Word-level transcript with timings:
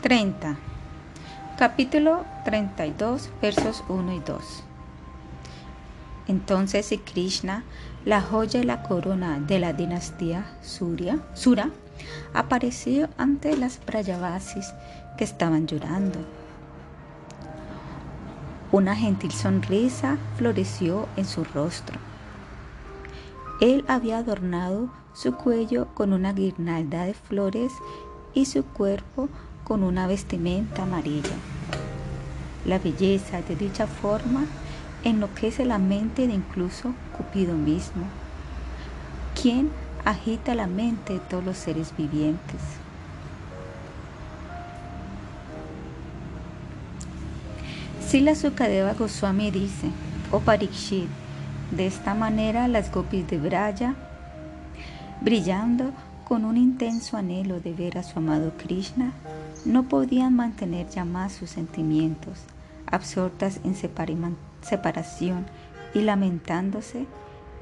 30. 0.00 0.56
Capítulo 1.58 2.24
32, 2.46 3.30
versos 3.42 3.84
1 3.88 4.12
y 4.14 4.20
2. 4.20 4.64
Entonces 6.26 6.86
si 6.86 6.96
Krishna, 6.98 7.64
la 8.06 8.22
joya 8.22 8.60
y 8.60 8.62
la 8.62 8.82
corona 8.82 9.38
de 9.40 9.58
la 9.58 9.74
dinastía 9.74 10.46
Surya, 10.62 11.18
Sura, 11.34 11.68
apareció 12.32 13.10
ante 13.18 13.56
las 13.58 13.78
Brayavasis 13.84 14.72
que 15.18 15.24
estaban 15.24 15.66
llorando. 15.66 16.18
Una 18.72 18.96
gentil 18.96 19.32
sonrisa 19.32 20.16
floreció 20.36 21.08
en 21.16 21.26
su 21.26 21.44
rostro. 21.44 21.98
Él 23.60 23.84
había 23.86 24.18
adornado 24.18 24.90
su 25.12 25.34
cuello 25.34 25.88
con 25.92 26.14
una 26.14 26.32
guirnalda 26.32 27.04
de 27.04 27.12
flores 27.12 27.72
y 28.32 28.46
su 28.46 28.64
cuerpo 28.64 29.28
con 29.28 29.49
una 29.78 30.06
vestimenta 30.08 30.82
amarilla. 30.82 31.36
La 32.66 32.78
belleza 32.78 33.40
de 33.42 33.54
dicha 33.54 33.86
forma 33.86 34.44
enloquece 35.04 35.64
la 35.64 35.78
mente 35.78 36.26
de 36.26 36.34
incluso 36.34 36.92
Cupido 37.16 37.54
mismo, 37.54 38.02
quien 39.40 39.70
agita 40.04 40.54
la 40.54 40.66
mente 40.66 41.14
de 41.14 41.18
todos 41.20 41.44
los 41.44 41.56
seres 41.56 41.94
vivientes. 41.96 42.60
Sila 48.06 48.34
Sukadeva 48.34 48.94
Goswami 48.94 49.52
dice, 49.52 49.88
oh 50.32 50.40
Parikshit, 50.40 51.08
de 51.70 51.86
esta 51.86 52.14
manera 52.14 52.66
las 52.66 52.90
gopis 52.90 53.26
de 53.28 53.38
Braya, 53.38 53.94
brillando 55.20 55.92
con 56.30 56.44
un 56.44 56.56
intenso 56.56 57.16
anhelo 57.16 57.58
de 57.58 57.72
ver 57.72 57.98
a 57.98 58.04
su 58.04 58.20
amado 58.20 58.52
Krishna, 58.56 59.10
no 59.64 59.88
podían 59.88 60.36
mantener 60.36 60.88
ya 60.88 61.04
más 61.04 61.32
sus 61.32 61.50
sentimientos, 61.50 62.38
absortas 62.86 63.58
en 63.64 63.74
separación 63.74 65.46
y 65.92 66.02
lamentándose, 66.02 67.06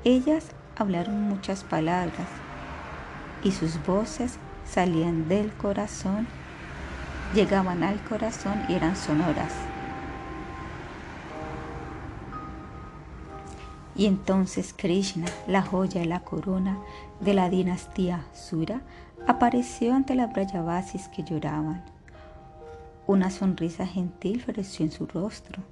ellas 0.04 0.48
hablaron 0.76 1.22
muchas 1.22 1.64
palabras 1.64 2.28
y 3.42 3.52
sus 3.52 3.82
voces 3.86 4.34
salían 4.70 5.28
del 5.28 5.50
corazón, 5.52 6.26
llegaban 7.34 7.82
al 7.82 7.98
corazón 8.04 8.60
y 8.68 8.74
eran 8.74 8.96
sonoras. 8.96 9.54
Y 13.96 14.04
entonces 14.04 14.74
Krishna, 14.76 15.26
la 15.46 15.62
joya 15.62 16.02
y 16.02 16.06
la 16.06 16.20
corona 16.20 16.76
de 17.20 17.34
la 17.34 17.50
dinastía 17.50 18.24
Sura, 18.32 18.80
apareció 19.26 19.94
ante 19.94 20.14
las 20.14 20.32
Brayavasis 20.32 21.08
que 21.08 21.24
lloraban. 21.24 21.84
Una 23.06 23.30
sonrisa 23.30 23.86
gentil 23.86 24.42
floreció 24.42 24.84
en 24.84 24.92
su 24.92 25.06
rostro. 25.06 25.62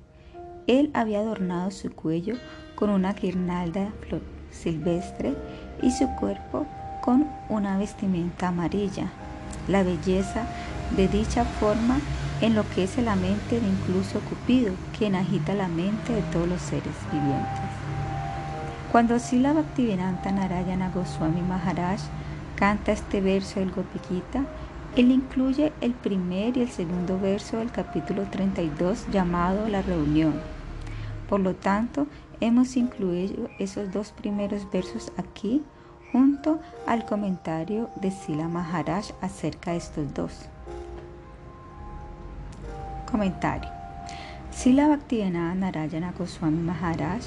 Él 0.66 0.90
había 0.94 1.20
adornado 1.20 1.70
su 1.70 1.92
cuello 1.92 2.36
con 2.74 2.90
una 2.90 3.12
guirnalda 3.12 3.92
flor 4.00 4.22
silvestre 4.50 5.34
y 5.82 5.90
su 5.90 6.08
cuerpo 6.16 6.66
con 7.02 7.28
una 7.48 7.78
vestimenta 7.78 8.48
amarilla. 8.48 9.10
La 9.68 9.82
belleza 9.82 10.46
de 10.96 11.08
dicha 11.08 11.44
forma 11.44 12.00
enloquece 12.40 13.02
la 13.02 13.16
mente 13.16 13.60
de 13.60 13.68
incluso 13.68 14.20
Cupido, 14.20 14.74
quien 14.96 15.14
agita 15.14 15.54
la 15.54 15.68
mente 15.68 16.12
de 16.12 16.22
todos 16.32 16.48
los 16.48 16.60
seres 16.60 16.94
vivientes. 17.12 17.75
Cuando 18.96 19.18
Sila 19.18 19.52
Bhaktivedanta 19.52 20.32
Narayana 20.32 20.88
Goswami 20.88 21.42
Maharaj 21.42 22.00
canta 22.54 22.92
este 22.92 23.20
verso 23.20 23.60
del 23.60 23.70
Gopikita, 23.70 24.46
él 24.96 25.10
incluye 25.10 25.70
el 25.82 25.92
primer 25.92 26.56
y 26.56 26.62
el 26.62 26.70
segundo 26.70 27.20
verso 27.20 27.58
del 27.58 27.70
capítulo 27.70 28.22
32 28.30 29.06
llamado 29.12 29.68
La 29.68 29.82
Reunión. 29.82 30.40
Por 31.28 31.40
lo 31.40 31.54
tanto, 31.54 32.06
hemos 32.40 32.74
incluido 32.78 33.50
esos 33.58 33.92
dos 33.92 34.12
primeros 34.12 34.66
versos 34.70 35.12
aquí 35.18 35.62
junto 36.10 36.58
al 36.86 37.04
comentario 37.04 37.90
de 37.96 38.10
Sila 38.10 38.48
Maharaj 38.48 39.10
acerca 39.20 39.72
de 39.72 39.76
estos 39.76 40.14
dos. 40.14 40.32
Comentario. 43.12 43.68
Sila 44.52 44.88
Bhaktivedanta 44.88 45.54
Narayana 45.54 46.14
Goswami 46.16 46.62
Maharaj 46.62 47.20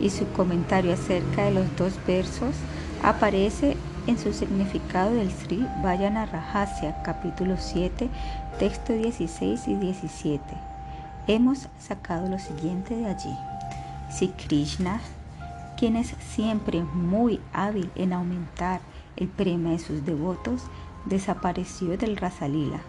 y 0.00 0.10
su 0.10 0.26
comentario 0.32 0.92
acerca 0.92 1.44
de 1.44 1.52
los 1.52 1.76
dos 1.76 1.94
versos 2.06 2.54
aparece 3.02 3.76
en 4.06 4.18
su 4.18 4.32
significado 4.32 5.12
del 5.12 5.30
Sri 5.30 5.66
Vayana 5.82 6.26
Rahasya, 6.26 7.02
capítulo 7.02 7.56
7, 7.58 8.08
texto 8.58 8.92
16 8.92 9.68
y 9.68 9.74
17. 9.74 10.42
Hemos 11.26 11.68
sacado 11.78 12.28
lo 12.28 12.38
siguiente 12.38 12.96
de 12.96 13.06
allí. 13.06 13.36
Si 14.10 14.28
Krishna, 14.28 15.00
quien 15.76 15.96
es 15.96 16.14
siempre 16.34 16.82
muy 16.82 17.40
hábil 17.52 17.90
en 17.96 18.14
aumentar 18.14 18.80
el 19.16 19.28
premio 19.28 19.72
de 19.72 19.78
sus 19.78 20.06
devotos, 20.06 20.62
desapareció 21.04 21.98
del 21.98 22.16
Rasalila. 22.16 22.80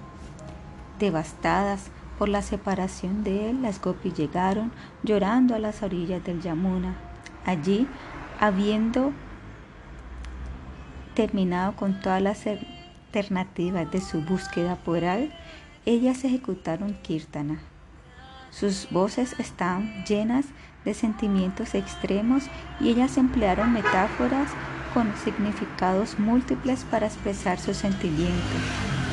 Devastadas 0.99 1.91
por 2.19 2.27
la 2.27 2.41
separación 2.41 3.23
de 3.23 3.49
él, 3.49 3.61
las 3.61 3.81
gopis 3.81 4.13
llegaron 4.13 4.73
llorando 5.03 5.55
a 5.55 5.59
las 5.59 5.81
orillas 5.83 6.21
del 6.21 6.41
Yamuna. 6.41 6.97
Allí, 7.45 7.87
habiendo 8.41 9.13
terminado 11.15 11.77
con 11.77 12.01
todas 12.01 12.21
las 12.21 12.45
alternativas 12.45 13.89
de 13.89 14.01
su 14.01 14.21
búsqueda 14.21 14.75
por 14.75 15.05
él, 15.05 15.31
ellas 15.85 16.25
ejecutaron 16.25 16.93
kirtana. 17.01 17.61
Sus 18.51 18.89
voces 18.91 19.39
estaban 19.39 20.03
llenas 20.03 20.45
de 20.83 20.93
sentimientos 20.93 21.73
extremos 21.73 22.43
y 22.81 22.89
ellas 22.89 23.17
emplearon 23.17 23.71
metáforas 23.71 24.51
con 24.93 25.15
significados 25.23 26.19
múltiples 26.19 26.83
para 26.83 27.07
expresar 27.07 27.59
sus 27.59 27.77
sentimientos. 27.77 29.08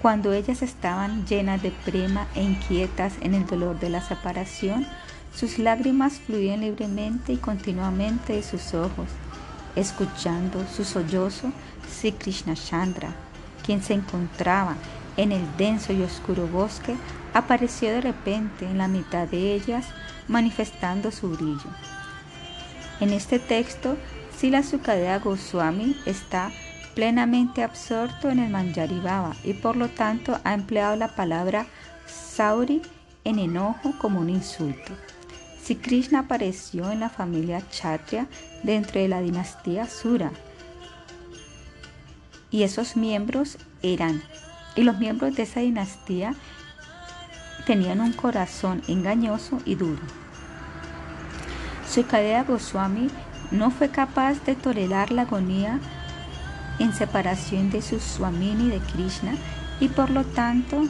Cuando 0.00 0.32
ellas 0.32 0.62
estaban 0.62 1.26
llenas 1.26 1.62
de 1.62 1.70
prema 1.70 2.26
e 2.34 2.42
inquietas 2.42 3.14
en 3.20 3.34
el 3.34 3.46
dolor 3.46 3.80
de 3.80 3.90
la 3.90 4.02
separación, 4.02 4.86
sus 5.34 5.58
lágrimas 5.58 6.14
fluían 6.14 6.60
libremente 6.60 7.32
y 7.32 7.36
continuamente 7.36 8.34
de 8.34 8.42
sus 8.42 8.74
ojos, 8.74 9.08
escuchando 9.74 10.64
su 10.66 10.84
sollozo 10.84 11.52
Sri 11.90 12.12
Krishna 12.12 12.54
Chandra, 12.54 13.10
quien 13.64 13.82
se 13.82 13.94
encontraba 13.94 14.76
en 15.16 15.32
el 15.32 15.44
denso 15.56 15.92
y 15.92 16.02
oscuro 16.02 16.46
bosque, 16.46 16.94
apareció 17.34 17.90
de 17.90 18.00
repente 18.00 18.66
en 18.66 18.78
la 18.78 18.88
mitad 18.88 19.26
de 19.26 19.54
ellas, 19.54 19.86
manifestando 20.28 21.10
su 21.10 21.30
brillo. 21.30 21.70
En 23.00 23.12
este 23.12 23.38
texto, 23.38 23.96
Sila 24.38 24.62
Sukadeva 24.62 25.18
Goswami 25.18 25.96
está 26.06 26.50
plenamente 26.96 27.62
absorto 27.62 28.30
en 28.30 28.38
el 28.38 28.50
Manjari 28.50 28.98
Baba 29.00 29.36
y 29.44 29.52
por 29.52 29.76
lo 29.76 29.88
tanto 29.88 30.40
ha 30.44 30.54
empleado 30.54 30.96
la 30.96 31.08
palabra 31.08 31.66
Sauri 32.06 32.80
en 33.22 33.38
enojo 33.38 33.92
como 33.98 34.18
un 34.18 34.30
insulto. 34.30 34.94
Si 35.62 35.76
Krishna 35.76 36.20
apareció 36.20 36.90
en 36.90 37.00
la 37.00 37.10
familia 37.10 37.60
Kshatriya 37.60 38.28
dentro 38.62 38.98
de 38.98 39.08
la 39.08 39.20
dinastía 39.20 39.86
Sura 39.86 40.30
y 42.50 42.62
esos 42.62 42.96
miembros 42.96 43.58
eran, 43.82 44.22
y 44.74 44.82
los 44.82 44.98
miembros 44.98 45.36
de 45.36 45.42
esa 45.42 45.60
dinastía 45.60 46.34
tenían 47.66 48.00
un 48.00 48.14
corazón 48.14 48.80
engañoso 48.88 49.58
y 49.66 49.74
duro. 49.74 50.00
Sukadeva 51.86 52.44
Goswami 52.44 53.10
no 53.50 53.70
fue 53.70 53.90
capaz 53.90 54.42
de 54.46 54.54
tolerar 54.54 55.12
la 55.12 55.22
agonía 55.22 55.78
en 56.78 56.92
separación 56.92 57.70
de 57.70 57.82
su 57.82 58.00
Swamini 58.00 58.68
de 58.68 58.80
Krishna 58.80 59.34
y 59.80 59.88
por 59.88 60.10
lo 60.10 60.24
tanto 60.24 60.82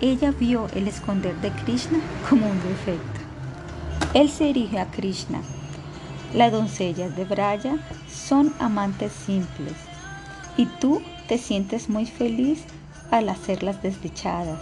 ella 0.00 0.30
vio 0.30 0.68
el 0.74 0.88
esconder 0.88 1.34
de 1.40 1.50
Krishna 1.50 1.98
como 2.28 2.46
un 2.48 2.60
defecto. 2.62 3.20
Él 4.14 4.30
se 4.30 4.44
dirige 4.44 4.78
a 4.78 4.90
Krishna. 4.90 5.40
Las 6.34 6.52
doncellas 6.52 7.16
de 7.16 7.24
Braya 7.24 7.76
son 8.10 8.52
amantes 8.58 9.12
simples 9.12 9.74
y 10.56 10.66
tú 10.66 11.02
te 11.28 11.38
sientes 11.38 11.88
muy 11.88 12.06
feliz 12.06 12.64
al 13.10 13.28
hacerlas 13.28 13.82
desdichadas. 13.82 14.60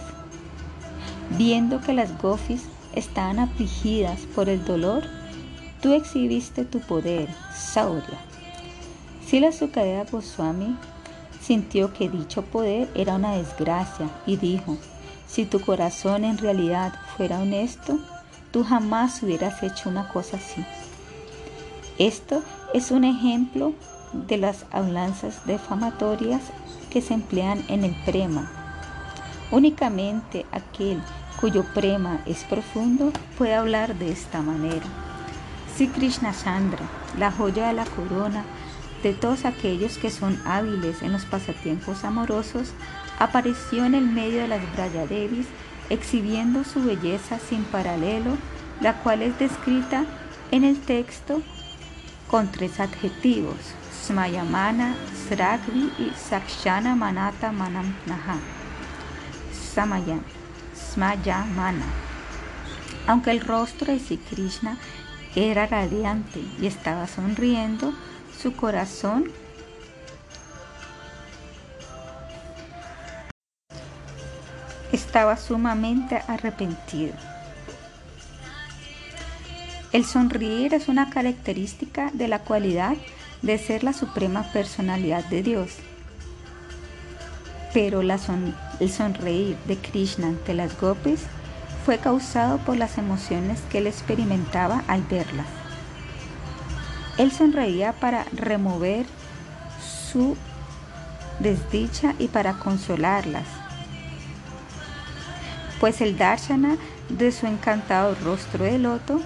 Viendo 1.37 1.81
que 1.81 1.93
las 1.93 2.17
gofis 2.21 2.63
estaban 2.93 3.39
afligidas 3.39 4.21
por 4.35 4.47
el 4.47 4.63
dolor, 4.63 5.03
tú 5.81 5.93
exhibiste 5.93 6.65
tu 6.65 6.79
poder, 6.79 7.27
Saurya 7.53 8.34
Sila 9.35 9.51
Sukadeva 9.51 10.05
Goswami 10.09 10.77
sintió 11.41 11.91
que 11.91 12.07
dicho 12.07 12.41
poder 12.41 12.89
era 12.95 13.15
una 13.15 13.33
desgracia 13.33 14.09
y 14.25 14.37
dijo, 14.37 14.77
si 15.27 15.43
tu 15.43 15.59
corazón 15.59 16.23
en 16.23 16.37
realidad 16.37 16.93
fuera 17.17 17.41
honesto, 17.41 17.99
tú 18.51 18.63
jamás 18.63 19.21
hubieras 19.21 19.61
hecho 19.61 19.89
una 19.89 20.07
cosa 20.07 20.37
así. 20.37 20.63
Esto 21.97 22.43
es 22.73 22.91
un 22.91 23.03
ejemplo 23.03 23.73
de 24.13 24.37
las 24.37 24.65
hablanzas 24.71 25.45
defamatorias 25.45 26.43
que 26.89 27.01
se 27.01 27.13
emplean 27.13 27.61
en 27.67 27.83
el 27.83 27.93
prema. 28.05 28.49
Únicamente 29.51 30.45
aquel 30.53 31.01
cuyo 31.41 31.65
prema 31.73 32.21
es 32.25 32.45
profundo 32.45 33.11
puede 33.37 33.53
hablar 33.53 33.95
de 33.95 34.13
esta 34.13 34.41
manera. 34.41 34.85
Si 35.75 35.89
Krishna 35.89 36.33
Chandra, 36.33 36.87
la 37.19 37.33
joya 37.33 37.67
de 37.67 37.73
la 37.73 37.83
corona 37.83 38.45
de 39.03 39.13
todos 39.13 39.45
aquellos 39.45 39.97
que 39.97 40.09
son 40.09 40.39
hábiles 40.45 41.01
en 41.01 41.11
los 41.11 41.25
pasatiempos 41.25 42.03
amorosos, 42.03 42.73
apareció 43.19 43.85
en 43.85 43.95
el 43.95 44.05
medio 44.05 44.41
de 44.41 44.47
las 44.47 44.73
Brayadevis 44.73 45.47
exhibiendo 45.89 46.63
su 46.63 46.83
belleza 46.83 47.39
sin 47.39 47.63
paralelo, 47.63 48.37
la 48.81 49.01
cual 49.01 49.21
es 49.21 49.37
descrita 49.39 50.05
en 50.51 50.63
el 50.63 50.79
texto 50.79 51.41
con 52.29 52.51
tres 52.51 52.79
adjetivos, 52.79 53.55
Smayamana, 54.03 54.95
Sragvi 55.27 55.91
y 55.99 56.11
Sakshana 56.17 56.95
Manata 56.95 57.51
Manamnaha. 57.51 58.37
Samayan, 59.73 60.21
Smayamana. 60.75 61.85
Aunque 63.07 63.31
el 63.31 63.41
rostro 63.41 63.91
de 63.93 63.99
Sri 63.99 64.17
Krishna 64.17 64.77
era 65.35 65.67
radiante 65.67 66.41
y 66.59 66.65
estaba 66.65 67.07
sonriendo, 67.07 67.93
su 68.41 68.55
corazón 68.55 69.31
estaba 74.91 75.37
sumamente 75.37 76.21
arrepentido. 76.27 77.13
El 79.91 80.05
sonreír 80.05 80.73
es 80.73 80.87
una 80.87 81.09
característica 81.09 82.11
de 82.13 82.27
la 82.27 82.39
cualidad 82.39 82.95
de 83.41 83.57
ser 83.57 83.83
la 83.83 83.93
suprema 83.93 84.43
personalidad 84.51 85.23
de 85.25 85.41
Dios. 85.41 85.77
Pero 87.73 88.01
el 88.01 88.91
sonreír 88.91 89.57
de 89.67 89.77
Krishna 89.77 90.27
ante 90.27 90.53
las 90.53 90.79
gopis 90.79 91.21
fue 91.85 91.97
causado 91.97 92.57
por 92.59 92.77
las 92.77 92.97
emociones 92.97 93.61
que 93.69 93.77
él 93.77 93.87
experimentaba 93.87 94.83
al 94.87 95.03
verlas. 95.03 95.64
Él 97.17 97.31
sonreía 97.31 97.93
para 97.93 98.25
remover 98.33 99.05
su 100.11 100.35
desdicha 101.39 102.13
y 102.19 102.27
para 102.27 102.53
consolarlas, 102.53 103.47
pues 105.79 106.01
el 106.01 106.17
darshana 106.17 106.77
de 107.09 107.31
su 107.31 107.47
encantado 107.47 108.15
rostro 108.23 108.63
de 108.65 108.79
loto 108.79 109.21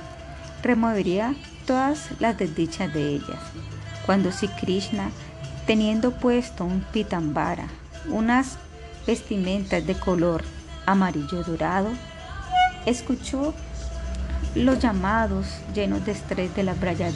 removería 0.62 1.36
todas 1.66 2.10
las 2.20 2.38
desdichas 2.38 2.94
de 2.94 3.10
ellas. 3.10 3.40
Cuando 4.06 4.32
si 4.32 4.48
Krishna, 4.48 5.12
teniendo 5.66 6.12
puesto 6.12 6.66
un 6.66 6.82
pitambara, 6.82 7.68
unas 8.08 8.58
vestimentas 9.06 9.86
de 9.86 9.96
color 9.96 10.44
amarillo 10.86 11.44
dorado, 11.44 11.90
escuchó 12.86 13.54
los 14.64 14.80
llamados 14.80 15.46
llenos 15.74 16.06
de 16.06 16.12
estrés 16.12 16.54
de 16.56 16.64
la 16.64 16.74
Braya 16.74 17.12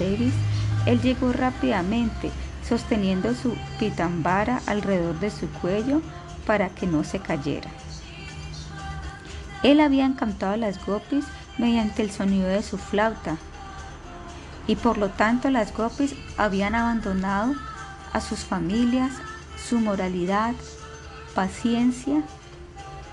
él 0.85 1.01
llegó 1.01 1.31
rápidamente, 1.31 2.31
sosteniendo 2.67 3.33
su 3.35 3.55
pitambara 3.79 4.61
alrededor 4.65 5.19
de 5.19 5.29
su 5.29 5.47
cuello 5.49 6.01
para 6.45 6.69
que 6.69 6.87
no 6.87 7.03
se 7.03 7.19
cayera. 7.19 7.69
Él 9.63 9.79
había 9.79 10.05
encantado 10.05 10.53
a 10.53 10.57
las 10.57 10.85
gopis 10.85 11.25
mediante 11.57 12.01
el 12.01 12.11
sonido 12.11 12.47
de 12.47 12.63
su 12.63 12.77
flauta. 12.77 13.37
Y 14.67 14.75
por 14.75 14.97
lo 14.97 15.09
tanto 15.09 15.49
las 15.49 15.73
gopis 15.73 16.15
habían 16.37 16.75
abandonado 16.75 17.53
a 18.11 18.21
sus 18.21 18.39
familias, 18.39 19.11
su 19.69 19.79
moralidad, 19.79 20.53
paciencia 21.33 22.23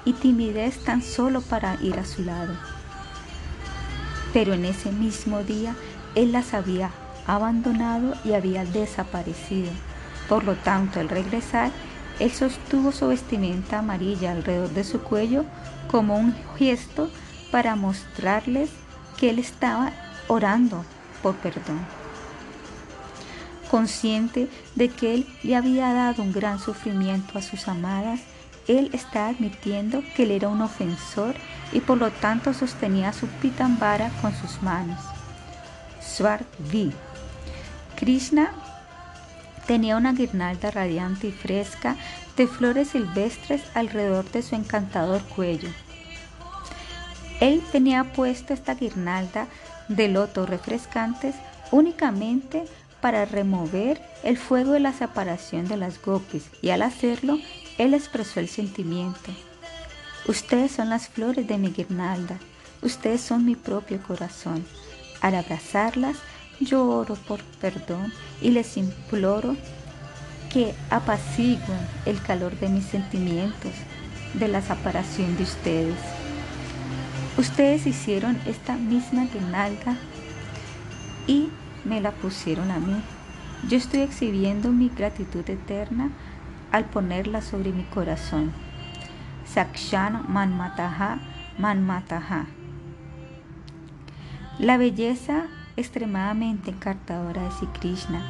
y 0.05 0.13
timidez 0.13 0.83
tan 0.85 1.03
solo 1.03 1.41
para 1.41 1.77
ir 1.83 1.99
a 1.99 2.05
su 2.05 2.23
lado. 2.23 2.80
Pero 4.33 4.55
en 4.55 4.65
ese 4.65 4.93
mismo 4.93 5.43
día 5.43 5.75
él 6.15 6.33
las 6.33 6.55
había 6.55 6.91
abandonado 7.27 8.15
y 8.25 8.33
había 8.33 8.65
desaparecido. 8.65 9.71
Por 10.29 10.45
lo 10.45 10.55
tanto, 10.55 11.01
al 11.01 11.09
regresar, 11.09 11.71
él 12.19 12.31
sostuvo 12.31 12.93
su 12.93 13.09
vestimenta 13.09 13.79
amarilla 13.79 14.33
alrededor 14.33 14.71
de 14.71 14.85
su 14.85 15.01
cuello 15.01 15.45
como 15.91 16.17
un 16.17 16.35
gesto 16.57 17.11
para 17.51 17.77
mostrarles 17.77 18.71
que 19.19 19.31
él 19.31 19.39
estaba 19.39 19.93
orando 20.29 20.85
por 21.23 21.35
perdón. 21.37 21.81
Consciente 23.71 24.49
de 24.75 24.89
que 24.89 25.15
él 25.15 25.27
le 25.43 25.57
había 25.57 25.93
dado 25.93 26.23
un 26.23 26.33
gran 26.33 26.59
sufrimiento 26.59 27.39
a 27.39 27.43
sus 27.43 27.69
amadas, 27.69 28.21
él 28.69 28.91
está 28.93 29.29
admitiendo 29.29 30.03
que 30.15 30.25
él 30.25 30.31
era 30.33 30.49
un 30.49 30.63
ofensor 30.63 31.35
y 31.73 31.81
por 31.81 31.99
lo 31.99 32.11
tanto 32.11 32.53
sostenía 32.55 33.13
su 33.13 33.27
pitambara 33.27 34.11
con 34.21 34.35
sus 34.35 34.63
manos. 34.63 35.01
Vi. 36.71 36.93
Krishna 37.97 38.51
tenía 39.67 39.97
una 39.97 40.13
guirnalda 40.13 40.71
radiante 40.71 41.29
y 41.29 41.33
fresca 41.33 41.97
de 42.37 42.47
flores 42.47 42.89
silvestres 42.89 43.63
alrededor 43.75 44.31
de 44.31 44.43
su 44.43 44.55
encantador 44.55 45.23
cuello. 45.23 45.71
Él 47.41 47.63
tenía 47.73 48.05
puesto 48.13 48.53
esta 48.53 48.75
guirnalda 48.75 49.47
de 49.89 50.09
lotos 50.09 50.49
refrescantes 50.49 51.35
únicamente 51.71 52.65
para 53.01 53.25
remover 53.25 54.01
el 54.23 54.37
fuego 54.37 54.73
de 54.73 54.81
la 54.81 54.93
separación 54.93 55.67
de 55.69 55.79
las 55.79 56.03
gopis 56.03 56.51
y 56.61 56.71
al 56.71 56.83
hacerlo 56.83 57.39
él 57.81 57.95
expresó 57.95 58.41
el 58.41 58.49
sentimiento. 58.49 59.33
Ustedes 60.29 60.73
son 60.73 60.91
las 60.91 61.09
flores 61.09 61.49
de 61.49 61.57
mi 61.57 61.71
guirnalda, 61.71 62.39
ustedes 62.83 63.23
son 63.23 63.47
mi 63.47 63.57
propio 63.57 64.03
corazón. 64.03 64.67
Al 65.23 65.35
abrazarlas, 65.35 66.19
yo 66.61 66.87
oro 66.87 67.15
por 67.15 67.43
perdón 67.59 68.13
y 68.43 68.51
les 68.51 68.77
imploro 68.77 69.57
que 70.53 70.75
apaciguen 70.91 71.81
el 72.05 72.21
calor 72.21 72.55
de 72.61 72.69
mis 72.69 72.85
sentimientos, 72.85 73.73
de 74.35 74.49
la 74.49 74.61
separación 74.61 75.39
de 75.39 75.45
ustedes. 75.45 75.99
Ustedes 77.39 77.87
hicieron 77.87 78.39
esta 78.45 78.77
misma 78.77 79.25
guirnalda 79.33 79.97
y 81.27 81.49
me 81.87 82.03
la 82.03 82.11
pusieron 82.13 82.71
a 82.71 82.79
mí. 82.79 83.01
Yo 83.71 83.79
estoy 83.79 84.01
exhibiendo 84.01 84.71
mi 84.71 84.91
gratitud 84.91 85.49
eterna 85.49 86.11
al 86.73 86.85
ponerla 86.87 87.43
sobre 87.43 87.73
mi 87.73 87.85
corazón. 87.85 88.53
Sakshan 89.45 90.27
Manmataha 90.29 91.19
Manmataha. 91.59 92.47
La 94.59 94.77
belleza 94.77 95.47
extremadamente 95.77 96.71
encantadora 96.71 97.43
de 97.43 97.51
Sri 97.51 97.67
Krishna, 97.69 98.23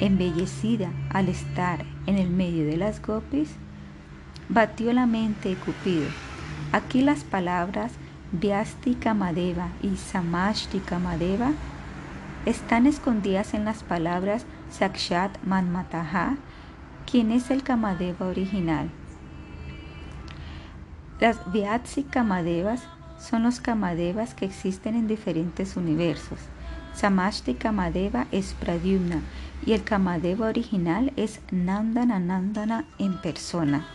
embellecida 0.00 0.90
al 1.10 1.28
estar 1.28 1.84
en 2.06 2.16
el 2.18 2.28
medio 2.28 2.66
de 2.66 2.76
las 2.76 3.00
gopis, 3.00 3.50
batió 4.48 4.92
la 4.92 5.06
mente 5.06 5.50
de 5.50 5.56
Cupido. 5.56 6.06
Aquí 6.72 7.00
las 7.00 7.24
palabras 7.24 7.92
Vyasti 8.32 8.94
Kamadeva 8.96 9.68
y 9.82 9.96
Samashti 9.96 10.80
Kamadeva 10.80 11.52
están 12.44 12.86
escondidas 12.86 13.54
en 13.54 13.64
las 13.64 13.82
palabras 13.82 14.44
Sakshat 14.70 15.42
Manmataha, 15.44 16.36
quien 17.10 17.30
es 17.30 17.50
el 17.50 17.62
Kamadeva 17.62 18.26
original. 18.26 18.90
Las 21.20 21.38
Vyatsi 21.50 22.02
Kamadevas 22.02 22.82
son 23.18 23.44
los 23.44 23.60
Kamadevas 23.60 24.34
que 24.34 24.44
existen 24.44 24.94
en 24.94 25.06
diferentes 25.06 25.76
universos. 25.76 26.38
Samashti 26.94 27.54
Kamadeva 27.54 28.26
es 28.32 28.54
Pradyumna 28.54 29.20
y 29.64 29.72
el 29.72 29.84
Kamadeva 29.84 30.48
original 30.48 31.12
es 31.16 31.40
Nandana 31.50 32.18
Nandana 32.18 32.84
en 32.98 33.20
persona. 33.20 33.86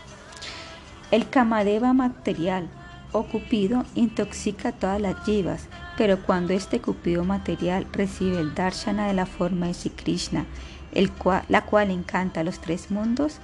El 1.11 1.29
Kamadeva 1.29 1.93
material 1.93 2.69
o 3.11 3.23
Cupido 3.23 3.83
intoxica 3.95 4.71
todas 4.71 5.01
las 5.01 5.23
jivas, 5.25 5.67
pero 5.97 6.19
cuando 6.23 6.53
este 6.53 6.79
Cupido 6.79 7.23
material 7.23 7.85
recibe 7.91 8.39
el 8.39 8.55
darshana 8.55 9.07
de 9.07 9.13
la 9.13 9.25
forma 9.25 9.67
de 9.67 9.73
Sri 9.73 9.89
Krishna, 9.89 10.45
el 10.91 11.11
la 11.47 11.65
cual 11.65 11.91
encanta 11.91 12.41
a 12.41 12.43
los 12.43 12.59
tres 12.59 12.91
mundos, 12.91 13.39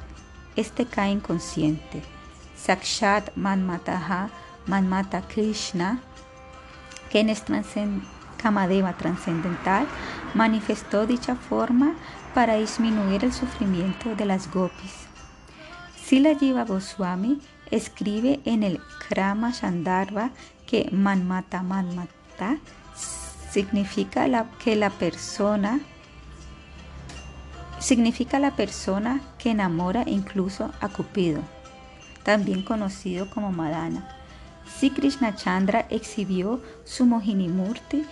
este 0.56 0.86
cae 0.86 1.12
inconsciente. 1.12 2.01
Sakshat 2.56 3.36
Manmataha 3.36 4.30
Manmata 4.66 5.22
Krishna, 5.22 6.01
quien 7.12 7.30
es 7.30 7.44
Kamadeva 8.38 8.94
trascendental, 8.94 9.88
manifestó 10.34 11.08
dicha 11.08 11.36
forma 11.36 11.96
para 12.34 12.56
disminuir 12.56 13.25
el 13.25 13.34
sufrimiento 13.34 14.16
de 14.16 14.25
las 14.25 14.51
gopis. 14.51 15.08
Sila 16.04 16.36
Jiva 16.36 16.63
Goswami 16.63 17.42
escribe 17.72 18.39
en 18.46 18.63
el 18.63 18.80
Krama 19.08 19.51
Shandarva 19.51 20.32
que 20.66 20.89
Manmata 20.92 21.63
Manmata 21.63 22.58
significa 23.50 24.27
que 24.63 24.75
la 24.75 24.89
persona 24.89 25.80
Significa 27.80 28.40
la 28.40 28.56
persona 28.56 29.22
que 29.38 29.52
enamora 29.52 30.04
incluso 30.08 30.72
a 30.82 30.90
Cupido, 30.90 31.42
también 32.24 32.64
conocido 32.64 33.30
como 33.30 33.52
Madana. 33.52 34.08
Si 34.80 34.90
Krishna 34.90 35.36
Chandra 35.36 35.86
exhibió 35.90 36.62
su 36.86 37.06
Mohinimurti 37.06 38.06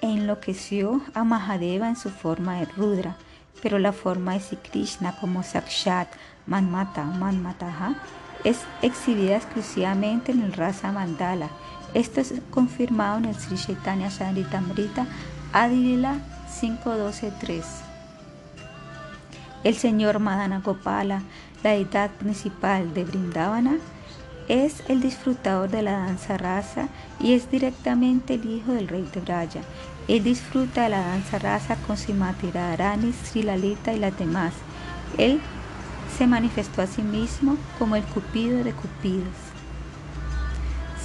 e 0.00 0.06
enloqueció 0.06 1.02
a 1.14 1.24
Mahadeva 1.24 1.88
en 1.88 1.96
su 1.96 2.10
forma 2.10 2.60
de 2.60 2.66
Rudra, 2.66 3.16
pero 3.60 3.78
la 3.78 3.92
forma 3.92 4.34
de 4.34 4.40
Sri 4.40 4.56
Krishna 4.58 5.16
como 5.20 5.42
Sakshat 5.42 6.08
Manmata 6.46 7.04
Manmataha 7.04 7.96
es 8.44 8.60
exhibida 8.82 9.36
exclusivamente 9.36 10.32
en 10.32 10.42
el 10.42 10.52
Rasa 10.52 10.92
Mandala. 10.92 11.50
Esto 11.92 12.20
es 12.20 12.34
confirmado 12.50 13.18
en 13.18 13.24
el 13.26 13.34
Sri 13.34 13.56
Chaitanya 13.56 14.08
Charitamrita 14.10 15.06
Adilila 15.52 16.18
5.12.3. 16.60 17.87
El 19.64 19.74
señor 19.74 20.20
Madana 20.20 20.60
Gopala, 20.60 21.22
la 21.64 21.70
deidad 21.70 22.10
principal 22.12 22.94
de 22.94 23.04
Brindavana, 23.04 23.78
es 24.48 24.82
el 24.88 25.00
disfrutador 25.00 25.68
de 25.68 25.82
la 25.82 25.92
danza 25.92 26.38
rasa 26.38 26.88
y 27.20 27.34
es 27.34 27.50
directamente 27.50 28.34
el 28.34 28.48
hijo 28.48 28.72
del 28.72 28.88
rey 28.88 29.06
de 29.12 29.20
Braya. 29.20 29.62
Él 30.06 30.22
disfruta 30.24 30.84
de 30.84 30.90
la 30.90 31.00
danza 31.00 31.38
rasa 31.38 31.76
con 31.86 31.96
Simati 31.96 32.50
Radharani, 32.50 33.12
Sri 33.12 33.42
Lalita 33.42 33.92
y 33.92 33.98
las 33.98 34.16
demás. 34.16 34.54
Él 35.18 35.40
se 36.16 36.26
manifestó 36.26 36.80
a 36.80 36.86
sí 36.86 37.02
mismo 37.02 37.56
como 37.78 37.96
el 37.96 38.04
Cupido 38.04 38.64
de 38.64 38.72
Cupidos. 38.72 39.34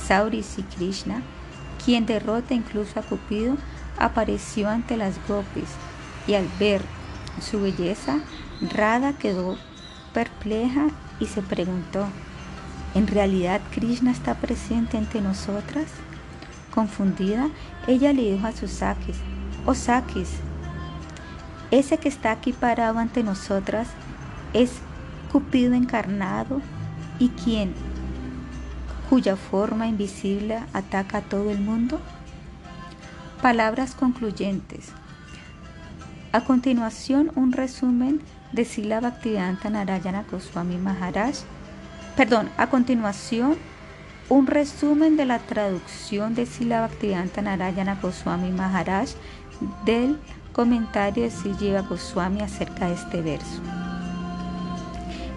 Sauri 0.08 0.46
y 0.58 0.62
Krishna, 0.62 1.22
quien 1.84 2.06
derrota 2.06 2.54
incluso 2.54 3.00
a 3.00 3.04
Cupido, 3.04 3.58
apareció 3.98 4.70
ante 4.70 4.96
las 4.96 5.16
gopis 5.28 5.70
y 6.28 6.36
al 6.36 6.48
ver 6.60 6.82
su 7.42 7.62
belleza, 7.62 8.20
Radha 8.62 9.14
quedó 9.14 9.58
perpleja 10.14 10.88
y 11.20 11.26
se 11.26 11.42
preguntó, 11.42 12.06
¿en 12.96 13.08
realidad 13.08 13.62
Krishna 13.72 14.12
está 14.12 14.36
presente 14.36 14.98
entre 14.98 15.22
nosotras? 15.22 15.86
Confundida, 16.74 17.50
ella 17.88 18.14
le 18.14 18.34
dijo 18.34 18.48
a 18.48 18.52
sus 18.52 18.72
Sakis, 18.72 19.18
oh 19.66 19.76
Sakis, 19.76 20.30
ese 21.72 21.98
que 21.98 22.10
está 22.10 22.32
aquí 22.32 22.54
parado 22.54 23.00
ante 23.00 23.24
nosotras 23.24 23.88
es 24.54 24.72
Cupido 25.32 25.74
encarnado 25.74 26.62
y 27.18 27.30
quien, 27.30 27.74
cuya 29.10 29.36
forma 29.36 29.88
invisible 29.88 30.60
ataca 30.74 31.18
a 31.18 31.22
todo 31.22 31.50
el 31.50 31.60
mundo. 31.60 32.00
Palabras 33.42 33.96
concluyentes. 33.96 34.92
A 36.34 36.46
continuación, 36.46 37.32
un 37.36 37.52
resumen 37.52 38.20
de 38.54 38.66
Sila 38.66 39.00
Bhaktivedanta 39.00 39.70
Narayana 39.70 40.26
Goswami 40.32 40.78
Maharaj. 40.78 41.36
Perdón, 42.18 42.50
a 42.58 42.72
continuación, 42.72 43.56
un 44.30 44.48
resumen 44.48 45.16
de 45.16 45.26
la 45.26 45.38
traducción 45.38 46.34
de 46.34 46.48
Sila 46.48 46.82
Bhaktivedanta 46.82 47.44
Narayana 47.44 48.00
Goswami 48.02 48.50
Maharaj 48.50 49.10
del 49.86 50.18
comentario 50.54 51.22
de 51.22 51.30
Sri 51.30 51.54
Goswami 51.88 52.42
acerca 52.42 52.88
de 52.88 52.96
este 52.96 53.22
verso. 53.22 53.62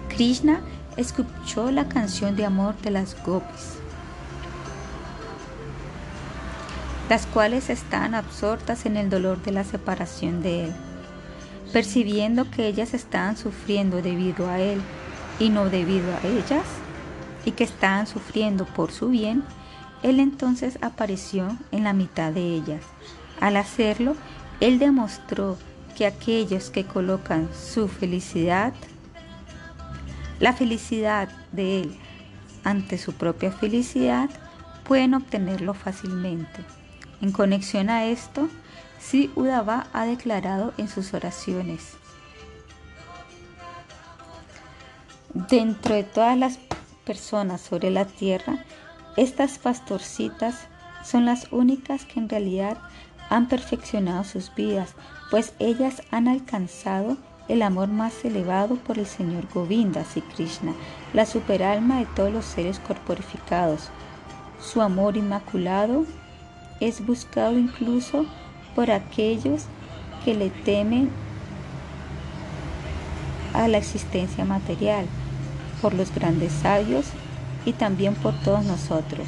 Krishna 0.09 0.61
escuchó 0.95 1.69
la 1.69 1.87
canción 1.87 2.35
de 2.35 2.45
amor 2.45 2.75
de 2.81 2.89
las 2.89 3.15
gopis, 3.23 3.75
las 7.07 7.27
cuales 7.27 7.69
están 7.69 8.15
absortas 8.15 8.87
en 8.87 8.97
el 8.97 9.11
dolor 9.11 9.39
de 9.43 9.51
la 9.51 9.63
separación 9.63 10.41
de 10.41 10.65
él. 10.65 10.73
Percibiendo 11.73 12.49
que 12.49 12.67
ellas 12.67 12.93
estaban 12.93 13.37
sufriendo 13.37 14.01
debido 14.01 14.49
a 14.49 14.59
él 14.59 14.81
y 15.39 15.49
no 15.49 15.69
debido 15.69 16.07
a 16.15 16.27
ellas, 16.27 16.65
y 17.45 17.51
que 17.51 17.63
estaban 17.63 18.07
sufriendo 18.07 18.65
por 18.65 18.91
su 18.91 19.09
bien, 19.09 19.43
él 20.03 20.19
entonces 20.19 20.77
apareció 20.81 21.57
en 21.71 21.83
la 21.83 21.93
mitad 21.93 22.31
de 22.31 22.41
ellas. 22.41 22.83
Al 23.39 23.57
hacerlo, 23.57 24.15
él 24.59 24.79
demostró 24.79 25.57
que 25.95 26.05
aquellos 26.05 26.69
que 26.69 26.85
colocan 26.85 27.49
su 27.53 27.87
felicidad 27.87 28.73
la 30.39 30.53
felicidad 30.53 31.29
de 31.51 31.81
él 31.81 31.95
ante 32.63 32.99
su 32.99 33.13
propia 33.13 33.51
felicidad 33.51 34.29
pueden 34.83 35.15
obtenerlo 35.15 35.73
fácilmente. 35.73 36.63
En 37.21 37.31
conexión 37.31 37.89
a 37.89 38.05
esto, 38.05 38.47
Si 38.99 39.31
Udava 39.35 39.87
ha 39.93 40.05
declarado 40.05 40.73
en 40.77 40.87
sus 40.87 41.13
oraciones. 41.13 41.93
Dentro 45.33 45.95
de 45.95 46.03
todas 46.03 46.37
las 46.37 46.59
personas 47.05 47.61
sobre 47.61 47.91
la 47.91 48.05
tierra, 48.05 48.65
estas 49.15 49.59
pastorcitas 49.59 50.67
son 51.03 51.25
las 51.25 51.47
únicas 51.51 52.05
que 52.05 52.19
en 52.19 52.27
realidad 52.27 52.77
han 53.29 53.47
perfeccionado 53.47 54.23
sus 54.23 54.53
vidas, 54.55 54.93
pues 55.31 55.53
ellas 55.59 56.01
han 56.11 56.27
alcanzado 56.27 57.17
el 57.47 57.61
amor 57.61 57.87
más 57.87 58.25
elevado 58.25 58.75
por 58.75 58.99
el 58.99 59.05
Señor 59.05 59.47
Govinda, 59.53 60.03
Sri 60.03 60.21
Krishna, 60.21 60.73
la 61.13 61.25
superalma 61.25 61.99
de 61.99 62.05
todos 62.07 62.31
los 62.31 62.45
seres 62.45 62.79
corporificados. 62.79 63.89
Su 64.61 64.81
amor 64.81 65.17
inmaculado 65.17 66.05
es 66.79 67.05
buscado 67.05 67.57
incluso 67.57 68.25
por 68.77 68.91
aquellos 68.91 69.63
que 70.23 70.35
le 70.35 70.51
temen 70.51 71.09
a 73.55 73.67
la 73.67 73.79
existencia 73.79 74.45
material, 74.45 75.07
por 75.81 75.95
los 75.95 76.13
grandes 76.13 76.51
sabios 76.51 77.07
y 77.65 77.73
también 77.73 78.13
por 78.13 78.39
todos 78.41 78.63
nosotros. 78.65 79.25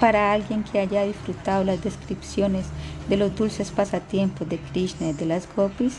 Para 0.00 0.32
alguien 0.32 0.64
que 0.64 0.80
haya 0.80 1.04
disfrutado 1.04 1.62
las 1.62 1.80
descripciones 1.84 2.66
de 3.08 3.16
los 3.16 3.36
dulces 3.36 3.70
pasatiempos 3.70 4.48
de 4.48 4.58
Krishna 4.58 5.10
y 5.10 5.12
de 5.12 5.26
las 5.26 5.46
gopis, 5.54 5.98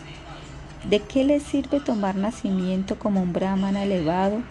¿de 0.90 1.00
qué 1.00 1.24
le 1.24 1.40
sirve 1.40 1.80
tomar 1.80 2.18
nacimiento 2.18 3.00
como 3.00 3.22
un 3.22 3.32
brahmana 3.32 3.84
elevado 3.84 4.42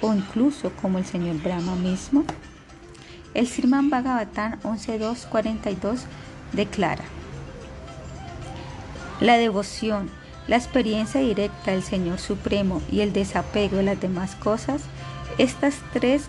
o 0.00 0.14
incluso 0.14 0.70
como 0.80 0.98
el 0.98 1.06
señor 1.06 1.42
Brahma 1.42 1.74
mismo? 1.74 2.22
El 3.34 3.48
Sriman 3.48 3.90
Bhagavatam 3.90 4.60
11.2.42 4.62 6.00
declara, 6.52 7.04
la 9.20 9.36
devoción, 9.36 10.10
la 10.46 10.56
experiencia 10.56 11.20
directa 11.20 11.72
del 11.72 11.82
Señor 11.82 12.18
Supremo 12.18 12.80
y 12.90 13.00
el 13.00 13.12
desapego 13.12 13.78
de 13.78 13.82
las 13.82 14.00
demás 14.00 14.36
cosas, 14.36 14.82
estas 15.38 15.76
tres 15.92 16.26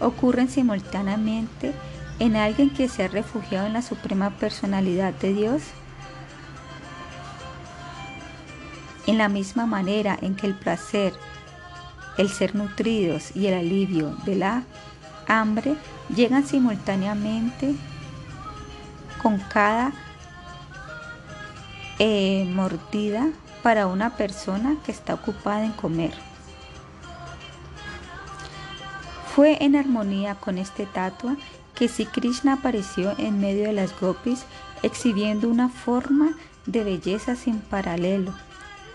ocurren 0.00 0.48
simultáneamente 0.48 1.74
en 2.18 2.36
alguien 2.36 2.70
que 2.70 2.88
se 2.88 3.04
ha 3.04 3.08
refugiado 3.08 3.66
en 3.66 3.72
la 3.72 3.82
suprema 3.82 4.30
personalidad 4.30 5.12
de 5.14 5.34
Dios? 5.34 5.62
En 9.06 9.18
la 9.18 9.28
misma 9.28 9.66
manera 9.66 10.18
en 10.20 10.34
que 10.34 10.46
el 10.46 10.54
placer, 10.54 11.12
el 12.16 12.28
ser 12.28 12.54
nutridos 12.54 13.34
y 13.34 13.46
el 13.46 13.54
alivio 13.54 14.16
de 14.24 14.36
la 14.36 14.64
hambre 15.26 15.76
llegan 16.14 16.46
simultáneamente 16.46 17.74
con 19.22 19.38
cada 19.38 19.92
eh, 21.98 22.48
mordida 22.52 23.28
para 23.62 23.86
una 23.86 24.16
persona 24.16 24.76
que 24.84 24.92
está 24.92 25.14
ocupada 25.14 25.64
en 25.64 25.72
comer. 25.72 26.14
Fue 29.34 29.62
en 29.62 29.76
armonía 29.76 30.34
con 30.36 30.58
este 30.58 30.86
tatua 30.86 31.36
que 31.74 31.88
si 31.88 32.06
Krishna 32.06 32.54
apareció 32.54 33.14
en 33.18 33.40
medio 33.40 33.64
de 33.64 33.72
las 33.72 33.98
gopis 34.00 34.44
exhibiendo 34.82 35.48
una 35.48 35.68
forma 35.68 36.30
de 36.66 36.84
belleza 36.84 37.36
sin 37.36 37.60
paralelo 37.60 38.32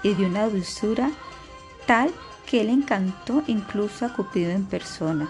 y 0.01 0.13
de 0.13 0.25
una 0.25 0.47
dulzura 0.47 1.11
tal 1.85 2.11
que 2.45 2.61
él 2.61 2.69
encantó 2.69 3.43
incluso 3.47 4.05
a 4.05 4.13
Cupido 4.13 4.51
en 4.51 4.65
persona. 4.65 5.29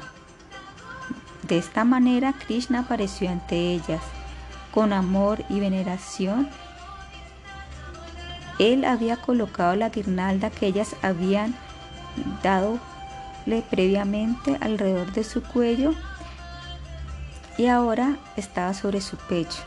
De 1.47 1.57
esta 1.57 1.83
manera 1.83 2.33
Krishna 2.33 2.79
apareció 2.79 3.29
ante 3.29 3.55
ellas 3.55 4.01
con 4.73 4.93
amor 4.93 5.43
y 5.49 5.59
veneración. 5.59 6.49
Él 8.59 8.85
había 8.85 9.17
colocado 9.17 9.75
la 9.75 9.89
guirnalda 9.89 10.49
que 10.49 10.67
ellas 10.67 10.95
habían 11.01 11.55
dado 12.41 12.79
previamente 13.69 14.57
alrededor 14.61 15.11
de 15.11 15.23
su 15.23 15.43
cuello 15.43 15.93
y 17.57 17.67
ahora 17.67 18.17
estaba 18.37 18.73
sobre 18.73 19.01
su 19.01 19.17
pecho. 19.17 19.59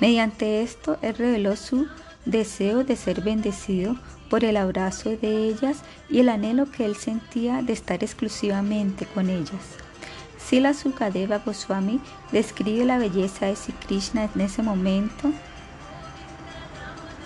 Mediante 0.00 0.62
esto, 0.62 0.98
él 1.02 1.14
reveló 1.16 1.56
su 1.56 1.88
deseo 2.24 2.84
de 2.84 2.96
ser 2.96 3.22
bendecido 3.22 3.96
por 4.30 4.44
el 4.44 4.56
abrazo 4.56 5.10
de 5.16 5.48
ellas 5.48 5.82
y 6.08 6.20
el 6.20 6.28
anhelo 6.28 6.70
que 6.70 6.84
él 6.84 6.96
sentía 6.96 7.62
de 7.62 7.72
estar 7.72 8.02
exclusivamente 8.02 9.06
con 9.06 9.30
ellas. 9.30 9.85
Sila 10.46 10.74
Sukadeva 10.74 11.38
Goswami 11.38 12.00
describe 12.30 12.84
la 12.84 12.98
belleza 12.98 13.46
de 13.46 13.56
Sri 13.56 13.74
Krishna 13.74 14.30
en 14.32 14.40
ese 14.42 14.62
momento 14.62 15.32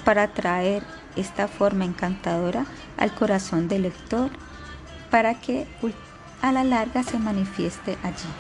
para 0.07 0.29
traer 0.29 0.83
esta 1.17 1.47
forma 1.47 1.85
encantadora 1.85 2.65
al 2.97 3.15
corazón 3.15 3.69
del 3.69 3.83
lector 3.83 4.31
para 5.11 5.35
que 5.35 5.67
a 6.41 6.51
la 6.51 6.65
larga 6.65 7.03
se 7.03 7.19
manifieste 7.19 7.99
allí. 8.03 8.31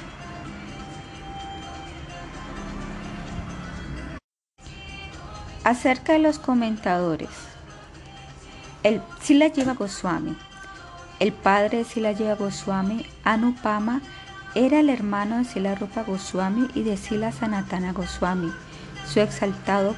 Acerca 5.63 6.15
de 6.15 6.21
los 6.21 6.39
comentadores, 6.39 7.29
el 8.83 9.03
Sila 9.21 9.51
Goswami, 9.79 10.39
el 11.19 11.35
padre 11.35 11.79
de 11.79 11.85
Sila 11.85 12.15
Goswami, 12.35 13.05
Anupama, 13.25 14.01
era 14.55 14.81
el 14.81 14.91
hermano 14.91 15.39
de 15.39 15.45
Sila 15.45 15.75
Rupa 15.75 16.03
Goswami 16.03 16.69
y 16.75 16.83
de 16.83 16.97
Sila 16.97 17.33
Sanatana 17.33 17.93
Goswami. 17.93 18.53
Su 19.07 19.21
exaltado 19.21 19.95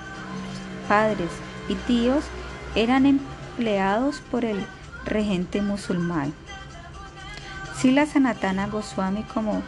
padres 0.89 1.31
y 1.69 1.75
tíos 1.75 2.25
eran 2.75 3.07
empleados 3.07 4.21
por 4.31 4.45
el 4.45 4.65
regente 5.05 5.63
musulmán. 5.63 6.33
Sila 7.77 8.07
Sanatana 8.07 8.67
Goswami 8.69 9.23
como 9.25 9.63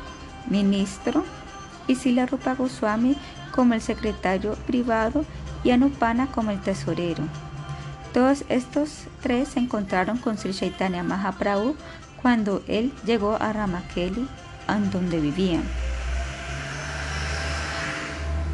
ministro 0.48 1.24
y 1.86 1.96
Sila 1.96 2.26
Rupa 2.26 2.54
Goswami 2.54 3.16
como 3.52 3.74
el 3.74 3.80
secretario 3.80 4.54
privado 4.66 5.24
y 5.62 5.70
Anupana 5.70 6.26
como 6.26 6.50
el 6.50 6.60
tesorero. 6.60 7.24
Todos 8.12 8.44
estos 8.48 9.04
tres 9.22 9.48
se 9.48 9.60
encontraron 9.60 10.18
con 10.18 10.38
Sri 10.38 10.54
Chaitanya 10.54 11.02
Mahaprabhu 11.02 11.74
cuando 12.22 12.62
él 12.68 12.92
llegó 13.04 13.36
a 13.40 13.52
Ramakeli, 13.52 14.28
en 14.68 14.90
donde 14.90 15.20
vivían. 15.20 15.64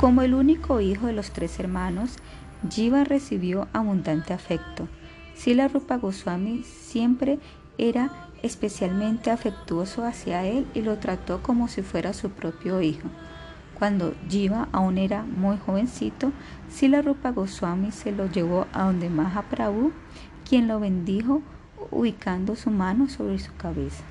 Como 0.00 0.22
el 0.22 0.34
único 0.34 0.80
hijo 0.80 1.06
de 1.06 1.12
los 1.12 1.30
tres 1.30 1.60
hermanos, 1.60 2.16
Jiva 2.70 3.04
recibió 3.04 3.68
abundante 3.72 4.32
afecto. 4.32 4.88
Sila 5.34 5.68
Rupa 5.68 5.96
Goswami 5.96 6.62
siempre 6.62 7.38
era 7.78 8.10
especialmente 8.42 9.30
afectuoso 9.30 10.04
hacia 10.04 10.44
él 10.46 10.66
y 10.74 10.82
lo 10.82 10.98
trató 10.98 11.42
como 11.42 11.68
si 11.68 11.82
fuera 11.82 12.12
su 12.12 12.30
propio 12.30 12.80
hijo. 12.80 13.08
Cuando 13.78 14.14
Jiva 14.28 14.68
aún 14.72 14.98
era 14.98 15.22
muy 15.22 15.56
jovencito, 15.56 16.32
Sila 16.68 17.00
Rupa 17.00 17.30
Goswami 17.30 17.92
se 17.92 18.12
lo 18.12 18.26
llevó 18.26 18.66
a 18.72 18.84
donde 18.84 19.08
Mahaprabhu, 19.08 19.92
quien 20.48 20.68
lo 20.68 20.80
bendijo 20.80 21.42
ubicando 21.90 22.56
su 22.56 22.70
mano 22.70 23.08
sobre 23.08 23.38
su 23.38 23.54
cabeza. 23.56 24.04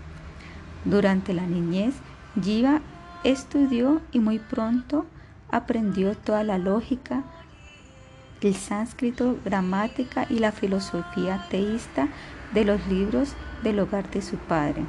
Durante 0.86 1.33
la 1.33 1.45
niñez, 1.45 1.95
Jiva 2.41 2.81
estudió 3.24 4.01
y 4.12 4.19
muy 4.19 4.39
pronto 4.39 5.05
aprendió 5.51 6.15
toda 6.15 6.43
la 6.43 6.57
lógica, 6.57 7.24
el 8.41 8.55
sánscrito, 8.55 9.38
gramática 9.43 10.25
y 10.29 10.39
la 10.39 10.51
filosofía 10.51 11.45
teísta 11.50 12.07
de 12.53 12.65
los 12.65 12.86
libros 12.88 13.33
del 13.63 13.79
hogar 13.79 14.09
de 14.09 14.21
su 14.21 14.38
padre. 14.38 14.86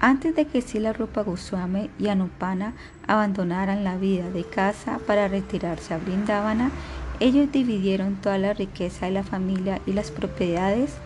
Antes 0.00 0.36
de 0.36 0.46
que 0.46 0.60
Sila 0.60 0.92
Rupa 0.92 1.22
Goswami 1.22 1.90
y 1.98 2.08
Anupana 2.08 2.74
abandonaran 3.06 3.82
la 3.82 3.96
vida 3.96 4.30
de 4.30 4.44
casa 4.44 4.98
para 5.06 5.26
retirarse 5.26 5.94
a 5.94 5.98
Brindavana, 5.98 6.70
ellos 7.18 7.50
dividieron 7.50 8.16
toda 8.16 8.36
la 8.36 8.52
riqueza 8.52 9.06
de 9.06 9.12
la 9.12 9.24
familia 9.24 9.80
y 9.86 9.92
las 9.94 10.10
propiedades, 10.10 10.98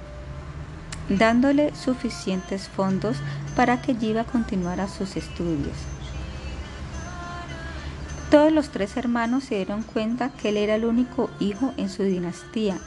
dándole 1.10 1.74
suficientes 1.74 2.68
fondos 2.68 3.16
para 3.56 3.82
que 3.82 3.94
Jiva 3.94 4.24
continuara 4.24 4.88
sus 4.88 5.16
estudios. 5.16 5.76
Todos 8.30 8.52
los 8.52 8.68
tres 8.68 8.96
hermanos 8.96 9.44
se 9.44 9.56
dieron 9.56 9.82
cuenta 9.82 10.30
que 10.30 10.50
él 10.50 10.56
era 10.56 10.76
el 10.76 10.84
único 10.84 11.30
hijo 11.40 11.74
en 11.76 11.88
su 11.90 12.04
dinastía, 12.04 12.78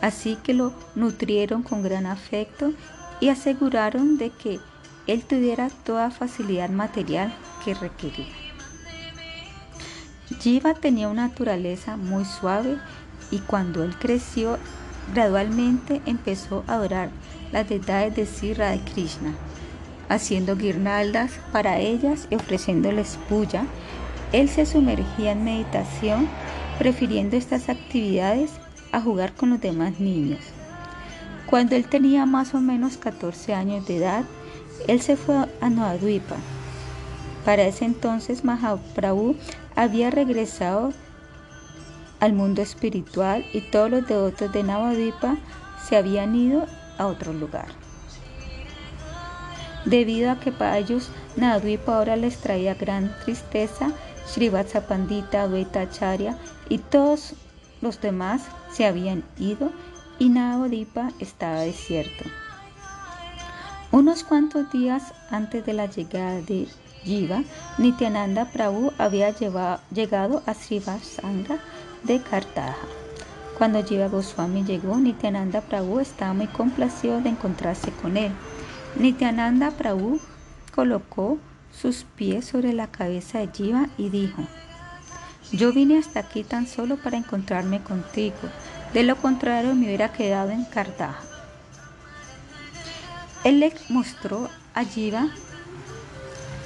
así 0.00 0.38
que 0.42 0.54
lo 0.54 0.72
nutrieron 0.94 1.62
con 1.62 1.82
gran 1.82 2.06
afecto 2.06 2.72
y 3.20 3.28
aseguraron 3.28 4.16
de 4.16 4.30
que 4.30 4.58
él 5.06 5.22
tuviera 5.24 5.68
toda 5.84 6.10
facilidad 6.10 6.70
material 6.70 7.34
que 7.62 7.74
requería. 7.74 8.32
Jiva 10.40 10.74
tenía 10.74 11.08
una 11.08 11.28
naturaleza 11.28 11.96
muy 11.98 12.24
suave 12.24 12.78
y 13.30 13.38
cuando 13.40 13.84
él 13.84 13.94
creció, 13.98 14.58
gradualmente 15.12 16.00
empezó 16.06 16.64
a 16.66 16.74
adorar 16.74 17.10
las 17.52 17.68
deidades 17.68 18.14
de 18.14 18.26
Sirra 18.26 18.70
de 18.70 18.80
Krishna, 18.80 19.34
haciendo 20.08 20.56
guirnaldas 20.56 21.32
para 21.52 21.78
ellas 21.78 22.26
y 22.30 22.36
ofreciéndoles 22.36 23.18
puya. 23.28 23.66
Él 24.32 24.48
se 24.48 24.66
sumergía 24.66 25.32
en 25.32 25.44
meditación, 25.44 26.28
prefiriendo 26.78 27.36
estas 27.36 27.68
actividades 27.68 28.50
a 28.92 29.00
jugar 29.00 29.32
con 29.34 29.50
los 29.50 29.60
demás 29.60 30.00
niños. 30.00 30.40
Cuando 31.46 31.76
él 31.76 31.86
tenía 31.86 32.26
más 32.26 32.54
o 32.54 32.60
menos 32.60 32.96
14 32.96 33.54
años 33.54 33.86
de 33.86 33.98
edad, 33.98 34.24
él 34.88 35.00
se 35.00 35.16
fue 35.16 35.46
a 35.60 35.70
Noadwipa. 35.70 36.36
Para 37.44 37.62
ese 37.62 37.84
entonces 37.84 38.44
Mahaprabhu 38.44 39.36
había 39.76 40.10
regresado 40.10 40.92
al 42.18 42.32
mundo 42.32 42.62
espiritual 42.62 43.44
y 43.52 43.60
todos 43.60 43.90
los 43.90 44.06
devotos 44.06 44.52
de 44.52 44.62
Navadvipa 44.62 45.36
se 45.86 45.96
habían 45.96 46.34
ido 46.34 46.66
a 46.98 47.06
otro 47.06 47.32
lugar. 47.32 47.68
Debido 49.84 50.30
a 50.30 50.40
que 50.40 50.50
para 50.50 50.78
ellos 50.78 51.10
Navadvipa 51.36 51.96
ahora 51.96 52.16
les 52.16 52.38
traía 52.38 52.74
gran 52.74 53.14
tristeza, 53.24 53.92
Srivatsa 54.26 54.86
Pandita, 54.88 55.44
Acharya 55.44 56.36
y 56.68 56.78
todos 56.78 57.34
los 57.80 58.00
demás 58.00 58.42
se 58.72 58.84
habían 58.84 59.22
ido 59.38 59.70
y 60.18 60.28
Navadvipa 60.28 61.12
estaba 61.20 61.60
desierto. 61.60 62.24
Unos 63.92 64.24
cuantos 64.24 64.72
días 64.72 65.14
antes 65.30 65.64
de 65.64 65.72
la 65.72 65.86
llegada 65.86 66.40
de 66.40 66.66
Jiva, 67.04 67.44
Nityananda 67.78 68.46
Prabhu 68.46 68.92
había 68.98 69.30
llegado 69.30 70.42
a 70.44 70.54
Srivasanga 70.54 71.58
de 72.02 72.20
Kartaja. 72.20 73.05
Cuando 73.56 73.82
Jiva 73.82 74.08
Goswami 74.08 74.64
llegó, 74.64 74.96
Nityananda 74.98 75.62
Prabhu 75.62 76.00
estaba 76.00 76.34
muy 76.34 76.46
complacido 76.46 77.20
de 77.22 77.30
encontrarse 77.30 77.90
con 77.90 78.18
él. 78.18 78.32
Nityananda 78.96 79.70
Prabhu 79.70 80.20
colocó 80.74 81.38
sus 81.72 82.04
pies 82.04 82.44
sobre 82.44 82.74
la 82.74 82.88
cabeza 82.88 83.38
de 83.38 83.48
Jiva 83.48 83.88
y 83.96 84.10
dijo, 84.10 84.42
yo 85.52 85.72
vine 85.72 85.98
hasta 85.98 86.20
aquí 86.20 86.44
tan 86.44 86.66
solo 86.66 86.96
para 86.96 87.16
encontrarme 87.16 87.82
contigo, 87.82 88.36
de 88.92 89.04
lo 89.04 89.16
contrario 89.16 89.74
me 89.74 89.86
hubiera 89.86 90.12
quedado 90.12 90.50
en 90.50 90.64
Kartaja. 90.64 91.20
Él 93.44 93.60
le 93.60 93.72
mostró 93.88 94.50
a 94.74 94.84
Jiva 94.84 95.28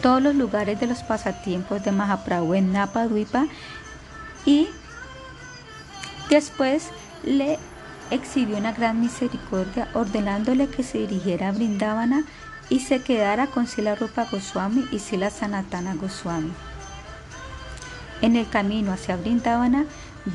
todos 0.02 0.22
los 0.22 0.34
lugares 0.34 0.80
de 0.80 0.86
los 0.86 1.02
pasatiempos 1.02 1.84
de 1.84 1.92
Mahaprabhu 1.92 2.54
en 2.54 2.72
Napadwipa 2.72 3.46
y 4.46 4.68
después 6.30 6.88
le 7.22 7.58
exhibió 8.10 8.56
una 8.56 8.72
gran 8.72 9.00
misericordia 9.00 9.88
ordenándole 9.92 10.68
que 10.68 10.82
se 10.82 10.98
dirigiera 10.98 11.48
a 11.48 11.52
Brindavana 11.52 12.24
y 12.70 12.80
se 12.80 13.02
quedara 13.02 13.48
con 13.48 13.66
Sila 13.66 13.94
Rupa 13.94 14.26
Goswami 14.30 14.86
y 14.90 15.00
Sila 15.00 15.30
Sanatana 15.30 15.94
Goswami. 15.94 16.52
En 18.22 18.36
el 18.36 18.48
camino 18.48 18.92
hacia 18.92 19.16
Brindavana, 19.16 19.84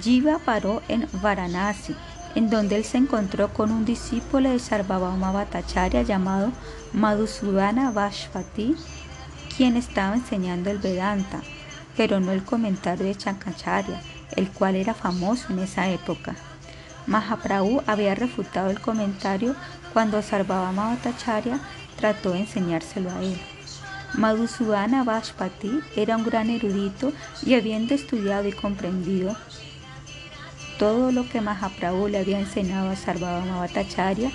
Jiva 0.02 0.40
paró 0.40 0.82
en 0.88 1.08
Varanasi 1.22 1.96
en 2.36 2.50
donde 2.50 2.76
él 2.76 2.84
se 2.84 2.98
encontró 2.98 3.54
con 3.54 3.72
un 3.72 3.86
discípulo 3.86 4.50
de 4.50 4.60
Sarvabhauma 4.60 5.32
Bhattacharya 5.32 6.02
llamado 6.02 6.52
Madhusudana 6.94 7.92
Vashpati, 7.92 8.76
quien 9.56 9.78
estaba 9.78 10.16
enseñando 10.16 10.70
el 10.70 10.80
Vedanta, 10.80 11.42
pero 11.96 12.20
no 12.20 12.34
el 12.34 12.44
comentario 12.44 13.06
de 13.06 13.16
Chankacharya, 13.16 14.02
el 14.36 14.50
cual 14.50 14.76
era 14.76 14.94
famoso 14.94 15.52
en 15.52 15.60
esa 15.60 15.90
época. 15.90 16.36
Mahaprabhu 17.08 17.82
había 17.86 18.16
refutado 18.16 18.70
el 18.70 18.82
comentario 18.82 19.56
cuando 19.94 20.22
Sarvabhauma 20.22 20.90
Bhattacharya 20.90 21.60
trató 21.98 22.32
de 22.32 22.40
enseñárselo 22.40 23.12
a 23.12 23.22
él. 23.22 23.40
Madhusudana 24.16 25.04
Vashpati 25.04 25.82
era 25.96 26.16
un 26.16 26.24
gran 26.24 26.50
erudito 26.50 27.12
y 27.46 27.54
habiendo 27.54 27.94
estudiado 27.94 28.48
y 28.48 28.54
comprendido 28.54 29.36
todo 30.80 31.12
lo 31.12 31.28
que 31.30 31.42
Mahaprabhu 31.42 32.08
le 32.08 32.20
había 32.20 32.40
enseñado 32.40 32.90
a 32.90 32.96
Sarvabhauma 32.96 33.60
Bhattacharya 33.60 34.32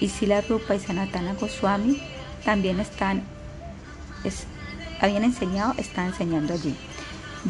y 0.00 0.08
Sila 0.08 0.40
Rupa 0.40 0.74
y 0.74 0.80
Sanatana 0.80 1.34
Goswami 1.34 2.02
también 2.44 2.80
están, 2.80 3.22
habían 5.00 5.24
enseñado, 5.24 5.74
están 5.78 6.06
enseñando 6.06 6.54
allí. 6.54 6.74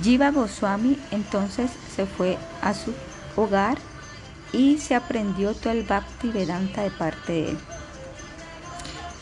Jiva 0.02 0.30
Goswami 0.30 0.98
entonces 1.10 1.70
se 1.94 2.06
fue 2.06 2.38
a 2.62 2.74
su 2.74 2.92
hogar 3.36 3.78
y 4.52 4.78
se 4.78 4.94
aprendió 4.94 5.54
todo 5.54 5.72
el 5.72 5.84
Bhakti 5.84 6.28
Vedanta 6.28 6.82
de 6.82 6.90
parte 6.90 7.32
de 7.32 7.50
él. 7.50 7.58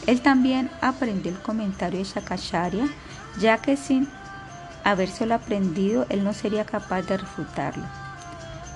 Él 0.06 0.20
también 0.20 0.70
aprendió 0.80 1.32
el 1.32 1.38
comentario 1.38 1.98
de 1.98 2.04
Shakacharya, 2.04 2.87
ya 3.40 3.58
que 3.58 3.76
sin 3.76 4.08
habérselo 4.84 5.34
aprendido 5.34 6.06
él 6.10 6.24
no 6.24 6.34
sería 6.34 6.64
capaz 6.64 7.02
de 7.02 7.16
refutarlo. 7.16 7.84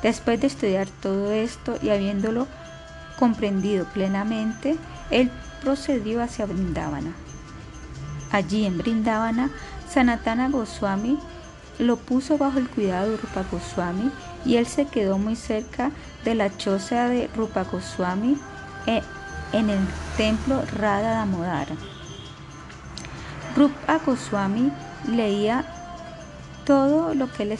Después 0.02 0.40
de 0.40 0.46
estudiar 0.46 0.88
todo 1.02 1.32
esto 1.32 1.78
y 1.82 1.90
habiéndolo 1.90 2.46
comprendido 3.18 3.84
plenamente, 3.86 4.76
él 5.10 5.30
procedió 5.60 6.22
hacia 6.22 6.46
Brindavana. 6.46 7.12
Allí 8.30 8.64
en 8.64 8.78
Brindavana, 8.78 9.50
Sanatana 9.88 10.48
Goswami 10.48 11.18
lo 11.78 11.96
puso 11.96 12.38
bajo 12.38 12.58
el 12.58 12.68
cuidado 12.68 13.10
de 13.10 13.16
Rupa 13.16 13.44
Goswami 13.50 14.10
y 14.44 14.56
él 14.56 14.66
se 14.66 14.86
quedó 14.86 15.18
muy 15.18 15.36
cerca 15.36 15.90
de 16.24 16.34
la 16.34 16.56
choza 16.56 17.08
de 17.08 17.28
Rupa 17.36 17.64
Goswami 17.64 18.36
eh, 18.86 19.02
en 19.52 19.70
el 19.70 19.80
templo 20.16 20.62
Radha 20.76 21.10
Damodara. 21.10 21.74
Rupa 23.56 24.00
Goswami 24.04 24.72
leía 25.08 25.64
todo 26.64 27.14
lo 27.14 27.32
que 27.32 27.58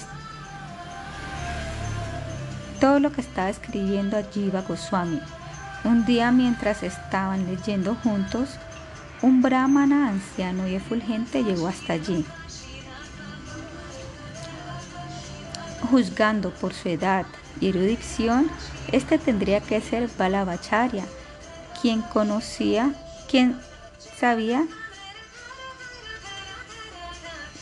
todo 2.80 3.00
lo 3.00 3.10
que 3.10 3.20
estaba 3.20 3.48
escribiendo 3.48 4.16
a 4.16 4.22
Jiva 4.22 4.62
Goswami. 4.62 5.20
Un 5.84 6.04
día 6.04 6.30
mientras 6.30 6.82
estaban 6.82 7.46
leyendo 7.46 7.96
juntos, 7.96 8.58
un 9.22 9.42
brahmana 9.42 10.08
anciano 10.08 10.68
y 10.68 10.74
efulgente 10.74 11.42
llegó 11.42 11.68
hasta 11.68 11.94
allí. 11.94 12.24
Juzgando 15.90 16.50
por 16.50 16.74
su 16.74 16.88
edad 16.88 17.26
y 17.60 17.68
erudición, 17.70 18.50
este 18.92 19.18
tendría 19.18 19.60
que 19.60 19.80
ser 19.80 20.08
Balabacharya, 20.18 21.04
quien 21.80 22.02
conocía, 22.02 22.92
quien 23.28 23.58
sabía 24.18 24.66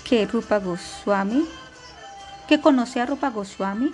que 0.09 0.27
Rupa 0.27 0.59
Goswami, 0.59 1.47
que 2.49 2.61
conocía 2.61 3.05
a 3.05 3.07
Rupa 3.07 3.31
Goswami 3.31 3.91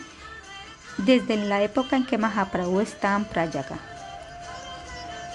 desde 0.98 1.36
la 1.36 1.62
época 1.62 1.96
en 1.96 2.06
que 2.06 2.18
Mahaprabhu 2.18 2.80
estaba 2.80 3.16
en 3.16 3.24
Prayaga. 3.24 3.78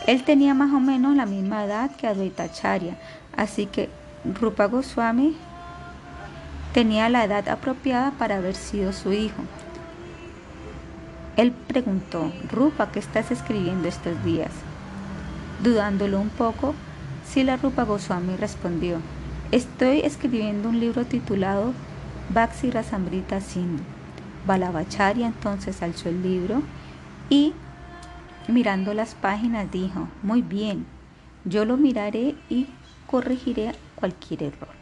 Él 0.06 0.24
tenía 0.24 0.54
más 0.54 0.72
o 0.74 0.80
menos 0.80 1.16
la 1.16 1.26
misma 1.26 1.66
edad 1.66 1.92
que 1.96 2.08
Advaita 2.08 2.44
Acharya, 2.44 2.98
así 3.36 3.66
que 3.66 3.90
Rupa 4.40 4.66
Goswami 4.66 5.36
tenía 6.78 7.10
la 7.10 7.24
edad 7.24 7.50
apropiada 7.50 8.12
para 8.20 8.36
haber 8.36 8.54
sido 8.54 8.94
su 8.94 9.12
hijo. 9.12 9.42
Él 11.36 11.52
preguntó, 11.52 12.32
Rupa, 12.52 12.92
¿qué 12.92 13.00
estás 13.00 13.32
escribiendo 13.32 13.88
estos 13.88 14.24
días? 14.24 14.52
Dudándolo 15.64 16.20
un 16.20 16.30
poco, 16.30 16.76
Sila 17.26 17.58
Rupa 17.58 17.82
Goswami 17.82 18.36
respondió, 18.36 19.00
estoy 19.52 20.02
escribiendo 20.02 20.70
un 20.70 20.80
libro 20.80 21.04
titulado 21.04 21.74
Bhaksi 22.30 22.70
Rasamrita 22.70 23.42
Sindhu. 23.42 23.82
Balabacharya 24.46 25.26
entonces 25.26 25.82
alzó 25.82 26.10
el 26.10 26.22
libro 26.22 26.62
y 27.28 27.56
mirando 28.48 28.94
las 28.94 29.16
páginas 29.16 29.72
dijo, 29.72 30.10
muy 30.22 30.44
bien, 30.44 30.86
yo 31.44 31.66
lo 31.66 31.76
miraré 31.76 32.36
y 32.52 32.68
corregiré 33.08 33.74
cualquier 33.96 34.44
error. 34.44 34.77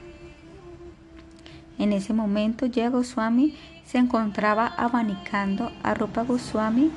En 1.77 1.93
ese 1.93 2.13
momento 2.13 2.65
ya 2.65 2.89
Goswami 2.89 3.55
se 3.85 3.97
encontraba 3.97 4.67
abanicando 4.67 5.71
a 5.83 5.93
Rupa 5.93 6.23
Goswami 6.23 6.91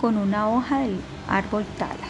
con 0.00 0.16
una 0.16 0.48
hoja 0.48 0.80
del 0.80 1.00
árbol 1.28 1.64
tala. 1.78 2.06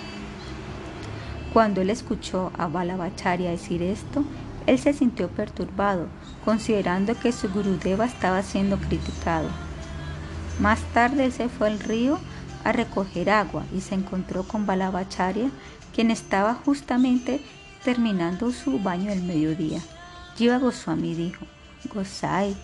Cuando 1.53 1.83
él 1.83 1.91
escuchó 1.91 2.51
a 2.59 2.67
Balabacharya 2.67 3.51
decir 3.51 3.83
esto, 3.83 4.25
él 4.67 4.79
se 4.79 4.93
sintió 4.93 5.29
perturbado, 5.29 6.09
considerando 6.45 7.15
que 7.19 7.33
su 7.33 7.49
Gurudeva 7.51 8.07
estaba 8.07 8.43
siendo 8.43 8.79
criticado. 8.79 9.49
Más 10.59 10.81
tarde 10.95 11.27
él 11.27 11.33
se 11.33 11.49
fue 11.49 11.69
al 11.69 11.79
río 11.79 12.19
a 12.65 12.73
recoger 12.73 13.31
agua 13.31 13.65
y 13.77 13.83
se 13.83 13.95
encontró 13.95 14.45
con 14.45 14.67
Balabacharya, 14.67 15.51
quien 15.95 16.11
estaba 16.11 16.55
justamente 16.55 17.41
terminando 17.85 18.51
su 18.51 18.79
baño 18.81 19.11
del 19.11 19.23
mediodía. 19.23 19.81
Jiva 20.37 20.59
Goswami 20.59 21.15
dijo, 21.15 21.45
Gosai, 21.93 22.57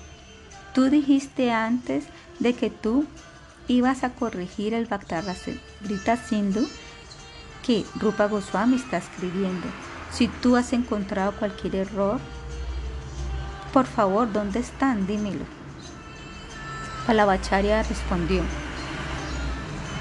tú 0.75 0.85
dijiste 0.91 1.53
antes 1.53 2.05
de 2.39 2.55
que 2.55 2.71
tú 2.71 3.07
ibas 3.69 4.05
a 4.05 4.11
corregir 4.11 4.75
el 4.75 4.87
Bhaktarasrita 4.87 6.17
Sindhu 6.17 6.67
que 7.65 7.85
Rupa 7.97 8.27
Goswami 8.27 8.77
está 8.77 8.99
escribiendo. 8.99 9.67
Si 10.11 10.29
tú 10.29 10.57
has 10.57 10.73
encontrado 10.73 11.33
cualquier 11.33 11.77
error, 11.77 12.19
por 13.73 13.87
favor, 13.87 14.33
¿dónde 14.33 14.61
están? 14.61 15.07
Dímelo. 15.07 15.45
Balabacharya 17.07 17.83
respondió, 17.83 18.43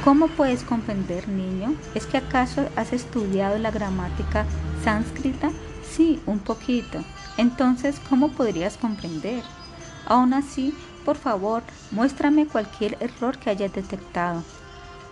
¿Cómo 0.03 0.29
puedes 0.29 0.63
comprender, 0.63 1.27
niño? 1.27 1.75
¿Es 1.93 2.05
que 2.05 2.17
acaso 2.17 2.69
has 2.77 2.93
estudiado 2.93 3.57
la 3.57 3.69
gramática 3.69 4.45
sánscrita? 4.83 5.51
Sí, 5.83 6.21
un 6.25 6.39
poquito. 6.39 7.03
Entonces, 7.39 8.01
¿cómo 8.09 8.31
podrías 8.31 8.75
comprender? 8.75 9.43
Aún 10.05 10.33
así, 10.33 10.73
por 11.05 11.15
favor, 11.15 11.63
muéstrame 11.89 12.45
cualquier 12.45 12.97
error 12.99 13.37
que 13.37 13.49
hayas 13.49 13.71
detectado. 13.71 14.43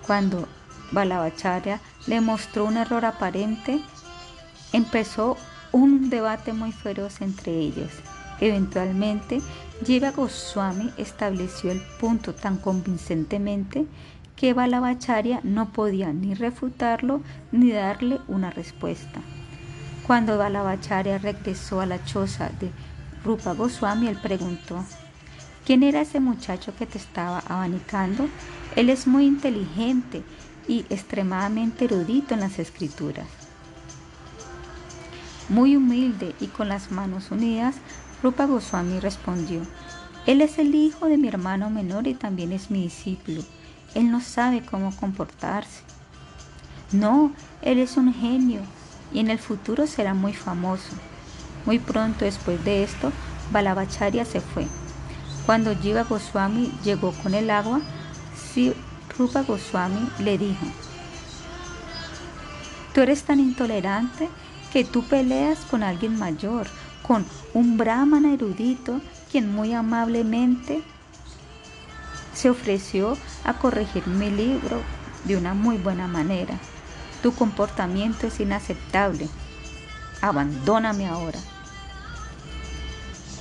Cuando 0.06 0.46
Balabacharya 0.92 1.80
le 2.06 2.20
mostró 2.20 2.66
un 2.66 2.76
error 2.76 3.06
aparente, 3.06 3.80
empezó 4.74 5.38
un 5.72 6.10
debate 6.10 6.52
muy 6.52 6.74
feroz 6.74 7.22
entre 7.22 7.58
ellos. 7.58 7.94
Eventualmente, 8.42 9.42
Jiva 9.86 10.12
Goswami 10.12 10.92
estableció 10.98 11.72
el 11.72 11.80
punto 11.98 12.36
tan 12.36 12.58
convincentemente 12.58 13.86
que 14.36 14.54
Balabacharya 14.54 15.40
no 15.44 15.72
podía 15.72 16.12
ni 16.12 16.34
refutarlo 16.34 17.22
ni 17.54 17.72
darle 17.72 18.20
una 18.28 18.50
respuesta. 18.50 19.22
Cuando 20.08 20.38
Balabacharya 20.38 21.18
regresó 21.18 21.82
a 21.82 21.86
la 21.86 22.02
choza 22.06 22.50
de 22.62 22.72
Rupa 23.26 23.52
Goswami, 23.52 24.08
él 24.08 24.18
preguntó, 24.18 24.86
¿quién 25.66 25.84
era 25.84 26.00
ese 26.00 26.22
muchacho 26.22 26.74
que 26.74 26.86
te 26.86 26.98
estaba 26.98 27.40
abanicando? 27.40 28.30
Él 28.78 28.90
es 28.90 29.06
muy 29.06 29.26
inteligente 29.26 30.24
y 30.66 30.86
extremadamente 30.90 31.84
erudito 31.84 32.34
en 32.34 32.40
las 32.40 32.58
escrituras. 32.58 33.28
Muy 35.50 35.76
humilde 35.76 36.34
y 36.40 36.48
con 36.48 36.70
las 36.70 36.90
manos 36.90 37.30
unidas, 37.30 37.76
Rupa 38.24 38.46
Goswami 38.46 39.02
respondió, 39.02 39.60
Él 40.26 40.40
es 40.40 40.58
el 40.58 40.74
hijo 40.74 41.08
de 41.08 41.18
mi 41.18 41.28
hermano 41.28 41.70
menor 41.70 42.08
y 42.08 42.14
también 42.14 42.54
es 42.54 42.72
mi 42.72 42.84
discípulo. 42.84 43.44
Él 43.94 44.10
no 44.10 44.22
sabe 44.22 44.62
cómo 44.62 44.96
comportarse. 44.96 45.82
No, 46.94 47.34
Él 47.62 47.80
es 47.80 47.98
un 47.98 48.14
genio 48.14 48.62
y 49.14 49.20
en 49.20 49.30
el 49.30 49.40
futuro 49.40 49.88
será 49.88 50.14
muy 50.14 50.34
famoso. 50.34 50.90
Muy 51.66 51.80
pronto 51.80 52.26
después 52.26 52.64
de 52.64 52.84
esto, 52.84 53.12
Balabacharya 53.52 54.26
se 54.26 54.42
fue. 54.42 54.68
Cuando 55.46 55.76
Jiva 55.76 56.04
Goswami 56.04 56.72
llegó 56.84 57.12
con 57.24 57.34
el 57.34 57.50
agua, 57.50 57.82
Rupa 59.18 59.44
Goswami 59.44 60.10
le 60.20 60.38
dijo, 60.38 60.66
Tú 62.94 63.02
eres 63.02 63.24
tan 63.24 63.40
intolerante 63.40 64.30
que 64.74 64.84
tú 64.84 65.04
peleas 65.04 65.60
con 65.60 65.84
alguien 65.84 66.18
mayor 66.18 66.68
con 67.08 67.26
un 67.54 67.78
brahmana 67.78 68.34
erudito 68.34 69.00
quien 69.32 69.54
muy 69.54 69.74
amablemente 69.74 70.82
se 72.34 72.50
ofreció 72.50 73.18
a 73.44 73.54
corregir 73.54 74.06
mi 74.08 74.30
libro 74.30 74.82
de 75.26 75.38
una 75.38 75.54
muy 75.54 75.78
buena 75.78 76.08
manera. 76.08 76.60
Tu 77.22 77.34
comportamiento 77.34 78.28
es 78.28 78.40
inaceptable. 78.40 79.28
Abandóname 80.22 81.08
ahora. 81.08 81.40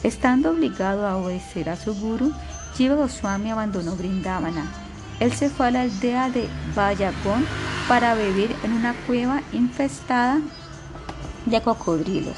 Estando 0.03 0.51
obligado 0.51 1.07
a 1.07 1.17
obedecer 1.17 1.69
a 1.69 1.77
su 1.77 1.95
guru, 1.95 2.33
Jiva 2.77 2.95
Goswami 2.95 3.51
abandonó 3.51 3.97
Brindavana. 3.97 4.67
Él 5.21 5.33
se 5.33 5.49
fue 5.49 5.69
a 5.69 5.71
la 5.71 5.81
aldea 5.83 6.31
de 6.31 6.49
Vayagón 6.75 7.47
para 7.89 8.15
vivir 8.15 8.55
en 8.63 8.73
una 8.73 8.95
cueva 9.07 9.43
infestada 9.53 10.41
de 11.47 11.61
cocodrilos. 11.63 12.37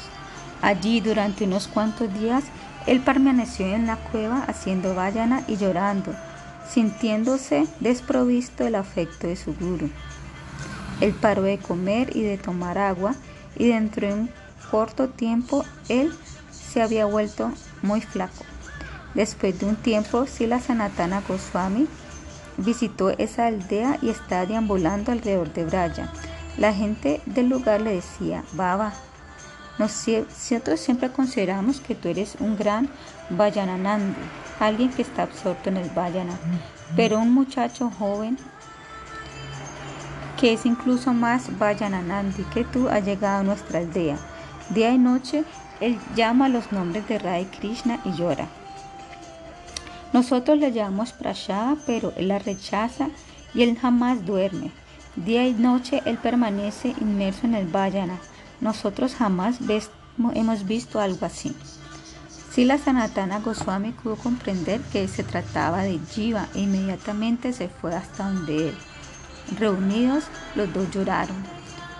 Allí 0.61 1.01
durante 1.01 1.45
unos 1.45 1.67
cuantos 1.67 2.13
días 2.13 2.43
él 2.87 3.01
permaneció 3.01 3.67
en 3.67 3.87
la 3.87 3.97
cueva 3.97 4.43
haciendo 4.47 4.95
vayana 4.95 5.43
y 5.47 5.57
llorando, 5.57 6.13
sintiéndose 6.69 7.67
desprovisto 7.79 8.63
del 8.63 8.75
afecto 8.75 9.27
de 9.27 9.35
su 9.35 9.53
guru. 9.53 9.89
Él 11.01 11.13
paró 11.13 11.43
de 11.43 11.57
comer 11.57 12.15
y 12.15 12.23
de 12.23 12.37
tomar 12.37 12.77
agua 12.77 13.15
y 13.57 13.67
dentro 13.67 14.07
de 14.07 14.13
un 14.13 14.29
corto 14.69 15.09
tiempo 15.09 15.65
él 15.87 16.13
se 16.51 16.81
había 16.81 17.05
vuelto 17.05 17.51
muy 17.81 18.01
flaco. 18.01 18.45
Después 19.13 19.59
de 19.59 19.65
un 19.65 19.75
tiempo, 19.75 20.27
Sila 20.27 20.59
Sanatana 20.59 21.23
Goswami 21.27 21.87
visitó 22.57 23.09
esa 23.11 23.47
aldea 23.47 23.97
y 24.01 24.09
estaba 24.09 24.45
deambulando 24.45 25.11
alrededor 25.11 25.51
de 25.53 25.65
Braya. 25.65 26.11
La 26.57 26.73
gente 26.73 27.21
del 27.25 27.49
lugar 27.49 27.81
le 27.81 27.95
decía, 27.95 28.43
Baba, 28.53 28.93
Nosotros 29.79 30.79
siempre 30.79 31.09
consideramos 31.09 31.79
que 31.79 31.95
tú 31.95 32.09
eres 32.09 32.35
un 32.39 32.57
gran 32.57 32.89
Vayananandi, 33.29 34.13
alguien 34.59 34.91
que 34.91 35.01
está 35.01 35.23
absorto 35.23 35.69
en 35.69 35.77
el 35.77 35.89
Vayana, 35.91 36.37
pero 36.95 37.19
un 37.19 37.33
muchacho 37.33 37.89
joven 37.97 38.37
que 40.39 40.53
es 40.53 40.65
incluso 40.65 41.13
más 41.13 41.59
Vayananandi 41.59 42.43
que 42.53 42.63
tú 42.63 42.87
ha 42.87 42.99
llegado 42.99 43.41
a 43.41 43.43
nuestra 43.43 43.79
aldea. 43.79 44.17
Día 44.69 44.91
y 44.91 44.97
noche 44.97 45.43
él 45.81 45.99
llama 46.15 46.47
los 46.47 46.71
nombres 46.71 47.07
de 47.09 47.19
Rai 47.19 47.45
Krishna 47.45 47.99
y 48.05 48.13
llora. 48.13 48.47
Nosotros 50.13 50.57
le 50.57 50.71
llamamos 50.71 51.11
Prashada, 51.11 51.75
pero 51.85 52.13
él 52.15 52.29
la 52.29 52.39
rechaza 52.39 53.09
y 53.53 53.63
él 53.63 53.77
jamás 53.77 54.25
duerme. 54.25 54.71
Día 55.15 55.45
y 55.45 55.53
noche 55.53 56.01
él 56.05 56.17
permanece 56.17 56.95
inmerso 57.01 57.45
en 57.45 57.55
el 57.55 57.67
Vayana. 57.67 58.17
Nosotros 58.61 59.15
jamás 59.15 59.57
hemos 60.33 60.65
visto 60.65 61.01
algo 61.01 61.25
así. 61.25 61.53
Si 62.51 62.63
la 62.63 62.77
Sanatana 62.77 63.39
Goswami 63.39 63.91
pudo 63.91 64.15
comprender 64.15 64.79
que 64.91 65.07
se 65.07 65.23
trataba 65.23 65.83
de 65.83 65.99
Jiva 66.11 66.47
e 66.55 66.61
inmediatamente 66.61 67.53
se 67.53 67.67
fue 67.67 67.95
hasta 67.95 68.29
donde 68.29 68.69
él. 68.69 68.77
Reunidos, 69.57 70.25
los 70.55 70.71
dos 70.73 70.89
lloraron. 70.91 71.35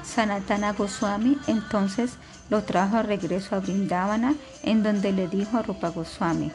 Sanatana 0.04 0.74
Goswami 0.74 1.38
entonces 1.48 2.14
lo 2.50 2.64
trajo 2.64 2.98
a 2.98 3.04
regreso 3.04 3.56
a 3.56 3.60
Brindavana, 3.60 4.36
en 4.64 4.84
donde 4.84 5.12
le 5.12 5.28
dijo 5.28 5.58
a 5.58 5.62
Rupa 5.62 5.90
Goswami, 5.90 6.52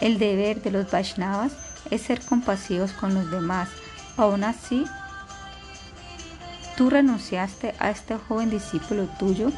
el 0.00 0.18
deber 0.18 0.62
de 0.62 0.70
los 0.70 0.90
Vaishnavas 0.90 1.52
es 1.90 2.02
ser 2.02 2.20
compasivos 2.20 2.92
con 2.92 3.14
los 3.14 3.30
demás. 3.30 3.68
Aún 4.16 4.44
así, 4.44 4.84
tú 6.76 6.90
renunciaste 6.90 7.74
a 7.78 7.90
este 7.90 8.16
joven 8.16 8.50
discípulo 8.50 9.06
tuyo, 9.18 9.50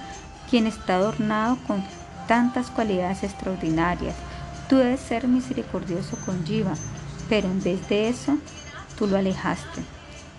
quien 0.50 0.66
está 0.66 0.96
adornado 0.96 1.56
con 1.66 1.84
tantas 2.28 2.70
cualidades 2.70 3.22
extraordinarias. 3.22 4.14
Tú 4.68 4.76
debes 4.76 5.00
ser 5.00 5.26
misericordioso 5.26 6.16
con 6.24 6.44
Jiva, 6.46 6.74
pero 7.28 7.48
en 7.48 7.62
vez 7.62 7.88
de 7.88 8.08
eso, 8.08 8.38
tú 8.98 9.06
lo 9.06 9.16
alejaste. 9.16 9.93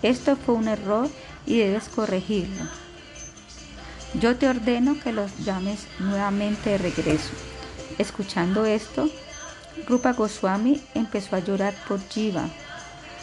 Esto 0.06 0.36
fue 0.36 0.54
un 0.54 0.68
error 0.68 1.08
y 1.46 1.58
debes 1.58 1.88
corregirlo. 1.88 2.64
Yo 4.14 4.36
te 4.36 4.48
ordeno 4.48 5.00
que 5.00 5.12
los 5.12 5.44
llames 5.44 5.88
nuevamente 5.98 6.70
de 6.70 6.78
regreso. 6.78 7.30
Escuchando 7.98 8.66
esto, 8.66 9.10
Rupa 9.88 10.12
Goswami 10.12 10.80
empezó 10.94 11.34
a 11.34 11.40
llorar 11.40 11.74
por 11.88 11.98
Jiva, 12.08 12.44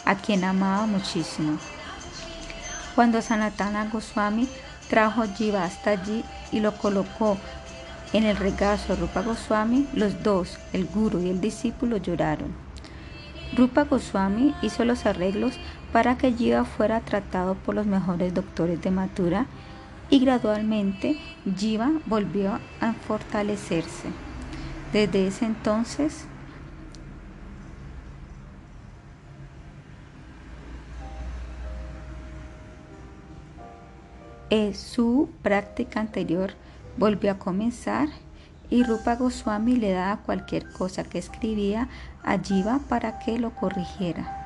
a 0.04 0.16
quien 0.16 0.44
amaba 0.44 0.84
muchísimo. 0.84 1.58
Cuando 2.94 3.22
Sanatana 3.22 3.88
Goswami 3.90 4.46
trajo 4.90 5.24
Jiva 5.38 5.64
hasta 5.64 5.92
allí 5.92 6.22
y 6.52 6.60
lo 6.60 6.76
colocó 6.76 7.38
en 8.12 8.24
el 8.24 8.36
regazo 8.36 8.94
de 8.94 9.00
Rupa 9.00 9.22
Goswami, 9.22 9.88
los 9.94 10.22
dos, 10.22 10.58
el 10.74 10.84
guru 10.84 11.22
y 11.22 11.30
el 11.30 11.40
discípulo, 11.40 11.96
lloraron. 11.96 12.54
Rupa 13.56 13.84
Goswami 13.84 14.52
hizo 14.62 14.84
los 14.84 15.06
arreglos 15.06 15.54
para 15.94 16.18
que 16.18 16.32
Jiva 16.32 16.64
fuera 16.64 17.02
tratado 17.02 17.54
por 17.54 17.76
los 17.76 17.86
mejores 17.86 18.34
doctores 18.34 18.82
de 18.82 18.90
Mathura 18.90 19.46
y 20.10 20.18
gradualmente 20.18 21.20
Jiva 21.56 21.88
volvió 22.06 22.58
a 22.80 22.94
fortalecerse. 22.94 24.08
Desde 24.92 25.28
ese 25.28 25.46
entonces, 25.46 26.24
eh, 34.50 34.74
su 34.74 35.30
práctica 35.42 36.00
anterior 36.00 36.54
volvió 36.96 37.30
a 37.30 37.38
comenzar 37.38 38.08
y 38.68 38.82
Rupa 38.82 39.14
Goswami 39.14 39.76
le 39.76 39.92
daba 39.92 40.22
cualquier 40.22 40.68
cosa 40.72 41.04
que 41.04 41.18
escribía 41.18 41.88
a 42.24 42.36
Jiva 42.36 42.80
para 42.88 43.20
que 43.20 43.38
lo 43.38 43.54
corrigiera. 43.54 44.43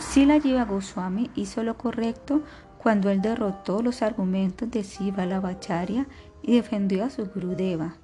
Sila 0.00 0.40
Jiva 0.40 0.64
Goswami 0.64 1.30
hizo 1.36 1.62
lo 1.62 1.76
correcto 1.76 2.42
cuando 2.78 3.10
él 3.10 3.20
derrotó 3.20 3.82
los 3.82 4.02
argumentos 4.02 4.70
de 4.70 4.82
Siva 4.82 5.26
Lavacharya 5.26 6.06
y 6.42 6.56
defendió 6.56 7.04
a 7.04 7.10
su 7.10 7.26
Gurudeva. 7.26 7.94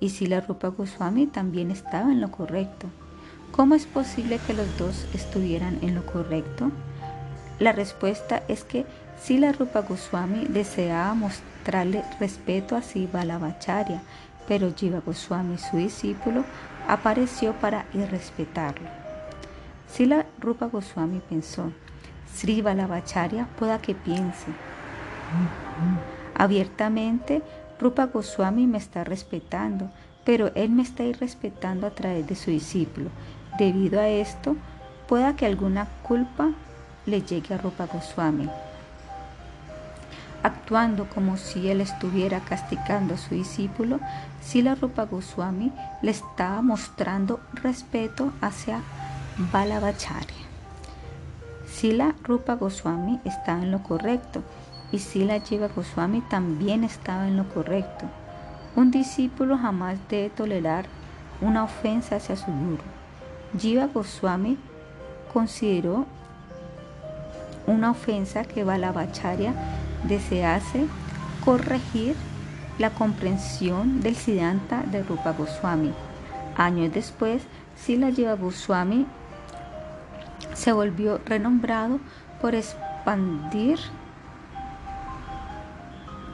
Y 0.00 0.10
Sila 0.10 0.40
Rupa 0.40 0.68
Goswami 0.68 1.26
también 1.26 1.70
estaba 1.70 2.10
en 2.10 2.20
lo 2.20 2.30
correcto. 2.30 2.88
¿Cómo 3.52 3.74
es 3.74 3.86
posible 3.86 4.38
que 4.44 4.54
los 4.54 4.76
dos 4.76 5.06
estuvieran 5.14 5.78
en 5.82 5.94
lo 5.94 6.04
correcto? 6.04 6.72
La 7.58 7.72
respuesta 7.72 8.42
es 8.48 8.64
que 8.64 8.84
Sila 9.18 9.52
Rupa 9.52 9.80
Goswami 9.80 10.46
deseaba 10.46 11.14
mostrarle 11.14 12.02
respeto 12.20 12.76
a 12.76 12.82
Siva 12.82 13.24
Lavacharya, 13.24 14.02
pero 14.46 14.74
Jiva 14.74 15.00
Goswami, 15.00 15.56
su 15.56 15.78
discípulo, 15.78 16.44
apareció 16.88 17.54
para 17.54 17.86
irrespetarlo. 17.94 19.05
Sila 19.88 20.26
Rupa 20.40 20.66
Goswami 20.66 21.20
pensó, 21.20 21.72
Sri 22.34 22.60
Balabacharya 22.60 23.46
pueda 23.58 23.80
que 23.80 23.94
piense. 23.94 24.46
Abiertamente, 26.34 27.42
Rupa 27.80 28.06
Goswami 28.06 28.66
me 28.66 28.78
está 28.78 29.04
respetando, 29.04 29.90
pero 30.24 30.50
él 30.54 30.70
me 30.70 30.82
está 30.82 31.04
irrespetando 31.04 31.86
a 31.86 31.90
través 31.90 32.26
de 32.26 32.34
su 32.34 32.50
discípulo. 32.50 33.10
Debido 33.58 34.00
a 34.00 34.08
esto, 34.08 34.56
pueda 35.08 35.36
que 35.36 35.46
alguna 35.46 35.86
culpa 36.02 36.50
le 37.06 37.22
llegue 37.22 37.54
a 37.54 37.58
Rupa 37.58 37.86
Goswami. 37.86 38.50
Actuando 40.42 41.08
como 41.08 41.36
si 41.36 41.68
él 41.68 41.80
estuviera 41.80 42.40
castigando 42.40 43.14
a 43.14 43.18
su 43.18 43.34
discípulo, 43.34 43.98
Sila 44.40 44.74
Rupa 44.74 45.04
Goswami 45.04 45.72
le 46.02 46.10
estaba 46.10 46.60
mostrando 46.62 47.40
respeto 47.54 48.32
hacia 48.40 48.80
Balabacharya. 49.38 50.46
Sila 51.70 52.14
Rupa 52.22 52.54
Goswami 52.54 53.20
estaba 53.26 53.62
en 53.62 53.70
lo 53.70 53.82
correcto 53.82 54.42
y 54.92 54.98
Sila 54.98 55.40
Jiva 55.40 55.68
Goswami 55.68 56.22
también 56.22 56.84
estaba 56.84 57.28
en 57.28 57.36
lo 57.36 57.46
correcto. 57.50 58.06
Un 58.76 58.90
discípulo 58.90 59.58
jamás 59.58 59.98
debe 60.08 60.30
tolerar 60.30 60.86
una 61.42 61.64
ofensa 61.64 62.16
hacia 62.16 62.34
su 62.34 62.46
guru. 62.46 62.82
Jiva 63.58 63.88
Goswami 63.92 64.56
consideró 65.34 66.06
una 67.66 67.90
ofensa 67.90 68.42
que 68.44 68.64
Balabacharya 68.64 69.52
desease 70.04 70.86
corregir 71.44 72.16
la 72.78 72.88
comprensión 72.88 74.00
del 74.00 74.16
Siddhanta 74.16 74.82
de 74.84 75.02
Rupa 75.02 75.32
Goswami. 75.32 75.92
Años 76.56 76.90
después, 76.94 77.42
Sila 77.76 78.10
Jiva 78.10 78.32
Goswami 78.32 79.04
se 80.56 80.72
volvió 80.72 81.20
renombrado 81.26 82.00
por 82.40 82.54
expandir 82.54 83.78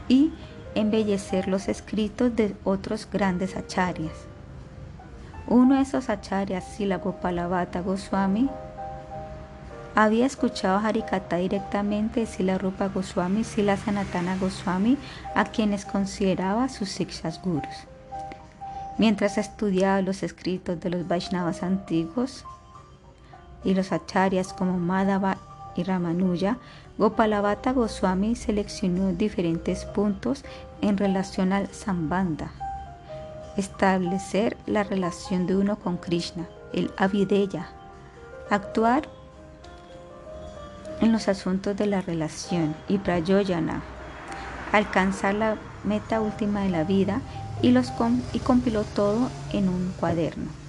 y 0.09 0.33
embellecer 0.75 1.49
los 1.49 1.69
escritos 1.69 2.35
de 2.35 2.55
otros 2.65 3.09
grandes 3.11 3.57
acharyas. 3.57 4.15
Uno 5.49 5.75
de 5.75 5.83
esos 5.83 6.09
acharyas, 6.09 6.65
Sila 6.65 6.99
Gopalavata 6.99 7.81
Goswami, 7.81 8.49
había 9.95 10.25
escuchado 10.25 10.79
a 10.79 10.87
Harikata 10.89 11.37
directamente 11.37 12.21
de 12.21 12.27
Sila 12.27 12.57
Rupa 12.57 12.89
Goswami 12.89 13.41
y 13.41 13.45
Sila 13.45 13.77
Sanatana 13.77 14.37
Goswami, 14.39 14.97
a 15.35 15.45
quienes 15.45 15.85
consideraba 15.85 16.69
sus 16.69 16.89
Sikshas 16.89 17.43
Gurus. 17.43 17.87
Mientras 18.99 19.37
estudiaba 19.37 20.01
los 20.01 20.23
escritos 20.23 20.81
de 20.81 20.91
los 20.91 21.09
Vaishnavas 21.09 21.63
antiguos, 21.63 22.45
y 23.65 23.75
los 23.75 23.93
acharyas 23.93 24.53
como 24.53 24.79
Madhava 24.79 25.39
y 25.75 25.85
Ramanuja, 25.85 26.59
Gopalavata 26.99 27.73
Goswami 27.73 28.37
seleccionó 28.37 29.13
diferentes 29.13 29.85
puntos 29.85 30.45
en 30.81 30.99
relación 30.99 31.53
al 31.53 31.69
Sambandha. 31.73 32.53
Establecer 33.57 34.57
la 34.67 34.83
relación 34.83 35.47
de 35.47 35.57
uno 35.57 35.77
con 35.77 35.97
Krishna, 35.97 36.47
el 36.73 36.93
Avideya. 36.97 37.69
Actuar 38.51 39.09
en 41.01 41.13
los 41.13 41.29
asuntos 41.29 41.77
de 41.77 41.87
la 41.87 42.01
relación 42.01 42.75
y 42.89 42.99
Prayoyana. 42.99 43.83
Alcanzar 44.73 45.35
la 45.35 45.57
meta 45.85 46.21
última 46.21 46.63
de 46.63 46.71
la 46.71 46.85
vida 46.85 47.21
y, 47.61 47.71
los 47.71 47.93
y 48.33 48.39
compiló 48.39 48.85
todo 48.85 49.29
en 49.53 49.69
un 49.69 49.93
cuaderno. 49.99 50.62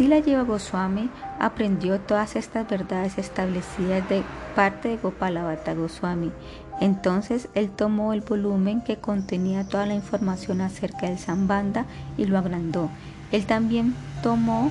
Sila 0.00 0.22
Jiva 0.22 0.44
Goswami 0.44 1.10
aprendió 1.38 2.00
todas 2.00 2.34
estas 2.34 2.66
verdades 2.66 3.18
establecidas 3.18 4.08
de 4.08 4.22
parte 4.56 4.88
de 4.88 4.96
Gopalabhata 4.96 5.74
Goswami. 5.74 6.32
Entonces 6.80 7.50
él 7.52 7.68
tomó 7.68 8.14
el 8.14 8.22
volumen 8.22 8.80
que 8.80 8.96
contenía 8.96 9.68
toda 9.68 9.84
la 9.84 9.92
información 9.92 10.62
acerca 10.62 11.06
del 11.06 11.18
Sambanda 11.18 11.84
y 12.16 12.24
lo 12.24 12.38
agrandó. 12.38 12.88
Él 13.30 13.44
también 13.44 13.94
tomó 14.22 14.70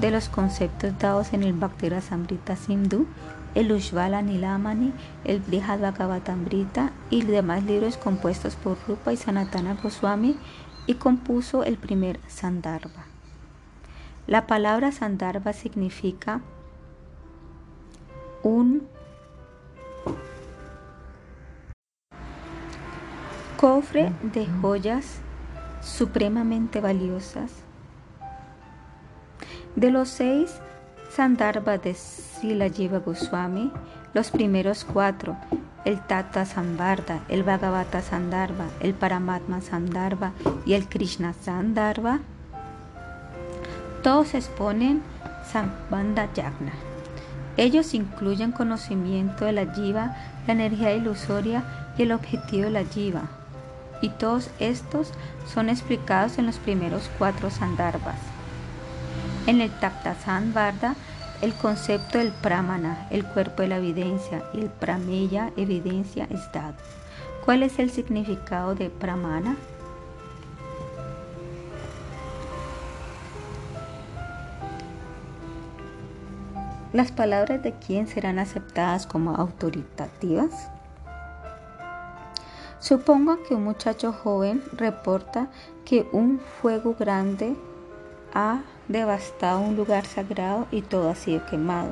de 0.00 0.10
los 0.10 0.30
conceptos 0.30 0.98
dados 0.98 1.34
en 1.34 1.42
el 1.42 1.52
Bhaktira 1.52 2.00
Samrita 2.00 2.56
Sindhu, 2.56 3.06
el 3.54 3.70
Ushvala 3.70 4.22
Nilamani, 4.22 4.94
el 5.26 5.40
Brihad 5.40 5.80
Bhagavatamrita 5.80 6.90
y 7.10 7.20
demás 7.20 7.64
libros 7.64 7.98
compuestos 7.98 8.54
por 8.56 8.78
Rupa 8.88 9.12
y 9.12 9.18
Sanatana 9.18 9.76
Goswami 9.82 10.38
y 10.86 10.94
compuso 10.94 11.64
el 11.64 11.76
primer 11.76 12.18
Sandarbha. 12.28 13.13
La 14.26 14.46
palabra 14.46 14.90
Sandarbha 14.90 15.52
significa 15.52 16.40
un 18.42 18.88
cofre 23.58 24.12
de 24.22 24.46
joyas 24.46 25.20
supremamente 25.82 26.80
valiosas. 26.80 27.52
De 29.76 29.90
los 29.90 30.08
seis 30.08 30.58
Sandarbha 31.10 31.76
de 31.76 31.92
Sila 31.92 32.70
Jiva 32.70 33.00
Goswami, 33.00 33.70
los 34.14 34.30
primeros 34.30 34.84
cuatro, 34.84 35.36
el 35.84 36.00
Tata 36.00 36.46
Sambardha, 36.46 37.20
el 37.28 37.42
Bhagavata 37.42 38.00
Sandarbha, 38.00 38.68
el 38.80 38.94
Paramatma 38.94 39.60
Sandarbha 39.60 40.32
y 40.64 40.72
el 40.72 40.88
Krishna 40.88 41.34
Sandarbha, 41.34 42.20
todos 44.04 44.34
exponen 44.34 45.02
Sambandha 45.50 46.30
Yagna. 46.34 46.74
Ellos 47.56 47.94
incluyen 47.94 48.52
conocimiento 48.52 49.46
de 49.46 49.52
la 49.52 49.72
jiva, 49.72 50.14
la 50.46 50.52
energía 50.52 50.94
ilusoria 50.94 51.64
y 51.96 52.02
el 52.02 52.12
objetivo 52.12 52.64
de 52.64 52.70
la 52.70 52.84
jiva. 52.84 53.22
Y 54.02 54.10
todos 54.10 54.50
estos 54.58 55.10
son 55.52 55.70
explicados 55.70 56.36
en 56.36 56.44
los 56.44 56.58
primeros 56.58 57.10
cuatro 57.18 57.48
sandarbhas. 57.48 58.18
En 59.46 59.62
el 59.62 59.70
Takta 59.70 60.14
Sandarbha, 60.14 60.96
el 61.40 61.54
concepto 61.54 62.18
del 62.18 62.30
pramana, 62.30 63.08
el 63.10 63.24
cuerpo 63.24 63.62
de 63.62 63.68
la 63.68 63.78
evidencia, 63.78 64.42
y 64.52 64.60
el 64.60 64.68
prameya, 64.68 65.50
evidencia, 65.56 66.26
es 66.28 66.52
dado. 66.52 66.74
¿Cuál 67.46 67.62
es 67.62 67.78
el 67.78 67.90
significado 67.90 68.74
de 68.74 68.90
pramana? 68.90 69.56
¿Las 76.94 77.10
palabras 77.10 77.60
de 77.60 77.72
quién 77.72 78.06
serán 78.06 78.38
aceptadas 78.38 79.08
como 79.08 79.34
autoritativas? 79.34 80.70
Supongo 82.78 83.42
que 83.42 83.56
un 83.56 83.64
muchacho 83.64 84.12
joven 84.12 84.62
reporta 84.70 85.48
que 85.84 86.06
un 86.12 86.38
fuego 86.38 86.94
grande 86.96 87.56
ha 88.32 88.60
devastado 88.86 89.58
un 89.58 89.74
lugar 89.74 90.06
sagrado 90.06 90.68
y 90.70 90.82
todo 90.82 91.10
ha 91.10 91.16
sido 91.16 91.44
quemado. 91.46 91.90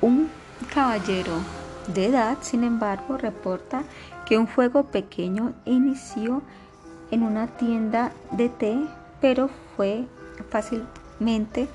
Un 0.00 0.28
caballero 0.74 1.34
de 1.86 2.06
edad, 2.06 2.38
sin 2.40 2.64
embargo, 2.64 3.16
reporta 3.16 3.84
que 4.26 4.38
un 4.38 4.48
fuego 4.48 4.86
pequeño 4.86 5.54
inició 5.66 6.42
en 7.12 7.22
una 7.22 7.46
tienda 7.46 8.10
de 8.32 8.48
té, 8.48 8.76
pero 9.20 9.48
fue 9.76 10.04
fácilmente 10.50 11.68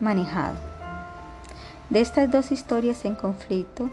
manejado. 0.00 0.73
De 1.90 2.00
estas 2.00 2.30
dos 2.30 2.50
historias 2.50 3.04
en 3.04 3.14
conflicto, 3.14 3.90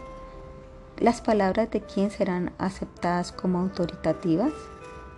¿las 0.98 1.20
palabras 1.20 1.70
de 1.70 1.82
quién 1.82 2.10
serán 2.10 2.52
aceptadas 2.58 3.32
como 3.32 3.58
autoritativas? 3.58 4.52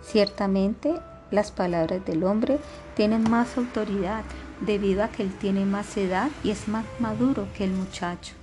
Ciertamente, 0.01 0.93
las 1.31 1.51
palabras 1.51 2.05
del 2.05 2.23
hombre 2.25 2.59
tienen 2.95 3.29
más 3.29 3.57
autoridad 3.57 4.23
debido 4.59 5.03
a 5.03 5.07
que 5.07 5.23
él 5.23 5.33
tiene 5.33 5.65
más 5.65 5.95
edad 5.95 6.29
y 6.43 6.51
es 6.51 6.67
más 6.67 6.85
maduro 6.99 7.47
que 7.57 7.63
el 7.63 7.71
muchacho. 7.71 8.33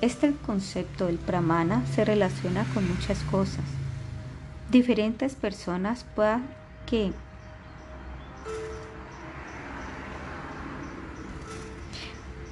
Este 0.00 0.32
concepto 0.46 1.06
del 1.06 1.18
pramana 1.18 1.84
se 1.94 2.04
relaciona 2.04 2.64
con 2.72 2.88
muchas 2.88 3.18
cosas. 3.24 3.64
Diferentes 4.70 5.34
personas 5.34 6.06
puedan 6.14 6.46
que 6.86 7.12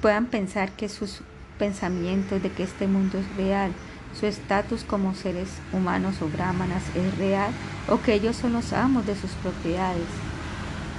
puedan 0.01 0.25
pensar 0.25 0.71
que 0.71 0.89
sus 0.89 1.21
pensamientos 1.59 2.41
de 2.41 2.51
que 2.51 2.63
este 2.63 2.87
mundo 2.87 3.19
es 3.19 3.35
real, 3.35 3.71
su 4.19 4.25
estatus 4.25 4.83
como 4.83 5.13
seres 5.13 5.49
humanos 5.71 6.21
o 6.21 6.27
brahmanas 6.27 6.83
es 6.95 7.17
real 7.17 7.51
o 7.87 8.01
que 8.01 8.13
ellos 8.13 8.35
son 8.35 8.53
los 8.53 8.73
amos 8.73 9.05
de 9.05 9.15
sus 9.15 9.31
propiedades. 9.31 10.07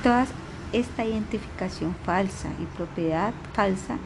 Toda 0.03 0.27
esta 0.73 1.05
identificación 1.05 1.95
falsa 2.05 2.49
y 2.61 2.65
propiedad 2.77 3.35
falsa 3.53 3.99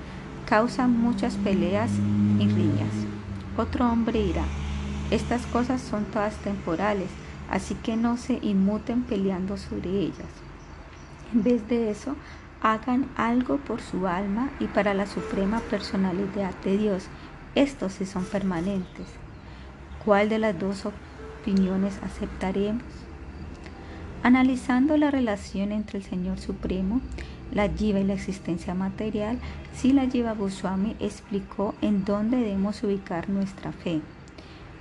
causan 0.46 0.98
muchas 0.98 1.34
peleas 1.36 1.90
y 2.38 2.48
riñas. 2.48 2.92
Otro 3.56 3.88
hombre 3.88 4.22
dirá, 4.22 4.44
estas 5.10 5.46
cosas 5.46 5.80
son 5.80 6.04
todas 6.06 6.36
temporales, 6.36 7.08
así 7.50 7.74
que 7.74 7.96
no 7.96 8.16
se 8.16 8.38
inmuten 8.42 9.02
peleando 9.02 9.56
sobre 9.56 9.90
ellas. 9.90 10.28
En 11.32 11.42
vez 11.42 11.66
de 11.68 11.90
eso, 11.90 12.16
hagan 12.60 13.08
algo 13.16 13.58
por 13.58 13.80
su 13.80 14.06
alma 14.06 14.50
y 14.60 14.66
para 14.66 14.94
la 14.94 15.06
suprema 15.06 15.60
personalidad 15.60 16.54
de 16.64 16.78
Dios. 16.78 17.06
Estos 17.54 17.94
sí 17.94 18.06
son 18.06 18.24
permanentes. 18.24 19.06
¿Cuál 20.04 20.28
de 20.28 20.38
las 20.38 20.58
dos 20.58 20.84
opiniones 20.86 21.98
aceptaremos? 22.02 22.82
Analizando 24.22 24.96
la 24.96 25.10
relación 25.10 25.72
entre 25.72 25.98
el 25.98 26.04
Señor 26.04 26.38
Supremo, 26.38 27.00
la 27.52 27.68
Jiva 27.68 28.00
y 28.00 28.04
la 28.04 28.14
existencia 28.14 28.74
material, 28.74 29.38
si 29.74 29.92
la 29.92 30.08
Jiva 30.08 30.32
Goswami 30.32 30.96
explicó 31.00 31.74
en 31.80 32.04
dónde 32.04 32.38
debemos 32.38 32.82
ubicar 32.82 33.28
nuestra 33.28 33.72
fe. 33.72 34.00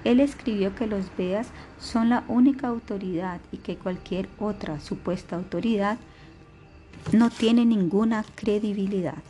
Él 0.04 0.20
escribió 0.20 0.76
que 0.76 0.88
los 0.88 1.06
Vedas 1.18 1.48
son 1.80 2.10
la 2.10 2.24
única 2.28 2.68
autoridad 2.68 3.40
y 3.52 3.58
que 3.58 3.76
cualquier 3.76 4.30
otra 4.40 4.80
supuesta 4.80 5.36
autoridad 5.36 5.98
no 7.12 7.30
tiene 7.30 7.66
ninguna 7.66 8.26
credibilidad. 8.36 9.24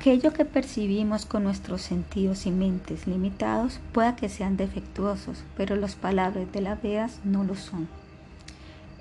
Aquello 0.00 0.32
que 0.32 0.46
percibimos 0.46 1.26
con 1.26 1.44
nuestros 1.44 1.82
sentidos 1.82 2.46
y 2.46 2.50
mentes 2.50 3.06
limitados 3.06 3.80
pueda 3.92 4.16
que 4.16 4.30
sean 4.30 4.56
defectuosos, 4.56 5.44
pero 5.58 5.76
las 5.76 5.94
palabras 5.94 6.50
de 6.52 6.62
la 6.62 6.74
Veas 6.74 7.20
no 7.24 7.44
lo 7.44 7.54
son. 7.54 7.86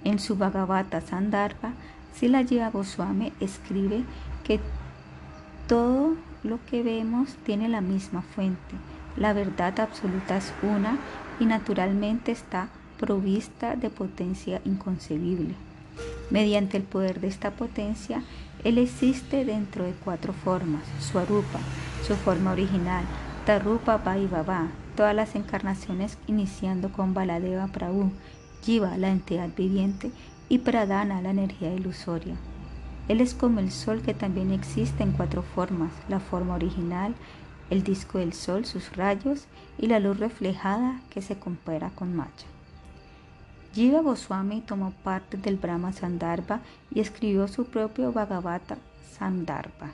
En 0.03 0.19
su 0.19 0.35
Bhagavata 0.35 0.99
Sandarbha, 0.99 1.73
Sila 2.13 2.43
Jiva 2.43 2.69
Goswami 2.69 3.31
escribe 3.39 4.03
que 4.43 4.59
todo 5.67 6.15
lo 6.43 6.59
que 6.65 6.83
vemos 6.83 7.35
tiene 7.45 7.69
la 7.69 7.81
misma 7.81 8.21
fuente. 8.21 8.75
La 9.15 9.33
verdad 9.33 9.79
absoluta 9.79 10.37
es 10.37 10.53
una 10.63 10.97
y 11.39 11.45
naturalmente 11.45 12.31
está 12.31 12.69
provista 12.99 13.75
de 13.75 13.89
potencia 13.89 14.61
inconcebible. 14.65 15.55
Mediante 16.29 16.77
el 16.77 16.83
poder 16.83 17.19
de 17.19 17.27
esta 17.27 17.51
potencia, 17.51 18.23
Él 18.63 18.77
existe 18.77 19.45
dentro 19.45 19.83
de 19.83 19.93
cuatro 19.93 20.33
formas, 20.33 20.83
Swarupa, 20.99 21.59
su 22.05 22.15
forma 22.15 22.51
original, 22.51 23.03
Tarupa 23.45 23.97
Baba, 23.97 24.67
todas 24.95 25.15
las 25.15 25.35
encarnaciones 25.35 26.17
iniciando 26.27 26.91
con 26.91 27.13
Baladeva 27.13 27.67
Prabhu, 27.67 28.11
Jiva, 28.61 28.97
la 28.97 29.09
entidad 29.09 29.49
viviente, 29.55 30.11
y 30.49 30.57
Pradana, 30.57 31.21
la 31.21 31.29
energía 31.29 31.73
ilusoria. 31.73 32.35
Él 33.07 33.21
es 33.21 33.33
como 33.33 33.59
el 33.59 33.71
sol 33.71 34.01
que 34.01 34.13
también 34.13 34.51
existe 34.51 35.03
en 35.03 35.13
cuatro 35.13 35.43
formas, 35.43 35.91
la 36.09 36.19
forma 36.19 36.55
original, 36.55 37.15
el 37.69 37.83
disco 37.83 38.17
del 38.17 38.33
sol, 38.33 38.65
sus 38.65 38.95
rayos 38.95 39.45
y 39.77 39.87
la 39.87 39.99
luz 39.99 40.19
reflejada 40.19 41.01
que 41.09 41.21
se 41.21 41.37
compara 41.37 41.91
con 41.91 42.15
Macha. 42.15 42.47
Jiva 43.73 44.01
Goswami 44.01 44.61
tomó 44.61 44.91
parte 45.03 45.37
del 45.37 45.57
Brahma 45.57 45.93
Sandarbha 45.93 46.61
y 46.91 46.99
escribió 46.99 47.47
su 47.47 47.65
propio 47.65 48.11
Bhagavata 48.11 48.77
Sandarbha, 49.11 49.91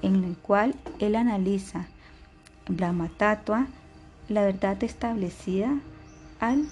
en 0.00 0.24
el 0.24 0.36
cual 0.36 0.74
él 0.98 1.14
analiza 1.14 1.86
Brahma 2.66 3.08
Tattva, 3.08 3.66
la 4.28 4.42
verdad 4.42 4.82
establecida 4.82 5.78
al 6.40 6.64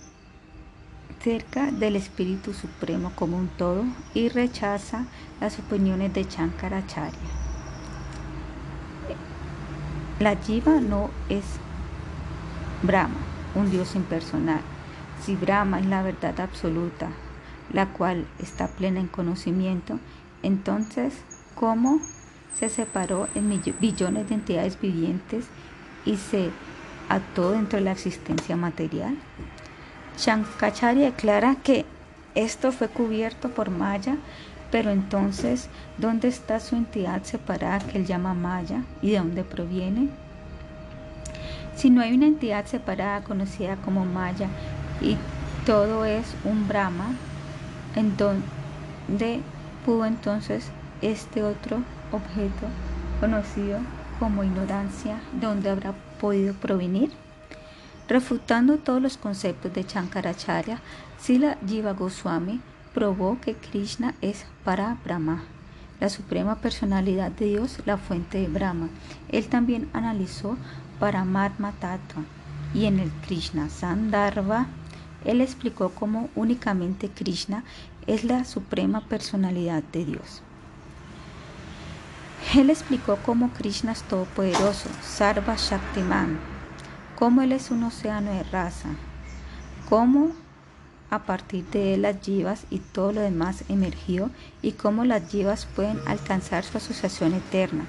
cerca 1.23 1.71
del 1.71 1.97
Espíritu 1.97 2.53
Supremo 2.53 3.13
como 3.15 3.37
un 3.37 3.49
todo 3.49 3.85
y 4.15 4.29
rechaza 4.29 5.07
las 5.41 5.59
opiniones 5.59 6.13
de 6.15 6.25
Shankaracharya. 6.25 7.19
La 10.21 10.37
Jiva 10.37 10.81
no 10.81 11.11
es 11.29 11.45
Brahma, 12.83 13.19
un 13.55 13.71
Dios 13.71 13.95
impersonal. 13.95 14.61
Si 15.23 15.37
Brahma 15.37 15.81
es 15.81 15.87
la 15.87 16.03
verdad 16.03 16.41
absoluta, 16.41 17.09
la 17.73 17.87
cual 17.87 18.27
está 18.39 18.69
plena 18.69 19.01
en 19.01 19.09
conocimiento, 19.09 19.99
entonces, 20.43 21.15
¿cómo 21.55 22.01
se 22.59 22.69
separó 22.71 23.29
en 23.35 23.61
billones 23.81 24.29
de 24.29 24.35
entidades 24.35 24.81
vivientes 24.81 25.47
y 26.05 26.17
se 26.17 26.51
ató 27.09 27.53
dentro 27.53 27.79
de 27.79 27.85
la 27.85 27.93
existencia 27.93 28.57
material. 28.57 29.17
Shankacharya 30.17 31.07
declara 31.07 31.57
que 31.57 31.85
esto 32.35 32.73
fue 32.73 32.89
cubierto 32.89 33.51
por 33.51 33.71
Maya, 33.71 34.17
pero 34.71 34.91
entonces, 34.91 35.69
¿dónde 35.99 36.29
está 36.29 36.61
su 36.61 36.77
entidad 36.77 37.23
separada 37.23 37.79
que 37.81 37.99
él 37.99 38.07
llama 38.07 38.35
Maya 38.35 38.83
y 39.03 39.11
de 39.11 39.19
dónde 39.19 39.45
proviene? 39.45 40.09
Si 41.77 41.91
no 41.91 42.01
hay 42.01 42.15
una 42.15 42.27
entidad 42.27 42.65
separada 42.67 43.23
conocida 43.23 43.77
como 43.77 44.05
Maya 44.05 44.49
y 45.01 45.17
todo 45.67 46.05
es 46.05 46.35
un 46.45 46.67
Brahma, 46.67 47.09
¿en 47.95 48.17
dónde 48.17 49.41
pudo 49.85 50.07
entonces 50.07 50.71
este 51.03 51.43
otro 51.43 51.79
objeto 52.13 52.67
conocido 53.21 53.79
como 54.19 54.45
ignorancia, 54.45 55.21
de 55.33 55.47
dónde 55.47 55.71
habrá 55.71 55.93
podido 56.19 56.55
provenir? 56.55 57.11
Refutando 58.09 58.79
todos 58.79 59.03
los 59.03 59.17
conceptos 59.17 59.73
de 59.73 59.85
Chankaracharya, 59.85 60.81
Sila 61.19 61.59
Jiva 61.67 61.93
Goswami 61.93 62.61
probó 62.95 63.41
que 63.41 63.55
Krishna 63.55 64.15
es 64.21 64.47
para 64.65 64.97
Brahma, 65.05 65.43
la 66.01 66.09
suprema 66.09 66.57
personalidad 66.57 67.31
de 67.33 67.47
Dios, 67.47 67.79
la 67.85 67.97
fuente 67.97 68.39
de 68.39 68.49
Brahma. 68.49 68.89
Él 69.29 69.49
también 69.49 69.89
analizó 69.93 70.57
Paramatma 71.01 71.73
Tattva 71.73 72.23
y 72.75 72.85
en 72.87 73.01
el 73.01 73.11
Krishna 73.27 73.69
Sandarbha 73.69 74.67
él 75.27 75.41
explicó 75.41 75.91
cómo 75.91 76.31
únicamente 76.37 77.11
Krishna 77.11 77.65
es 78.07 78.23
la 78.23 78.45
suprema 78.45 79.01
personalidad 79.01 79.83
de 79.83 80.05
Dios. 80.05 80.43
Él 82.55 82.71
explicó 82.71 83.19
cómo 83.27 83.51
Krishna 83.51 83.91
es 83.91 84.03
todopoderoso, 84.03 84.89
Sarva 85.03 85.57
Shaktiman, 85.57 86.39
cómo 87.17 87.43
Él 87.43 87.53
es 87.53 87.71
un 87.71 87.83
océano 87.83 88.33
de 88.33 88.45
raza, 88.45 88.91
cómo 89.89 90.31
a 91.11 91.21
partir 91.25 91.65
de 91.67 91.95
él 91.95 92.03
las 92.03 92.21
yivas 92.21 92.67
y 92.71 92.79
todo 92.79 93.13
lo 93.13 93.21
demás 93.21 93.65
emergió 93.69 94.31
y 94.63 94.73
cómo 94.73 95.05
las 95.05 95.31
yivas 95.31 95.67
pueden 95.67 95.99
alcanzar 96.07 96.65
su 96.65 96.79
asociación 96.79 97.35
eterna. 97.35 97.87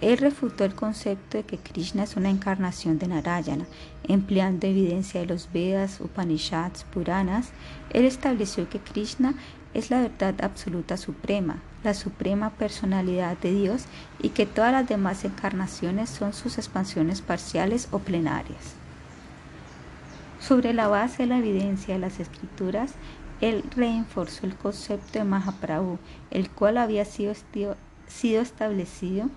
Él 0.00 0.18
refutó 0.18 0.64
el 0.64 0.74
concepto 0.74 1.38
de 1.38 1.44
que 1.44 1.56
Krishna 1.56 2.04
es 2.04 2.16
una 2.16 2.28
encarnación 2.28 2.98
de 2.98 3.08
Narayana, 3.08 3.64
empleando 4.06 4.66
evidencia 4.66 5.20
de 5.20 5.26
los 5.26 5.50
Vedas, 5.52 6.00
Upanishads, 6.00 6.84
Puranas. 6.84 7.50
Él 7.90 8.04
estableció 8.04 8.68
que 8.68 8.78
Krishna 8.78 9.34
es 9.72 9.90
la 9.90 10.02
verdad 10.02 10.34
absoluta 10.42 10.98
suprema, 10.98 11.62
la 11.86 11.94
suprema 11.94 12.50
personalidad 12.50 13.38
de 13.38 13.52
Dios 13.52 13.84
y 14.20 14.30
que 14.30 14.44
todas 14.44 14.72
las 14.72 14.86
demás 14.86 15.24
encarnaciones 15.24 16.10
son 16.10 16.34
sus 16.34 16.58
expansiones 16.58 17.22
parciales 17.22 17.88
o 17.92 18.00
plenarias. 18.00 18.74
Sobre 20.40 20.74
la 20.74 20.88
base 20.88 21.22
de 21.22 21.28
la 21.28 21.38
evidencia 21.38 21.94
de 21.94 22.00
las 22.00 22.20
escrituras, 22.20 22.92
él 23.40 23.64
reforzó 23.74 24.46
el 24.46 24.56
concepto 24.56 25.18
de 25.18 25.24
Mahaprabhu, 25.24 25.98
el 26.30 26.50
cual 26.50 26.78
había 26.78 27.04
sido, 27.04 27.34
sido 28.06 28.42
establecido 28.42 29.30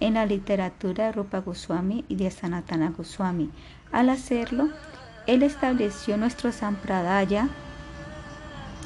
en 0.00 0.14
la 0.14 0.26
literatura 0.26 1.06
de 1.06 1.12
Rupa 1.12 1.38
Goswami 1.38 2.04
y 2.08 2.16
de 2.16 2.30
Sanatana 2.30 2.90
Goswami. 2.90 3.50
Al 3.92 4.10
hacerlo, 4.10 4.68
él 5.26 5.42
estableció 5.42 6.16
nuestro 6.16 6.52
Sampradaya 6.52 7.48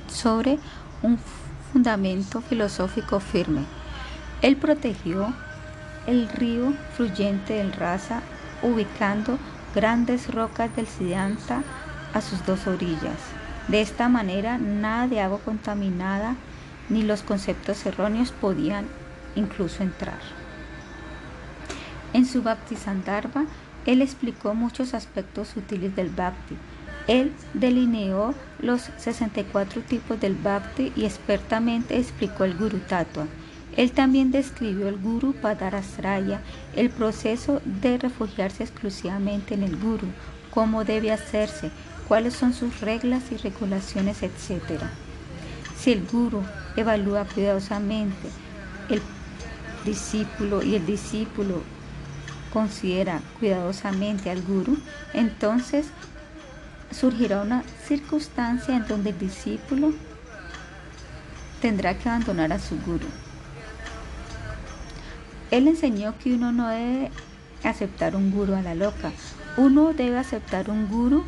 sobre 0.08 0.58
un 1.02 1.18
fundamento 1.72 2.40
filosófico 2.40 3.20
firme. 3.20 3.64
Él 4.42 4.56
protegió 4.56 5.32
el 6.06 6.28
río 6.28 6.72
fluyente 6.96 7.54
del 7.54 7.72
Rasa, 7.72 8.22
ubicando 8.62 9.38
grandes 9.74 10.32
rocas 10.32 10.74
del 10.74 10.86
Siddhanta 10.86 11.62
a 12.14 12.20
sus 12.20 12.44
dos 12.46 12.66
orillas. 12.66 13.18
De 13.68 13.80
esta 13.80 14.08
manera, 14.08 14.58
nada 14.58 15.06
de 15.06 15.20
agua 15.20 15.40
contaminada 15.44 16.36
ni 16.88 17.02
los 17.02 17.22
conceptos 17.22 17.84
erróneos 17.84 18.32
podían 18.32 18.86
incluso 19.36 19.82
entrar. 19.82 20.18
En 22.14 22.24
su 22.24 22.42
Bhakti 22.42 22.76
Sandarbha, 22.76 23.44
él 23.84 24.00
explicó 24.00 24.54
muchos 24.54 24.94
aspectos 24.94 25.48
sutiles 25.48 25.94
del 25.94 26.08
Bhakti. 26.08 26.56
Él 27.08 27.32
delineó 27.54 28.34
los 28.60 28.82
64 28.98 29.82
tipos 29.82 30.20
del 30.20 30.34
Bhakti 30.34 30.92
y 30.94 31.04
expertamente 31.04 31.98
explicó 31.98 32.44
el 32.44 32.56
Guru 32.56 32.78
Tattva. 32.78 33.26
Él 33.76 33.92
también 33.92 34.30
describió 34.30 34.88
el 34.88 34.98
Guru 34.98 35.32
Padarasraya, 35.32 36.40
el 36.76 36.90
proceso 36.90 37.60
de 37.64 37.98
refugiarse 37.98 38.62
exclusivamente 38.62 39.54
en 39.54 39.62
el 39.62 39.76
Guru, 39.76 40.06
cómo 40.50 40.84
debe 40.84 41.10
hacerse, 41.10 41.70
cuáles 42.06 42.34
son 42.34 42.52
sus 42.52 42.80
reglas 42.80 43.24
y 43.32 43.36
regulaciones, 43.36 44.22
etc. 44.22 44.82
Si 45.78 45.92
el 45.92 46.04
Guru 46.06 46.42
evalúa 46.76 47.24
cuidadosamente 47.24 48.28
el 48.88 49.00
discípulo 49.84 50.62
y 50.62 50.74
el 50.74 50.84
discípulo 50.84 51.62
considera 52.52 53.20
cuidadosamente 53.38 54.30
al 54.30 54.42
guru, 54.42 54.78
entonces 55.12 55.86
surgirá 56.90 57.42
una 57.42 57.62
circunstancia 57.86 58.76
en 58.76 58.86
donde 58.86 59.10
el 59.10 59.18
discípulo 59.18 59.92
tendrá 61.60 61.96
que 61.96 62.08
abandonar 62.08 62.52
a 62.52 62.58
su 62.58 62.78
guru. 62.80 63.06
Él 65.50 65.68
enseñó 65.68 66.14
que 66.18 66.34
uno 66.34 66.52
no 66.52 66.68
debe 66.68 67.10
aceptar 67.64 68.14
un 68.14 68.30
guru 68.30 68.54
a 68.54 68.62
la 68.62 68.74
loca, 68.74 69.12
uno 69.56 69.92
debe 69.92 70.18
aceptar 70.18 70.70
un 70.70 70.88
guru 70.88 71.24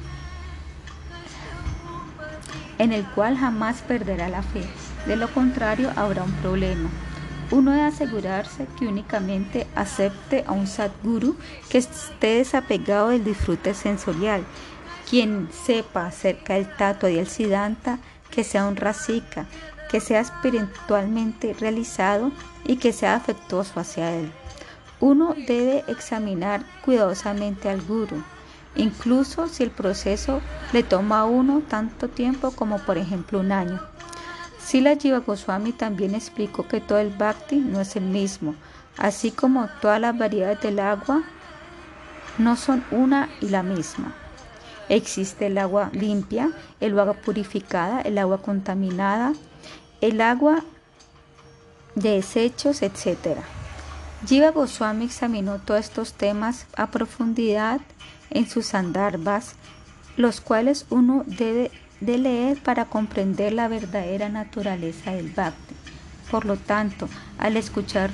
en 2.79 2.93
el 2.93 3.05
cual 3.05 3.37
jamás 3.37 3.83
perderá 3.83 4.29
la 4.29 4.43
fe, 4.43 4.63
de 5.07 5.17
lo 5.17 5.29
contrario 5.33 5.91
habrá 5.97 6.23
un 6.23 6.33
problema. 6.33 6.89
Uno 7.51 7.73
debe 7.73 7.85
asegurarse 7.85 8.67
que 8.79 8.87
únicamente 8.87 9.67
acepte 9.75 10.45
a 10.47 10.53
un 10.53 10.69
Sadguru 10.69 11.37
que 11.69 11.79
esté 11.79 12.37
desapegado 12.37 13.09
del 13.09 13.25
disfrute 13.25 13.75
sensorial, 13.75 14.45
quien 15.11 15.49
sepa 15.67 16.07
acerca 16.07 16.55
del 16.55 16.69
tato 16.77 17.09
y 17.09 17.19
el 17.19 17.27
siddhanta, 17.27 17.99
que 18.31 18.45
sea 18.45 18.67
un 18.67 18.77
rasika, 18.77 19.47
que 19.91 19.99
sea 19.99 20.21
espiritualmente 20.21 21.53
realizado 21.53 22.31
y 22.65 22.77
que 22.77 22.93
sea 22.93 23.17
afectuoso 23.17 23.81
hacia 23.81 24.15
él. 24.15 24.31
Uno 25.01 25.35
debe 25.49 25.83
examinar 25.89 26.63
cuidadosamente 26.85 27.69
al 27.69 27.83
guru, 27.83 28.23
incluso 28.77 29.49
si 29.49 29.65
el 29.65 29.73
proceso 29.73 30.41
le 30.73 30.85
toma 30.85 31.21
a 31.21 31.25
uno 31.25 31.61
tanto 31.69 32.09
tiempo 32.09 32.53
como 32.53 32.79
por 32.79 32.97
ejemplo 32.97 33.41
un 33.41 33.51
año. 33.51 33.81
Sila 34.65 34.95
Jiva 34.95 35.19
Goswami 35.19 35.73
también 35.73 36.15
explicó 36.15 36.69
que 36.69 36.81
todo 36.81 36.99
el 36.99 37.11
bhakti 37.11 37.57
no 37.57 37.81
es 37.81 37.97
el 37.97 38.05
mismo, 38.05 38.55
así 38.97 39.33
como 39.33 39.69
todas 39.81 40.01
las 40.01 40.17
variedades 40.17 40.61
del 40.61 40.79
agua 40.79 41.25
no 42.39 42.55
son 42.55 42.85
una 42.93 43.29
y 43.41 43.49
la 43.49 43.65
misma. 43.65 44.15
Existe 44.91 45.47
el 45.47 45.57
agua 45.57 45.89
limpia, 45.93 46.51
el 46.81 46.99
agua 46.99 47.15
purificada, 47.15 48.01
el 48.01 48.19
agua 48.19 48.43
contaminada, 48.43 49.35
el 50.01 50.21
agua 50.21 50.65
de 51.95 52.11
desechos, 52.11 52.83
etc. 52.83 53.39
Jiva 54.27 54.51
Goswami 54.51 55.05
examinó 55.05 55.61
todos 55.61 55.79
estos 55.81 56.15
temas 56.15 56.67
a 56.77 56.89
profundidad 56.91 57.81
en 58.31 58.49
sus 58.49 58.75
andarbas, 58.75 59.55
los 60.17 60.41
cuales 60.41 60.87
uno 60.91 61.23
debe 61.25 61.71
de 62.01 62.19
leer 62.19 62.61
para 62.61 62.87
comprender 62.87 63.53
la 63.53 63.69
verdadera 63.69 64.29
naturaleza 64.29 65.13
del 65.13 65.31
bhakti. 65.31 65.77
Por 66.33 66.47
lo 66.47 66.57
tanto, 66.57 67.09
al 67.39 67.57
escuchar 67.57 68.11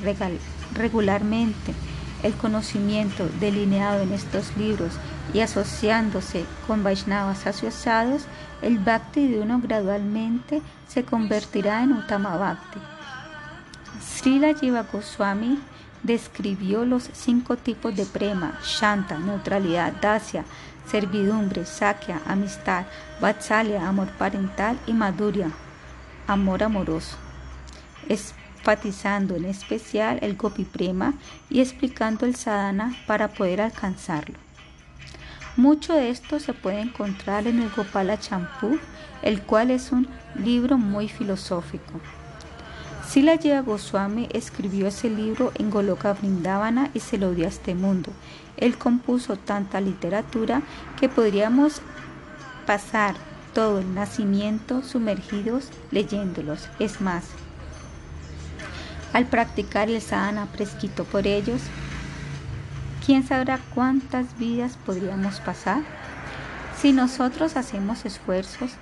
regularmente 0.74 1.72
el 2.22 2.34
conocimiento 2.34 3.26
delineado 3.40 4.02
en 4.02 4.12
estos 4.12 4.54
libros 4.58 4.92
y 5.32 5.40
asociándose 5.40 6.44
con 6.66 6.82
Vaishnavas 6.82 7.46
asociados, 7.46 8.22
el 8.62 8.78
bhakti 8.78 9.28
de 9.28 9.40
uno 9.40 9.60
gradualmente 9.62 10.62
se 10.88 11.04
convertirá 11.04 11.82
en 11.82 11.92
Uttama 11.92 12.36
Bhakti. 12.36 12.78
Srila 14.00 14.54
Jiva 14.54 14.82
Goswami 14.90 15.58
describió 16.02 16.84
los 16.84 17.10
cinco 17.12 17.56
tipos 17.56 17.94
de 17.96 18.06
prema, 18.06 18.58
shanta, 18.62 19.18
neutralidad, 19.18 19.92
dasya, 20.00 20.44
servidumbre, 20.90 21.66
sakya, 21.66 22.20
amistad, 22.26 22.86
vatsalya, 23.20 23.88
amor 23.88 24.08
parental 24.18 24.78
y 24.86 24.92
maduria, 24.92 25.50
amor 26.26 26.62
amoroso. 26.62 27.16
Enfatizando 28.08 29.36
en 29.36 29.46
especial 29.46 30.18
el 30.22 30.36
gopi 30.36 30.64
prema 30.64 31.14
y 31.50 31.60
explicando 31.60 32.26
el 32.26 32.36
sadhana 32.36 32.94
para 33.06 33.28
poder 33.28 33.60
alcanzarlo. 33.60 34.45
Mucho 35.56 35.94
de 35.94 36.10
esto 36.10 36.38
se 36.38 36.52
puede 36.52 36.80
encontrar 36.80 37.46
en 37.46 37.62
el 37.62 37.70
Gopala 37.70 38.18
Champú, 38.20 38.78
el 39.22 39.40
cual 39.40 39.70
es 39.70 39.90
un 39.90 40.06
libro 40.34 40.76
muy 40.76 41.08
filosófico. 41.08 42.00
Sila 43.08 43.38
Jiva 43.38 43.60
Goswami 43.60 44.28
escribió 44.32 44.88
ese 44.88 45.08
libro 45.08 45.52
en 45.54 45.70
Goloka 45.70 46.12
Vrindavana 46.12 46.90
y 46.92 47.00
se 47.00 47.16
lo 47.16 47.32
dio 47.32 47.46
a 47.46 47.48
este 47.48 47.74
mundo. 47.74 48.10
Él 48.58 48.76
compuso 48.76 49.36
tanta 49.36 49.80
literatura 49.80 50.60
que 51.00 51.08
podríamos 51.08 51.80
pasar 52.66 53.14
todo 53.54 53.78
el 53.78 53.94
nacimiento 53.94 54.82
sumergidos 54.82 55.70
leyéndolos. 55.90 56.68
Es 56.78 57.00
más, 57.00 57.24
al 59.14 59.24
practicar 59.24 59.88
el 59.88 60.02
sadhana 60.02 60.46
prescrito 60.52 61.04
por 61.04 61.26
ellos, 61.26 61.62
¿quién 63.06 63.24
sabrá 63.24 63.60
cuántas 63.72 64.36
vidas 64.36 64.76
podríamos 64.84 65.38
pasar? 65.38 65.82
Si 66.76 66.92
nosotros 66.92 67.56
hacemos 67.56 68.04
esfuerzos 68.04 68.72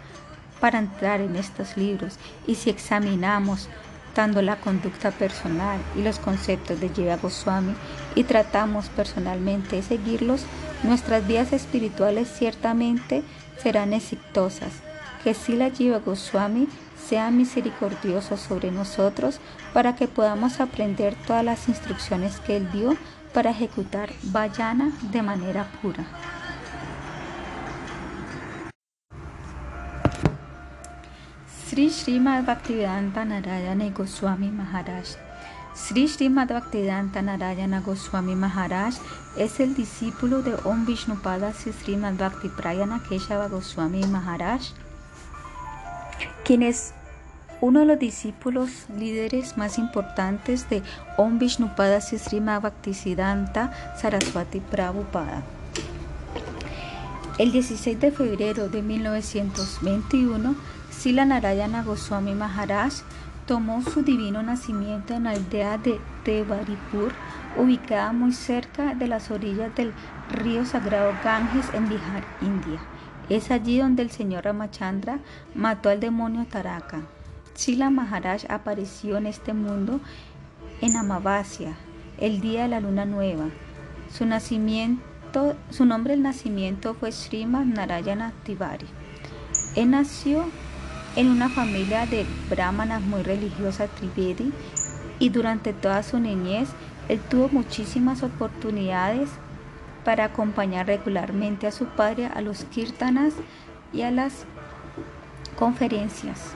para 0.60 0.78
entrar 0.78 1.20
en 1.20 1.36
estos 1.36 1.76
libros 1.76 2.16
y 2.46 2.54
si 2.54 2.70
examinamos 2.70 3.68
tanto 4.14 4.40
la 4.40 4.56
conducta 4.56 5.10
personal 5.10 5.78
y 5.94 6.02
los 6.02 6.18
conceptos 6.18 6.80
de 6.80 6.88
Jiva 6.88 7.16
Goswami 7.16 7.74
y 8.14 8.24
tratamos 8.24 8.88
personalmente 8.88 9.76
de 9.76 9.82
seguirlos, 9.82 10.46
nuestras 10.84 11.26
vidas 11.26 11.52
espirituales 11.52 12.28
ciertamente 12.28 13.22
serán 13.62 13.92
exitosas. 13.92 14.72
Que 15.22 15.34
Sila 15.34 15.70
Jiva 15.70 15.98
Goswami 15.98 16.68
sea 17.08 17.30
misericordioso 17.30 18.38
sobre 18.38 18.70
nosotros 18.70 19.38
para 19.74 19.96
que 19.96 20.08
podamos 20.08 20.60
aprender 20.60 21.14
todas 21.26 21.44
las 21.44 21.68
instrucciones 21.68 22.40
que 22.40 22.56
Él 22.56 22.70
dio 22.72 22.96
para 23.34 23.50
ejecutar 23.50 24.10
Vayana 24.22 24.92
de 25.12 25.22
manera 25.22 25.66
pura. 25.82 26.06
Sri 31.66 31.90
Srimad 31.90 32.44
Bhaktivedanta 32.44 33.24
Narayana 33.24 33.90
Goswami 33.90 34.48
Maharaj 34.48 35.16
Sri 35.74 36.06
Srimad 36.06 36.48
Bhaktivedanta 36.48 37.20
Narayana 37.20 37.80
Goswami 37.80 38.36
Maharaj 38.36 38.94
es 39.36 39.58
el 39.58 39.74
discípulo 39.74 40.42
de 40.42 40.54
Om 40.64 40.86
Vishnupada 40.86 41.52
Sri 41.52 41.72
Srimad 41.72 42.14
Prayana 42.56 43.00
Keshava 43.08 43.48
Goswami 43.48 44.04
Maharaj 44.06 44.62
quien 46.44 46.62
uno 47.60 47.80
de 47.80 47.86
los 47.86 47.98
discípulos 47.98 48.70
líderes 48.98 49.56
más 49.56 49.78
importantes 49.78 50.68
de 50.68 50.82
Om 51.16 51.38
Vishnupada 51.38 52.00
Srimad 52.00 52.62
Bhaktisiddhanta 52.62 53.72
Saraswati 53.96 54.60
Prabhupada. 54.60 55.42
El 57.38 57.50
16 57.50 58.00
de 58.00 58.12
febrero 58.12 58.68
de 58.68 58.82
1921, 58.82 60.54
Sila 60.90 61.24
Narayana 61.24 61.82
Goswami 61.82 62.34
Maharaj 62.34 62.92
tomó 63.46 63.82
su 63.82 64.02
divino 64.02 64.42
nacimiento 64.42 65.14
en 65.14 65.24
la 65.24 65.30
aldea 65.30 65.78
de 65.78 66.00
Tevaripur, 66.24 67.12
ubicada 67.56 68.12
muy 68.12 68.32
cerca 68.32 68.94
de 68.94 69.08
las 69.08 69.30
orillas 69.30 69.74
del 69.74 69.92
río 70.30 70.64
sagrado 70.64 71.12
Ganges 71.22 71.66
en 71.74 71.88
Bihar, 71.88 72.24
India. 72.40 72.80
Es 73.28 73.50
allí 73.50 73.78
donde 73.78 74.02
el 74.02 74.10
señor 74.10 74.44
Ramachandra 74.44 75.18
mató 75.54 75.88
al 75.88 76.00
demonio 76.00 76.46
Taraka. 76.46 77.02
Sila 77.54 77.88
Maharaj 77.88 78.46
apareció 78.48 79.16
en 79.16 79.26
este 79.26 79.54
mundo 79.54 80.00
en 80.80 80.96
Amavasya, 80.96 81.76
el 82.18 82.40
día 82.40 82.62
de 82.62 82.68
la 82.68 82.80
luna 82.80 83.04
nueva. 83.04 83.44
Su 84.12 84.26
nacimiento, 84.26 85.54
su 85.70 85.84
nombre 85.84 86.14
del 86.14 86.22
nacimiento 86.22 86.94
fue 86.94 87.12
Srimad 87.12 87.64
Narayana 87.64 88.32
Tivari. 88.42 88.86
Él 89.76 89.92
nació 89.92 90.46
en 91.14 91.28
una 91.28 91.48
familia 91.48 92.06
de 92.06 92.26
brahmanas 92.50 93.02
muy 93.02 93.22
religiosa 93.22 93.86
Trivedi 93.86 94.52
y 95.20 95.28
durante 95.28 95.72
toda 95.72 96.02
su 96.02 96.18
niñez 96.18 96.70
él 97.08 97.20
tuvo 97.20 97.48
muchísimas 97.50 98.24
oportunidades 98.24 99.30
para 100.04 100.24
acompañar 100.24 100.88
regularmente 100.88 101.68
a 101.68 101.72
su 101.72 101.86
padre 101.86 102.26
a 102.26 102.40
los 102.40 102.64
kirtanas 102.64 103.34
y 103.92 104.02
a 104.02 104.10
las 104.10 104.44
conferencias. 105.56 106.54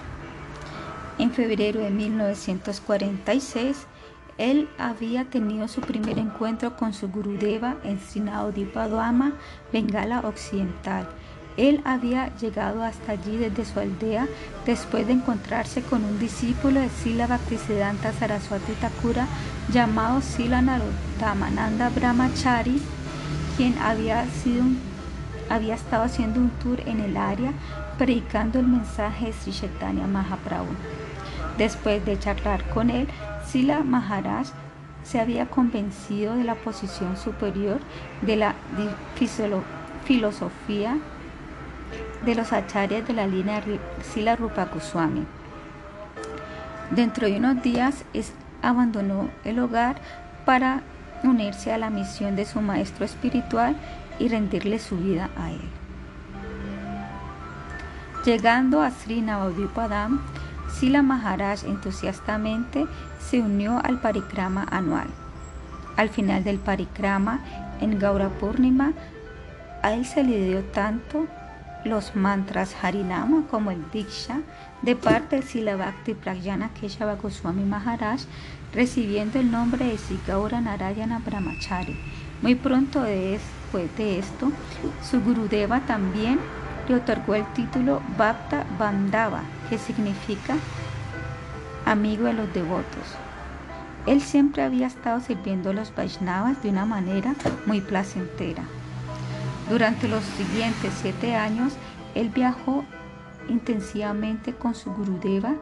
En 1.19 1.33
febrero 1.33 1.81
de 1.81 1.91
1946, 1.91 3.87
él 4.39 4.69
había 4.79 5.25
tenido 5.25 5.67
su 5.67 5.81
primer 5.81 6.17
encuentro 6.17 6.77
con 6.77 6.95
su 6.95 7.09
Gurudeva 7.09 7.77
en 7.83 7.99
Sinaodipadama, 7.99 9.33
Bengala 9.73 10.21
Occidental. 10.21 11.09
Él 11.57 11.81
había 11.85 12.33
llegado 12.37 12.85
hasta 12.85 13.13
allí 13.13 13.37
desde 13.37 13.65
su 13.65 13.81
aldea 13.81 14.29
después 14.65 15.09
de 15.09 15.15
encontrarse 15.15 15.83
con 15.83 16.05
un 16.05 16.21
discípulo 16.21 16.81
de 16.81 16.89
Sila 16.89 17.27
Bhaktisiddhanta 17.27 18.13
Saraswati 18.13 18.75
Thakura 18.75 19.27
llamado 19.73 20.21
Sila 20.21 20.63
Narottamananda 20.63 21.89
Brahmachari 21.89 22.81
quien 23.57 23.77
había, 23.79 24.25
sido 24.27 24.63
había 25.51 25.75
estado 25.75 26.05
haciendo 26.05 26.39
un 26.39 26.51
tour 26.63 26.79
en 26.87 27.01
el 27.01 27.17
área 27.17 27.53
predicando 27.99 28.61
el 28.61 28.69
mensaje 28.69 29.27
de 29.27 29.33
Sri 29.33 29.53
Chaitanya 29.53 30.07
Mahaprabhu. 30.07 30.69
Después 31.59 32.05
de 32.07 32.19
charlar 32.19 32.63
con 32.71 32.89
él, 32.89 33.09
Sila 33.45 33.83
Maharaj 33.83 34.47
se 35.03 35.21
había 35.21 35.47
convencido 35.47 36.37
de 36.37 36.45
la 36.45 36.55
posición 36.55 37.17
superior 37.17 37.81
de 38.23 38.37
la 38.37 38.55
filosofía 40.05 40.97
de 42.25 42.35
los 42.35 42.53
acharyas 42.53 43.07
de 43.07 43.13
la 43.13 43.27
línea 43.27 43.63
Sila 44.03 44.37
Rupa 44.37 44.67
Goswami. 44.67 45.25
Dentro 46.91 47.27
de 47.27 47.37
unos 47.39 47.63
días 47.63 48.05
abandonó 48.63 49.29
el 49.45 49.59
hogar 49.59 49.97
para 50.45 50.83
unirse 51.25 51.73
a 51.73 51.79
la 51.79 51.91
misión 51.91 52.37
de 52.37 52.45
su 52.45 52.61
maestro 52.61 53.05
espiritual 53.05 53.77
y 54.19 54.29
rendirle 54.29 54.79
su 54.79 54.97
vida 54.97 55.31
a 55.37 55.51
él. 55.51 55.61
Llegando 58.25 58.83
a 58.83 58.91
Sri 58.91 59.23
Sila 60.71 61.03
Maharaj 61.03 61.65
entusiastamente 61.65 62.87
se 63.19 63.41
unió 63.41 63.81
al 63.85 64.01
parikrama 64.01 64.67
anual. 64.71 65.09
Al 65.97 66.09
final 66.11 66.45
del 66.45 66.59
parikrama, 66.59 67.41
en 67.81 67.99
Gaura 67.99 68.29
Purnima, 68.29 68.93
a 69.83 69.93
él 69.93 70.07
se 70.07 70.23
le 70.23 70.45
dio 70.45 70.63
tanto 70.65 71.27
los 71.85 72.17
mantras 72.17 72.75
Harinama 72.83 73.45
como 73.51 73.71
el 73.71 73.83
Diksha 73.93 74.41
de 74.83 74.97
parte 74.97 75.37
de 75.37 75.43
Sila 75.43 75.77
Bhakti 75.77 76.15
Pragyana 76.15 76.71
Keshava 76.75 77.15
Goswami 77.15 77.65
Maharaj 77.65 78.21
recibiendo 78.75 79.39
el 79.39 79.51
nombre 79.51 79.87
de 79.87 79.99
Sigaura 79.99 80.61
Narayana 80.61 81.21
Brahmachari. 81.25 81.97
Muy 82.43 82.55
pronto 82.55 83.03
después 83.03 83.97
de 83.97 84.19
esto, 84.19 84.53
su 85.03 85.21
Gurudeva 85.21 85.81
también 85.81 86.39
le 86.89 86.97
otorgó 86.97 87.35
el 87.35 87.47
título 87.53 88.01
Bhakta 88.17 88.65
Bandava, 88.79 89.43
que 89.69 89.79
significa 89.79 90.57
amigo 91.85 92.25
de 92.25 92.33
los 92.33 92.53
devotos. 92.53 93.17
Él 94.07 94.23
siempre 94.23 94.63
había 94.63 94.87
estado 94.87 95.21
sirviendo 95.21 95.71
a 95.71 95.75
los 95.75 95.95
Vaishnavas 95.95 96.63
de 96.63 96.71
una 96.71 96.87
manera 96.87 97.35
muy 97.67 97.81
placentera. 97.81 98.63
Durante 99.69 100.09
los 100.09 100.25
siguientes 100.25 100.93
siete 101.03 101.35
años, 101.35 101.75
él 102.15 102.31
viajó 102.31 102.85
intensivamente 103.49 104.55
con 104.55 104.75
su 104.75 104.93
Gurudeva 104.93 105.55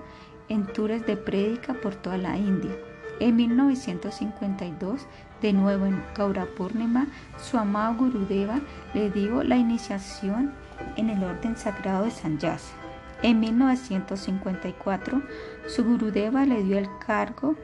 en 0.48 0.66
tours 0.66 1.04
de 1.06 1.16
prédica 1.16 1.74
por 1.74 1.96
toda 1.96 2.18
la 2.18 2.36
India. 2.36 2.70
En 3.18 3.34
1952, 3.34 5.06
de 5.42 5.52
nuevo 5.52 5.86
en 5.86 6.02
Gaurapurnima, 6.14 7.06
su 7.38 7.58
amado 7.58 7.94
Gurudeva 7.94 8.60
le 8.94 9.10
dio 9.10 9.42
la 9.42 9.56
iniciación 9.56 10.52
en 10.96 11.10
el 11.10 11.22
orden 11.22 11.56
sagrado 11.56 12.04
de 12.04 12.10
Sanyasa. 12.10 12.74
En 13.22 13.40
1954, 13.40 15.22
su 15.66 15.84
Gurudeva 15.84 16.44
le 16.44 16.62
dio 16.62 16.78
el 16.78 16.88
cargo 17.06 17.54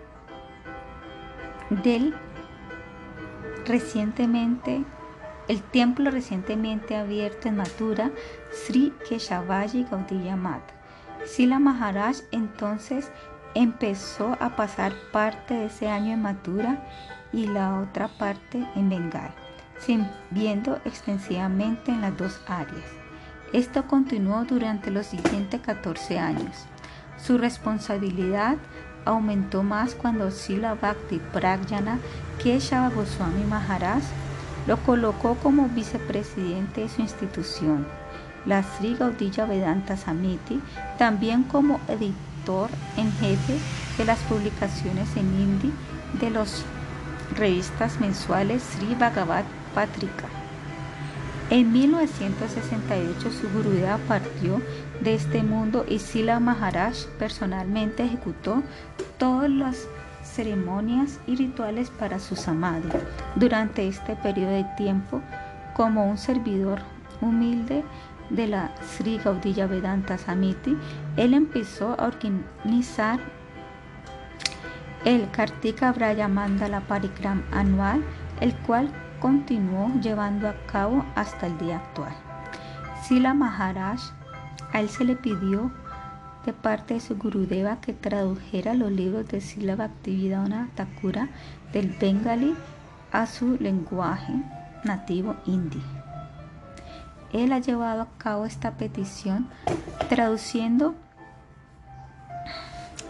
del 1.70 2.14
recientemente 3.66 4.84
el 5.48 5.60
templo 5.62 6.10
recientemente 6.10 6.96
abierto 6.96 7.48
en 7.48 7.56
Mathura, 7.56 8.10
Sri 8.52 8.92
Keshavaji 9.08 9.84
Gaudiya 9.90 10.36
Mat. 10.36 10.62
Sila 11.26 11.58
Maharaj 11.58 12.18
entonces 12.30 13.10
empezó 13.54 14.36
a 14.40 14.56
pasar 14.56 14.92
parte 15.12 15.54
de 15.54 15.66
ese 15.66 15.88
año 15.88 16.12
en 16.14 16.22
Mathura 16.22 16.86
y 17.32 17.46
la 17.46 17.80
otra 17.80 18.08
parte 18.08 18.66
en 18.74 18.88
Bengal, 18.88 19.30
viendo 20.30 20.76
extensivamente 20.84 21.90
en 21.90 22.00
las 22.00 22.16
dos 22.16 22.40
áreas. 22.46 22.84
Esto 23.52 23.86
continuó 23.86 24.44
durante 24.44 24.90
los 24.90 25.06
siguientes 25.06 25.60
14 25.60 26.18
años. 26.18 26.66
Su 27.18 27.38
responsabilidad 27.38 28.56
aumentó 29.04 29.62
más 29.62 29.94
cuando 29.94 30.30
Sila 30.30 30.74
Bhakti 30.74 31.20
Pragyana 31.32 31.98
Keshava 32.42 32.88
Goswami 32.90 33.44
Maharaj 33.44 34.02
lo 34.66 34.76
colocó 34.78 35.34
como 35.36 35.68
vicepresidente 35.68 36.82
de 36.82 36.88
su 36.88 37.02
institución, 37.02 37.86
la 38.46 38.62
Sri 38.62 38.94
Gaudiya 38.94 39.44
Vedanta 39.44 39.96
Samiti, 39.96 40.60
también 40.98 41.42
como 41.42 41.80
editor 41.88 42.70
en 42.96 43.12
jefe 43.12 43.58
de 43.98 44.04
las 44.04 44.18
publicaciones 44.20 45.16
en 45.16 45.26
hindi 45.40 45.72
de 46.20 46.30
las 46.30 46.64
revistas 47.36 48.00
mensuales 48.00 48.62
Sri 48.62 48.94
Bhagavad 48.94 49.44
Patrika. 49.74 50.28
En 51.50 51.70
1968 51.72 53.30
su 53.30 53.48
Gurudeva 53.50 53.98
partió 54.08 54.62
de 55.00 55.14
este 55.14 55.42
mundo 55.42 55.84
y 55.88 55.98
Sila 55.98 56.40
Maharaj 56.40 56.94
personalmente 57.18 58.04
ejecutó 58.04 58.62
todas 59.18 59.50
las 59.50 59.86
ceremonias 60.24 61.20
y 61.26 61.36
rituales 61.36 61.90
para 61.90 62.18
su 62.18 62.36
samadhi. 62.36 62.88
Durante 63.36 63.86
este 63.86 64.16
periodo 64.16 64.52
de 64.52 64.66
tiempo, 64.76 65.20
como 65.74 66.08
un 66.08 66.16
servidor 66.16 66.80
humilde 67.20 67.84
de 68.30 68.46
la 68.46 68.70
Sri 68.96 69.18
Gaudilla 69.18 69.66
Vedanta 69.66 70.16
Samiti, 70.16 70.76
él 71.16 71.34
empezó 71.34 72.00
a 72.00 72.06
organizar 72.06 73.20
el 75.04 75.30
Kartika 75.32 75.92
Braya 75.92 76.28
Mandala 76.28 76.80
Parikram 76.80 77.42
anual, 77.50 78.04
el 78.40 78.54
cual 78.58 78.90
continuó 79.20 79.88
llevando 80.00 80.48
a 80.48 80.54
cabo 80.66 81.04
hasta 81.16 81.46
el 81.46 81.58
día 81.58 81.76
actual. 81.76 82.12
Sila 83.02 83.34
Maharaj, 83.34 84.00
a 84.72 84.80
él 84.80 84.88
se 84.88 85.04
le 85.04 85.16
pidió 85.16 85.72
de 86.46 86.52
parte 86.52 86.94
de 86.94 87.00
su 87.00 87.16
Gurudeva 87.16 87.80
que 87.80 87.92
tradujera 87.92 88.74
los 88.74 88.90
libros 88.90 89.28
de 89.28 89.40
Sila 89.40 89.76
Bhaktivedanta 89.76 90.68
Thakura 90.74 91.28
del 91.72 91.88
bengali 92.00 92.54
a 93.12 93.26
su 93.26 93.56
lenguaje 93.58 94.32
nativo 94.84 95.36
hindi. 95.46 95.82
Él 97.32 97.52
ha 97.52 97.58
llevado 97.58 98.02
a 98.02 98.08
cabo 98.18 98.44
esta 98.44 98.72
petición 98.72 99.48
traduciendo 100.08 100.94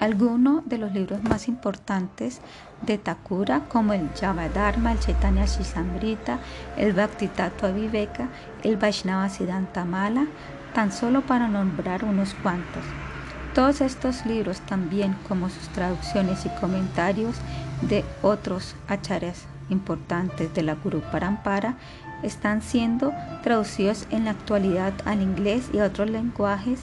algunos 0.03 0.69
de 0.69 0.79
los 0.79 0.93
libros 0.93 1.23
más 1.23 1.47
importantes 1.47 2.41
de 2.85 2.99
Thakura, 2.99 3.69
como 3.69 3.93
el 3.93 4.11
Javadharma, 4.21 4.91
el 4.91 4.99
Chaitanya 4.99 5.45
Shisamrita, 5.45 6.41
el 6.77 6.93
Bhakti 6.93 7.29
Tattva 7.29 7.71
Viveka, 7.71 8.27
el 8.65 8.77
Vaishnava 8.77 9.29
Siddhanta 9.29 9.85
Mala, 9.85 10.27
tan 10.75 10.91
solo 10.91 11.21
para 11.21 11.47
nombrar 11.47 12.03
unos 12.03 12.35
cuantos. 12.35 12.83
Todos 13.55 13.81
estos 13.81 14.27
libros, 14.27 14.59
también 14.63 15.15
como 15.29 15.49
sus 15.49 15.69
traducciones 15.69 16.47
y 16.47 16.49
comentarios 16.61 17.37
de 17.83 18.05
otros 18.23 18.75
acharyas 18.89 19.45
importantes 19.71 20.53
de 20.53 20.65
la 20.65 20.75
Guru 20.75 21.01
Parampara, 21.13 21.77
están 22.25 22.61
siendo 22.61 23.13
traducidos 23.45 24.09
en 24.11 24.25
la 24.25 24.33
actualidad 24.33 24.95
al 25.05 25.23
inglés 25.23 25.71
y 25.73 25.79
a 25.79 25.85
otros 25.85 26.11
lenguajes 26.11 26.81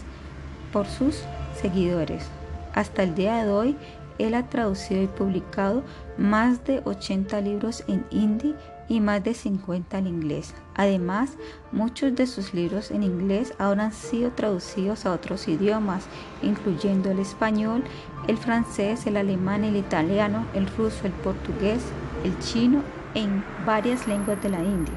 por 0.71 0.87
sus 0.87 1.25
seguidores. 1.61 2.38
Hasta 2.79 3.03
el 3.03 3.13
día 3.13 3.43
de 3.43 3.51
hoy, 3.51 3.75
él 4.19 4.33
ha 4.35 4.47
traducido 4.47 5.03
y 5.03 5.07
publicado 5.07 5.83
más 6.17 6.63
de 6.63 6.81
80 6.85 7.41
libros 7.41 7.83
en 7.89 8.05
hindi 8.09 8.55
y 8.87 9.01
más 9.01 9.21
de 9.21 9.33
50 9.33 9.97
al 9.97 10.07
inglés. 10.07 10.53
Además, 10.75 11.31
muchos 11.73 12.15
de 12.15 12.25
sus 12.25 12.53
libros 12.53 12.91
en 12.91 13.03
inglés 13.03 13.53
ahora 13.59 13.87
han 13.87 13.91
sido 13.91 14.31
traducidos 14.31 15.05
a 15.05 15.11
otros 15.11 15.49
idiomas, 15.49 16.05
incluyendo 16.41 17.11
el 17.11 17.19
español, 17.19 17.83
el 18.29 18.37
francés, 18.37 19.05
el 19.07 19.17
alemán, 19.17 19.65
el 19.65 19.75
italiano, 19.75 20.45
el 20.53 20.65
ruso, 20.65 21.05
el 21.05 21.11
portugués, 21.11 21.81
el 22.23 22.39
chino, 22.39 22.81
en 23.13 23.43
varias 23.65 24.07
lenguas 24.07 24.41
de 24.41 24.51
la 24.51 24.63
India. 24.63 24.95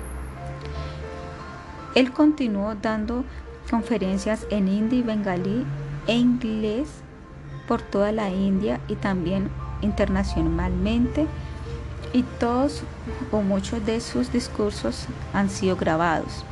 Él 1.97 2.13
continuó 2.13 2.77
dando 2.77 3.25
conferencias 3.69 4.47
en 4.51 4.69
hindi, 4.69 5.03
bengalí 5.03 5.67
e 6.07 6.15
inglés 6.15 7.02
por 7.67 7.83
toda 7.83 8.13
la 8.13 8.31
India 8.31 8.81
y 8.89 8.97
también 8.97 9.51
internacionalmente 9.83 11.27
y 12.13 12.23
todos 12.39 12.83
o 13.31 13.43
muchos 13.43 13.85
de 13.87 14.01
sus 14.01 14.33
discursos 14.33 15.07
han 15.33 15.51
sido 15.51 15.77
grabados. 15.77 16.45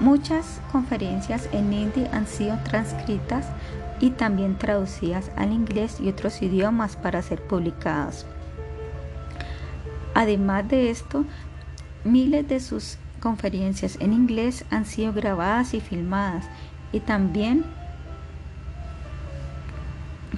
Muchas 0.00 0.60
conferencias 0.72 1.48
en 1.52 1.72
hindi 1.72 2.06
han 2.12 2.26
sido 2.26 2.58
transcritas 2.64 3.46
y 3.98 4.10
también 4.10 4.58
traducidas 4.58 5.30
al 5.36 5.52
inglés 5.52 5.98
y 6.00 6.08
otros 6.08 6.42
idiomas 6.42 6.96
para 6.96 7.22
ser 7.22 7.40
publicadas. 7.42 8.26
Además 10.14 10.68
de 10.68 10.90
esto, 10.90 11.24
miles 12.04 12.46
de 12.48 12.60
sus 12.60 12.98
conferencias 13.20 13.96
en 14.00 14.12
inglés 14.12 14.64
han 14.70 14.84
sido 14.84 15.12
grabadas 15.14 15.72
y 15.72 15.80
filmadas 15.80 16.44
y 16.92 17.00
también 17.00 17.64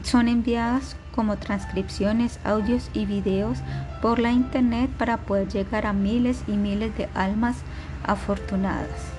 son 0.03 0.29
enviadas 0.29 0.97
como 1.15 1.37
transcripciones, 1.37 2.39
audios 2.45 2.91
y 2.95 3.07
videos 3.07 3.59
por 4.01 4.19
la 4.19 4.31
internet 4.31 4.91
para 4.99 5.19
poder 5.19 5.49
llegar 5.49 5.87
a 5.87 5.93
miles 5.93 6.43
y 6.47 6.53
miles 6.53 6.97
de 6.97 7.09
almas 7.15 7.57
afortunadas. 8.05 9.19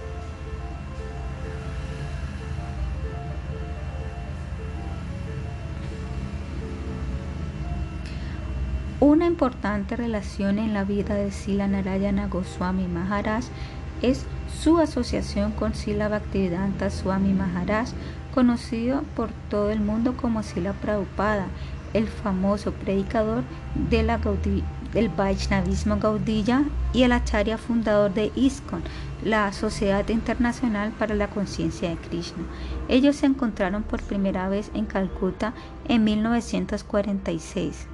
Una 9.01 9.25
importante 9.25 9.95
relación 9.95 10.59
en 10.59 10.73
la 10.73 10.83
vida 10.83 11.15
de 11.15 11.31
Sila 11.31 11.67
Narayana 11.67 12.27
Goswami 12.27 12.87
Maharaj 12.87 13.45
es 14.01 14.25
su 14.61 14.77
asociación 14.77 15.51
con 15.51 15.73
Sila 15.73 16.09
Bhaktivedanta 16.09 16.89
Swami 16.89 17.33
Maharaj, 17.33 17.89
conocido 18.33 19.03
por 19.15 19.29
todo 19.49 19.69
el 19.69 19.79
mundo 19.79 20.15
como 20.15 20.43
Sila 20.43 20.73
Prabhupada, 20.73 21.47
el 21.93 22.07
famoso 22.07 22.71
predicador 22.71 23.43
del 23.89 25.09
Vaishnavismo 25.09 25.97
Gaudilla 25.97 26.63
y 26.93 27.03
el 27.03 27.11
acharya 27.11 27.57
fundador 27.57 28.13
de 28.13 28.31
ISKCON, 28.35 28.83
la 29.23 29.51
Sociedad 29.53 30.07
Internacional 30.09 30.91
para 30.91 31.15
la 31.15 31.29
Conciencia 31.29 31.89
de 31.89 31.97
Krishna. 31.97 32.43
Ellos 32.87 33.17
se 33.17 33.25
encontraron 33.25 33.83
por 33.83 34.01
primera 34.01 34.49
vez 34.49 34.71
en 34.73 34.85
Calcuta 34.85 35.53
en 35.87 36.03
1946 36.03 37.87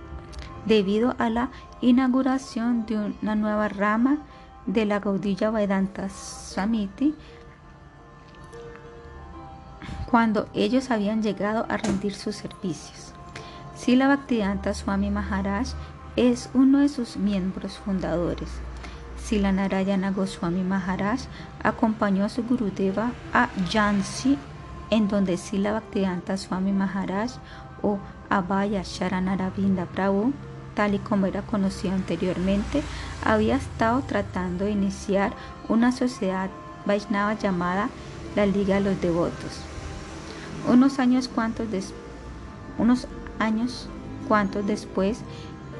debido 0.65 1.15
a 1.19 1.29
la 1.29 1.51
inauguración 1.81 2.85
de 2.85 3.13
una 3.21 3.35
nueva 3.35 3.69
rama 3.69 4.17
de 4.65 4.85
la 4.85 4.99
Gaudilla 4.99 5.51
Vedanta 5.51 6.09
Samiti 6.09 7.13
cuando 10.09 10.47
ellos 10.53 10.91
habían 10.91 11.21
llegado 11.21 11.65
a 11.69 11.77
rendir 11.77 12.13
sus 12.13 12.35
servicios. 12.35 13.13
Sila 13.75 14.07
Bhaktivedanta 14.07 14.73
Swami 14.73 15.09
Maharaj 15.11 15.67
es 16.15 16.49
uno 16.53 16.79
de 16.79 16.89
sus 16.89 17.17
miembros 17.17 17.77
fundadores. 17.77 18.49
Sila 19.21 19.51
Narayana 19.51 20.11
Goswami 20.11 20.63
Maharaj 20.63 21.21
acompañó 21.63 22.25
a 22.25 22.29
su 22.29 22.43
Gurudeva 22.43 23.11
a 23.33 23.49
Jhansi, 23.71 24.37
en 24.91 25.07
donde 25.07 25.37
Sila 25.37 25.71
Bhaktivedanta 25.71 26.37
Swami 26.37 26.71
Maharaj 26.71 27.31
o 27.81 27.99
Abhaya 28.29 28.83
Sharanaravinda 28.83 29.85
Prabhu 29.87 30.33
tal 30.75 30.93
y 30.93 30.99
como 30.99 31.25
era 31.25 31.41
conocido 31.41 31.95
anteriormente, 31.95 32.83
había 33.23 33.55
estado 33.55 34.01
tratando 34.01 34.65
de 34.65 34.71
iniciar 34.71 35.33
una 35.69 35.91
sociedad 35.91 36.49
Vaishnava 36.85 37.33
llamada 37.33 37.89
la 38.35 38.45
Liga 38.45 38.75
de 38.75 38.81
los 38.81 39.01
Devotos. 39.01 39.74
Unos 40.67 40.99
años 40.99 41.27
cuantos, 41.27 41.67
unos 42.77 43.07
años 43.39 43.87
cuantos 44.27 44.65
después, 44.65 45.19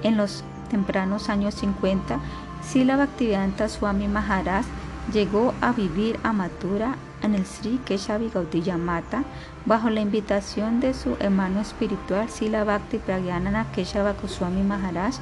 en 0.03 0.17
los 0.17 0.43
tempranos 0.69 1.29
años 1.29 1.55
50, 1.55 2.19
Sila 2.61 2.95
Bhaktivedanta 2.95 3.69
Swami 3.69 4.07
Maharaj 4.07 4.65
llegó 5.13 5.53
a 5.61 5.71
vivir 5.71 6.19
a 6.23 6.33
Mathura 6.33 6.95
en 7.21 7.36
el 7.36 7.45
Sri 7.45 7.79
Keshavi 7.86 8.29
Gaudilla 8.29 8.77
Mata 8.77 9.23
bajo 9.65 9.89
la 9.89 10.01
invitación 10.01 10.79
de 10.79 10.93
su 10.93 11.15
hermano 11.19 11.61
espiritual 11.61 12.29
Sila 12.29 12.63
Bhakti 12.63 12.97
Pragyanana 12.99 13.71
Keshava 13.71 14.13
Goswami 14.13 14.63
Maharaj 14.63 15.15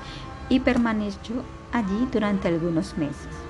y 0.49 0.59
permaneció 0.59 1.43
allí 1.72 2.07
durante 2.11 2.47
algunos 2.47 2.97
meses. 2.97 3.43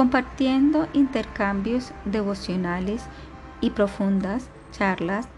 Compartiendo 0.00 0.88
intercambios 0.94 1.92
devocionales 2.06 3.02
y 3.60 3.68
profundas 3.68 4.44
charlas 4.72 5.28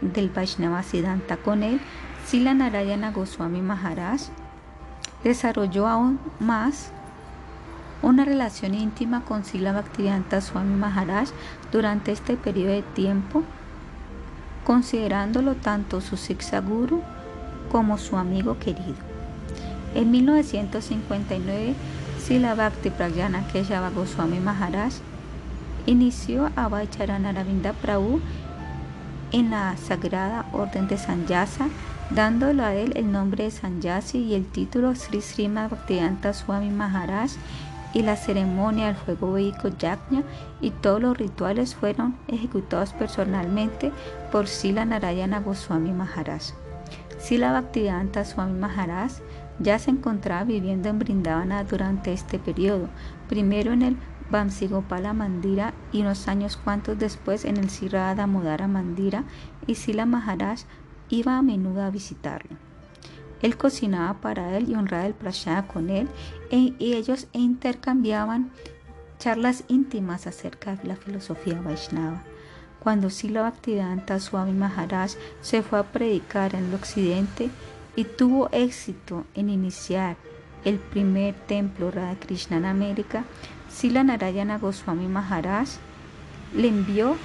del 0.00 0.30
Vaishnava 0.30 0.82
Siddhanta 0.82 1.36
con 1.36 1.62
él, 1.62 1.82
Sila 2.24 2.54
Narayana 2.54 3.12
Goswami 3.12 3.60
Maharaj 3.60 4.22
desarrolló 5.22 5.86
aún 5.86 6.18
más 6.40 6.92
una 8.00 8.24
relación 8.24 8.72
íntima 8.72 9.20
con 9.20 9.44
Sila 9.44 9.74
Bhaktivedanta 9.74 10.40
Swami 10.40 10.76
Maharaj 10.76 11.28
durante 11.70 12.10
este 12.10 12.38
periodo 12.38 12.72
de 12.72 12.82
tiempo, 12.94 13.42
considerándolo 14.64 15.56
tanto 15.56 16.00
su 16.00 16.16
Siksa 16.16 16.60
Guru 16.60 17.02
como 17.70 17.98
su 17.98 18.16
amigo 18.16 18.58
querido. 18.58 18.96
En 19.94 20.10
1959, 20.10 21.74
Sila 22.24 22.54
Bhakti 22.54 22.88
Pragyana 22.88 23.44
Keshava 23.52 23.90
Goswami 23.90 24.40
Maharaj 24.40 24.94
inició 25.84 26.46
a 26.56 26.64
Aravinda 26.64 27.74
Prabhu 27.74 28.18
en 29.30 29.50
la 29.50 29.76
Sagrada 29.76 30.46
Orden 30.54 30.88
de 30.88 30.96
Sanyasa, 30.96 31.68
dándole 32.08 32.62
a 32.62 32.74
él 32.74 32.94
el 32.96 33.12
nombre 33.12 33.44
de 33.44 33.50
Sanyasi 33.50 34.20
y 34.20 34.34
el 34.34 34.46
título 34.46 34.94
Sri 34.94 35.20
Srimad 35.20 35.68
Bhaktivedanta 35.68 36.32
Swami 36.32 36.70
Maharaj 36.70 37.32
y 37.92 38.00
la 38.00 38.16
ceremonia 38.16 38.86
del 38.86 38.96
fuego 38.96 39.34
védico 39.34 39.68
Yajna 39.68 40.22
y 40.62 40.70
todos 40.70 41.02
los 41.02 41.18
rituales 41.18 41.74
fueron 41.74 42.16
ejecutados 42.28 42.94
personalmente 42.94 43.92
por 44.32 44.46
Sila 44.46 44.86
Narayana 44.86 45.40
Goswami 45.40 45.92
Maharaj. 45.92 46.54
Sila 47.18 47.52
Bhaktivedanta 47.52 48.24
Swami 48.24 48.58
Maharaj 48.58 49.12
ya 49.58 49.78
se 49.78 49.90
encontraba 49.90 50.44
viviendo 50.44 50.88
en 50.88 50.98
Brindavana 50.98 51.64
durante 51.64 52.12
este 52.12 52.38
periodo, 52.38 52.88
primero 53.28 53.72
en 53.72 53.82
el 53.82 53.96
Vamsigopala 54.30 55.12
Mandira 55.12 55.74
y 55.92 56.00
unos 56.00 56.28
años 56.28 56.56
cuantos 56.56 56.98
después 56.98 57.44
en 57.44 57.56
el 57.56 57.70
Sirada 57.70 58.26
Modara 58.26 58.66
Mandira 58.68 59.24
y 59.66 59.76
Sila 59.76 60.06
Maharaj 60.06 60.60
iba 61.08 61.38
a 61.38 61.42
menudo 61.42 61.82
a 61.82 61.90
visitarlo. 61.90 62.56
Él 63.42 63.56
cocinaba 63.56 64.14
para 64.20 64.56
él 64.56 64.70
y 64.70 64.74
honraba 64.74 65.06
el 65.06 65.14
prashada 65.14 65.66
con 65.66 65.90
él 65.90 66.08
e, 66.50 66.72
y 66.78 66.94
ellos 66.94 67.26
intercambiaban 67.32 68.50
charlas 69.18 69.64
íntimas 69.68 70.26
acerca 70.26 70.76
de 70.76 70.88
la 70.88 70.96
filosofía 70.96 71.60
Vaishnava. 71.60 72.22
Cuando 72.80 73.10
Sila 73.10 73.42
Bhaktivedanta 73.42 74.18
Swami 74.18 74.52
Maharaj 74.52 75.12
se 75.40 75.62
fue 75.62 75.78
a 75.78 75.84
predicar 75.84 76.54
en 76.54 76.64
el 76.64 76.74
occidente 76.74 77.50
y 77.96 78.04
tuvo 78.04 78.48
éxito 78.52 79.24
en 79.34 79.48
iniciar 79.48 80.16
el 80.64 80.78
primer 80.78 81.34
templo 81.34 81.90
Radha 81.90 82.16
Krishna 82.18 82.56
en 82.56 82.64
América, 82.64 83.24
Sila 83.70 84.02
Narayana 84.02 84.58
Goswami 84.58 85.08
Maharaj 85.08 85.68
le 86.54 86.68
envió 86.68 87.16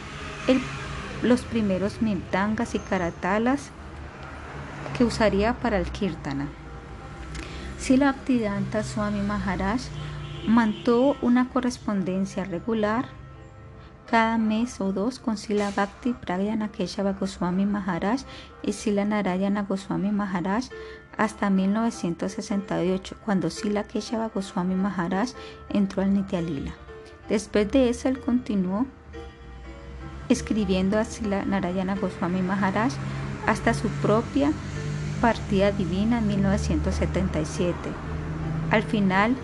los 1.22 1.42
primeros 1.42 2.02
mirtangas 2.02 2.76
y 2.76 2.80
karatalas 2.80 3.70
que 4.98 5.04
usaría 5.04 5.54
para 5.54 5.78
el 5.78 5.90
kirtana. 5.92 6.48
Sila 7.78 8.08
Bhaktivedanta 8.08 8.84
Swami 8.84 9.22
Maharaj 9.22 9.82
mantuvo 10.48 11.16
una 11.22 11.50
correspondencia 11.50 12.44
regular 12.44 13.06
cada 14.10 14.40
mes 14.40 14.82
o 14.82 14.92
dos 14.92 15.20
con 15.20 15.38
Sila 15.38 15.72
Bhakti 15.76 16.14
Pragyana 16.14 16.70
Keshava 16.70 17.14
Goswami 17.14 17.68
Maharaj 17.68 18.22
y 18.64 18.74
Sila 18.74 19.06
Narayana 19.06 19.64
Goswami 19.64 20.12
Maharaj 20.12 20.66
hasta 21.16 21.52
1968, 21.52 23.16
cuando 23.24 23.52
Sila 23.52 23.84
Keshava 23.84 24.30
Goswami 24.30 24.74
Maharaj 24.74 25.30
entró 25.70 26.02
al 26.02 26.14
Nityalila. 26.14 26.72
Después 27.28 27.72
de 27.72 27.90
eso, 27.90 28.10
él 28.10 28.20
continuó 28.20 28.88
escribiendo 30.28 30.98
a 30.98 31.06
Sila 31.06 31.46
Narayana 31.46 31.96
Goswami 31.96 32.42
Maharaj 32.42 32.94
hasta 33.46 33.76
su 33.76 33.90
propia 34.02 34.52
partida 35.22 35.72
divina 35.72 36.18
en 36.18 36.28
1977. 36.28 37.76
Al 38.72 38.82
final 38.82 39.36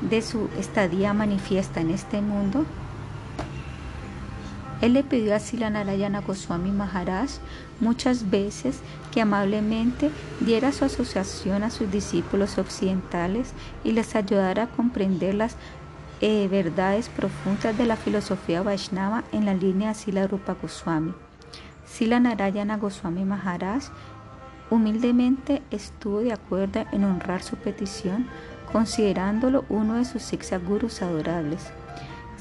de 0.00 0.22
su 0.22 0.48
estadía 0.58 1.12
manifiesta 1.12 1.82
en 1.82 1.90
este 1.90 2.22
mundo, 2.22 2.64
él 4.84 4.92
le 4.92 5.02
pidió 5.02 5.34
a 5.34 5.38
Sila 5.38 5.70
Narayana 5.70 6.20
Goswami 6.20 6.70
Maharaj 6.70 7.30
muchas 7.80 8.28
veces 8.28 8.80
que 9.12 9.22
amablemente 9.22 10.10
diera 10.40 10.72
su 10.72 10.84
asociación 10.84 11.62
a 11.62 11.70
sus 11.70 11.90
discípulos 11.90 12.58
occidentales 12.58 13.54
y 13.82 13.92
les 13.92 14.14
ayudara 14.14 14.64
a 14.64 14.66
comprender 14.66 15.36
las 15.36 15.56
eh, 16.20 16.48
verdades 16.50 17.08
profundas 17.08 17.78
de 17.78 17.86
la 17.86 17.96
filosofía 17.96 18.60
Vaishnava 18.60 19.24
en 19.32 19.46
la 19.46 19.54
línea 19.54 19.94
Sila 19.94 20.26
Rupa 20.26 20.54
Goswami. 20.60 21.14
Sila 21.86 22.20
Narayana 22.20 22.76
Goswami 22.76 23.24
Maharaj 23.24 23.84
humildemente 24.68 25.62
estuvo 25.70 26.20
de 26.20 26.34
acuerdo 26.34 26.84
en 26.92 27.04
honrar 27.04 27.42
su 27.42 27.56
petición, 27.56 28.26
considerándolo 28.70 29.64
uno 29.70 29.94
de 29.94 30.04
sus 30.04 30.20
six 30.22 30.52
gurus 30.66 31.00
adorables. 31.00 31.72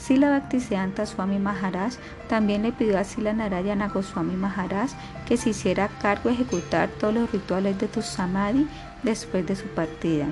Sila 0.06 0.32
Bhaktisiddhanta 0.32 1.06
Swami 1.06 1.40
Maharaj 1.40 1.94
también 2.28 2.64
le 2.64 2.74
pidió 2.74 3.00
a 3.00 3.06
Sila 3.06 3.32
Narayana 3.32 3.88
Goswami 3.88 4.36
Maharaj 4.36 4.92
que 5.26 5.38
se 5.38 5.52
hiciera 5.52 5.88
cargo 5.88 6.28
de 6.28 6.36
ejecutar 6.36 6.90
todos 6.90 7.14
los 7.14 7.32
rituales 7.32 7.80
de 7.80 7.88
tu 7.88 8.02
samadhi 8.02 8.68
después 9.02 9.48
de 9.48 9.56
su 9.56 9.66
partida. 9.68 10.28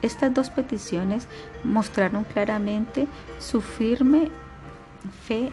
Estas 0.00 0.32
dos 0.32 0.50
peticiones 0.50 1.26
mostraron 1.64 2.22
claramente 2.22 3.08
su 3.40 3.62
firme 3.62 4.30
fe 5.26 5.50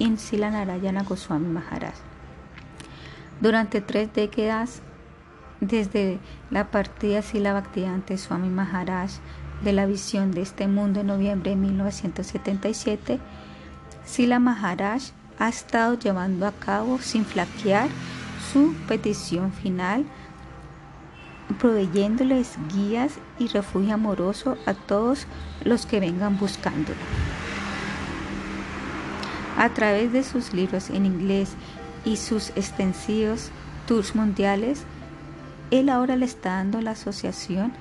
en 0.00 0.18
Sila 0.18 0.50
Narayana 0.50 1.04
Goswami 1.04 1.46
Maharaj. 1.46 1.94
Durante 3.40 3.80
tres 3.80 4.12
décadas, 4.12 4.82
desde 5.60 6.18
la 6.50 6.72
partida 6.72 7.22
Sila 7.22 7.52
Bhaktivedanta 7.52 8.16
Swami 8.18 8.48
Maharaj 8.48 9.12
de 9.62 9.72
la 9.72 9.86
visión 9.86 10.30
de 10.30 10.42
este 10.42 10.68
mundo 10.68 11.00
en 11.00 11.08
noviembre 11.08 11.50
de 11.50 11.56
1977, 11.56 13.18
Sila 14.04 14.38
Maharaj 14.38 15.02
ha 15.38 15.48
estado 15.48 15.98
llevando 15.98 16.46
a 16.46 16.52
cabo 16.52 16.98
sin 16.98 17.24
flaquear 17.24 17.88
su 18.52 18.74
petición 18.86 19.52
final, 19.52 20.04
proveyéndoles 21.58 22.56
guías 22.72 23.14
y 23.38 23.48
refugio 23.48 23.94
amoroso 23.94 24.56
a 24.66 24.74
todos 24.74 25.26
los 25.64 25.86
que 25.86 26.00
vengan 26.00 26.38
buscándolo. 26.38 26.98
A 29.56 29.70
través 29.70 30.12
de 30.12 30.22
sus 30.22 30.52
libros 30.52 30.88
en 30.90 31.04
inglés 31.04 31.50
y 32.04 32.16
sus 32.16 32.50
extensivos 32.50 33.50
tours 33.86 34.14
mundiales, 34.14 34.84
él 35.70 35.88
ahora 35.88 36.16
le 36.16 36.26
está 36.26 36.50
dando 36.56 36.80
la 36.80 36.92
asociación 36.92 37.72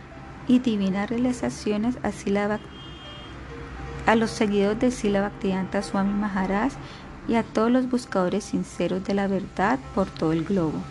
y 0.47 0.59
divinas 0.59 1.09
realizaciones 1.09 1.97
a, 2.03 2.11
a 4.11 4.15
los 4.15 4.31
seguidores 4.31 4.79
de 4.79 4.91
Sila 4.91 5.21
Bhaktivedanta 5.21 5.81
Swami 5.81 6.13
Maharaj 6.13 6.71
y 7.27 7.35
a 7.35 7.43
todos 7.43 7.71
los 7.71 7.89
buscadores 7.89 8.45
sinceros 8.45 9.03
de 9.03 9.13
la 9.13 9.27
verdad 9.27 9.79
por 9.93 10.09
todo 10.09 10.31
el 10.31 10.45
globo. 10.45 10.81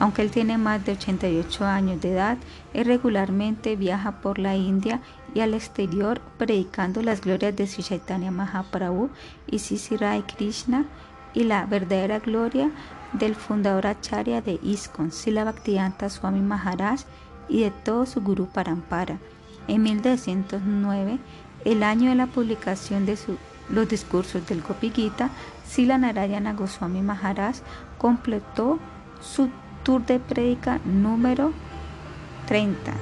Aunque 0.00 0.22
él 0.22 0.30
tiene 0.30 0.58
más 0.58 0.84
de 0.84 0.92
88 0.92 1.64
años 1.64 2.00
de 2.00 2.12
edad, 2.12 2.38
él 2.72 2.84
regularmente 2.84 3.74
viaja 3.74 4.20
por 4.20 4.38
la 4.38 4.54
India 4.54 5.00
y 5.34 5.40
al 5.40 5.54
exterior 5.54 6.20
predicando 6.38 7.02
las 7.02 7.20
glorias 7.20 7.56
de 7.56 7.66
Sri 7.66 7.82
Chaitanya 7.82 8.30
Mahaprabhu 8.30 9.10
y 9.48 9.58
Sisi 9.58 9.96
Rai 9.96 10.22
Krishna 10.22 10.84
y 11.34 11.44
la 11.44 11.66
verdadera 11.66 12.20
gloria 12.20 12.70
del 13.12 13.34
fundador 13.34 13.86
acharya 13.86 14.40
de 14.40 14.60
ISKCON, 14.62 15.10
Sila 15.10 15.44
Bhaktivedanta 15.44 16.08
Swami 16.10 16.40
Maharaj 16.40 17.00
y 17.48 17.62
de 17.62 17.70
todo 17.70 18.06
su 18.06 18.20
gurú 18.20 18.46
Parampara. 18.46 19.18
En 19.66 19.82
1909, 19.82 21.18
el 21.64 21.82
año 21.82 22.10
de 22.10 22.16
la 22.16 22.26
publicación 22.26 23.06
de 23.06 23.18
los 23.68 23.88
discursos 23.88 24.46
del 24.46 24.62
Gopi 24.62 24.90
Gita, 24.90 25.30
Sila 25.66 25.98
Narayana 25.98 26.54
Goswami 26.54 27.02
Maharaj 27.02 27.56
completó 27.98 28.78
su 29.20 29.50
tour 29.82 30.04
de 30.06 30.18
prédica 30.20 30.80
número 30.84 31.52
30. 32.46 32.92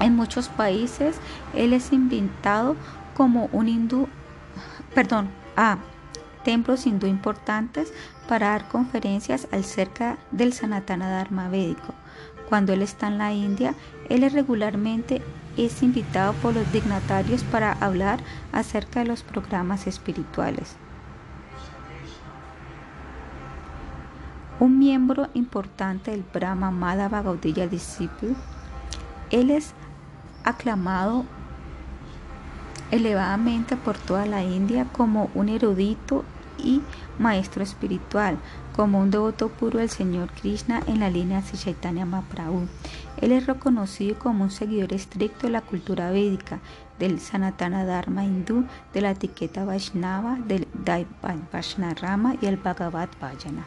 En 0.00 0.16
muchos 0.16 0.48
países, 0.48 1.16
él 1.54 1.72
es 1.72 1.92
invitado 1.92 2.74
como 3.14 3.48
un 3.52 3.68
hindú, 3.68 4.08
perdón, 4.94 5.28
a 5.56 5.78
templos 6.44 6.86
hindú 6.86 7.06
importantes 7.06 7.92
para 8.28 8.48
dar 8.48 8.68
conferencias 8.68 9.46
acerca 9.52 10.18
del 10.32 10.52
Sanatana 10.52 11.08
Dharma 11.08 11.48
védico. 11.48 11.94
Cuando 12.52 12.74
él 12.74 12.82
está 12.82 13.06
en 13.06 13.16
la 13.16 13.32
India, 13.32 13.74
él 14.10 14.30
regularmente 14.30 15.22
es 15.56 15.82
invitado 15.82 16.34
por 16.34 16.52
los 16.52 16.70
dignatarios 16.70 17.44
para 17.44 17.72
hablar 17.72 18.20
acerca 18.52 19.00
de 19.00 19.06
los 19.06 19.22
programas 19.22 19.86
espirituales. 19.86 20.76
Un 24.60 24.78
miembro 24.78 25.30
importante 25.32 26.10
del 26.10 26.26
Brahma 26.30 26.70
Madhava 26.70 27.22
Gaudiya 27.22 27.68
Disciple, 27.68 28.34
él 29.30 29.50
es 29.50 29.72
aclamado 30.44 31.24
elevadamente 32.90 33.76
por 33.78 33.96
toda 33.96 34.26
la 34.26 34.44
India 34.44 34.84
como 34.92 35.30
un 35.34 35.48
erudito 35.48 36.22
y 36.58 36.82
maestro 37.18 37.62
espiritual, 37.62 38.36
como 38.74 39.00
un 39.00 39.10
devoto 39.10 39.48
puro 39.48 39.78
del 39.78 39.90
Señor 39.90 40.30
Krishna 40.30 40.82
en 40.86 41.00
la 41.00 41.10
línea 41.10 41.42
de 41.42 41.58
Chaitanya 41.58 42.06
Mahaprabhu. 42.06 42.66
Él 43.20 43.32
es 43.32 43.46
reconocido 43.46 44.18
como 44.18 44.44
un 44.44 44.50
seguidor 44.50 44.92
estricto 44.92 45.46
de 45.46 45.52
la 45.52 45.60
cultura 45.60 46.10
védica, 46.10 46.60
del 46.98 47.20
Sanatana 47.20 47.84
Dharma 47.84 48.24
hindú, 48.24 48.64
de 48.92 49.00
la 49.00 49.10
etiqueta 49.10 49.64
Vaishnava, 49.64 50.38
del 50.46 50.66
Vaishnarama 51.52 52.36
y 52.40 52.46
el 52.46 52.56
Bhagavad 52.56 53.08
Vajana. 53.20 53.64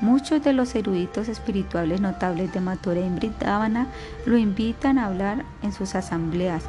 Muchos 0.00 0.44
de 0.44 0.52
los 0.52 0.74
eruditos 0.74 1.28
espirituales 1.28 2.00
notables 2.00 2.52
de 2.52 2.60
Mathura 2.60 3.00
y 3.00 3.08
Brindavana 3.08 3.86
lo 4.26 4.36
invitan 4.36 4.98
a 4.98 5.06
hablar 5.06 5.44
en 5.62 5.72
sus 5.72 5.94
asambleas 5.94 6.64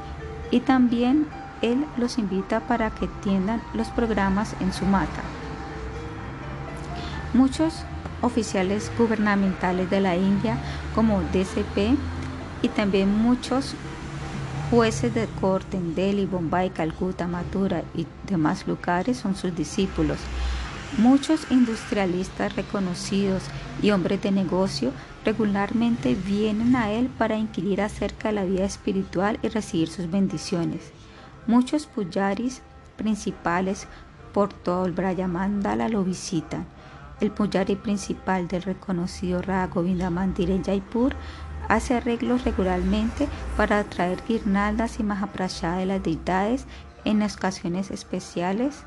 y 0.50 0.62
también 0.62 1.28
él 1.62 1.86
los 1.98 2.18
invita 2.18 2.62
para 2.62 2.90
que 2.90 3.06
atiendan 3.06 3.62
los 3.74 3.90
programas 3.90 4.56
en 4.62 4.72
su 4.72 4.86
mata. 4.86 5.37
Muchos 7.34 7.84
oficiales 8.22 8.92
gubernamentales 8.98 9.90
de 9.90 10.02
la 10.02 10.16
India 10.16 10.58
como 10.96 11.22
DCP 11.22 11.98
y 12.62 12.70
también 12.70 13.16
muchos 13.16 13.76
jueces 14.70 15.14
de 15.14 15.28
corte 15.40 15.78
en 15.78 15.96
Delhi, 15.96 16.26
Bombay, 16.26 16.72
Calcuta, 16.72 17.28
Mathura 17.28 17.84
y 17.96 18.08
demás 18.28 18.68
lugares 18.68 19.18
son 19.18 19.36
sus 19.36 19.56
discípulos. 19.56 20.18
Muchos 20.98 21.46
industrialistas 21.52 22.56
reconocidos 22.56 23.44
y 23.82 23.92
hombres 23.92 24.22
de 24.22 24.32
negocio 24.32 24.92
regularmente 25.26 26.16
vienen 26.16 26.76
a 26.76 26.92
él 26.92 27.10
para 27.18 27.38
inquirir 27.38 27.82
acerca 27.82 28.30
de 28.30 28.36
la 28.36 28.46
vida 28.46 28.64
espiritual 28.64 29.38
y 29.42 29.50
recibir 29.50 29.90
sus 29.90 30.10
bendiciones. 30.10 30.92
Muchos 31.46 31.86
puyaris 31.86 32.62
principales 32.96 33.88
por 34.34 34.54
todo 34.54 34.86
el 34.86 34.94
Brayamandala 34.94 35.90
lo 35.90 36.04
visitan. 36.04 36.66
El 37.20 37.32
puyari 37.32 37.76
principal 37.76 38.48
del 38.48 38.62
reconocido 38.62 39.42
Raga 39.42 39.68
Govinda 39.68 40.08
en 40.08 40.64
Jaipur 40.64 41.16
hace 41.68 41.96
arreglos 41.96 42.46
regularmente 42.46 43.28
para 43.56 43.80
atraer 43.80 44.22
guirnaldas 44.28 45.00
y 45.00 45.04
mahaprasha 45.04 45.78
de 45.78 45.86
las 45.88 46.04
deidades 46.04 46.66
en 47.06 47.24
ocasiones 47.24 47.92
especiales 47.92 48.84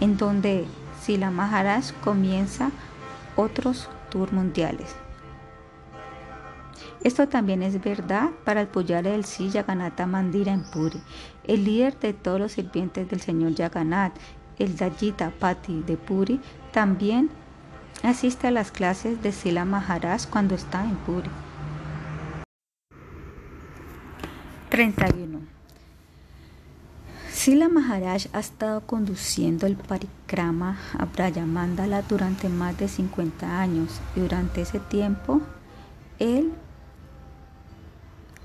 en 0.00 0.16
donde 0.16 0.66
Sila 1.00 1.30
Maharaj 1.30 1.92
comienza 2.02 2.70
otros 3.36 3.88
tours 4.10 4.32
mundiales. 4.32 4.94
Esto 7.02 7.28
también 7.28 7.62
es 7.62 7.80
verdad 7.80 8.30
para 8.44 8.60
el 8.60 8.66
Puyare 8.66 9.12
del 9.12 9.24
Sri 9.24 9.50
Yaganatha 9.50 10.06
Mandira 10.06 10.52
en 10.52 10.64
Puri, 10.64 11.00
el 11.44 11.64
líder 11.64 11.98
de 12.00 12.12
todos 12.12 12.40
los 12.40 12.52
sirvientes 12.52 13.08
del 13.08 13.20
señor 13.20 13.54
Yaganat, 13.54 14.12
el 14.58 14.76
Dajita 14.76 15.30
Pati 15.30 15.82
de 15.82 15.96
Puri, 15.96 16.40
también 16.72 17.30
asiste 18.02 18.48
a 18.48 18.50
las 18.50 18.70
clases 18.70 19.22
de 19.22 19.32
Sila 19.32 19.64
Maharaj 19.64 20.26
cuando 20.26 20.54
está 20.54 20.84
en 20.84 20.96
Puri. 20.96 21.30
31. 24.70 25.40
Sila 27.30 27.68
Maharaj 27.68 28.26
ha 28.32 28.40
estado 28.40 28.80
conduciendo 28.86 29.66
el 29.66 29.76
parikrama 29.76 30.78
a 30.98 31.04
Brayamandala 31.04 32.02
durante 32.02 32.48
más 32.48 32.76
de 32.78 32.88
50 32.88 33.60
años 33.60 34.00
y 34.16 34.20
durante 34.20 34.62
ese 34.62 34.80
tiempo 34.80 35.40
él 36.18 36.52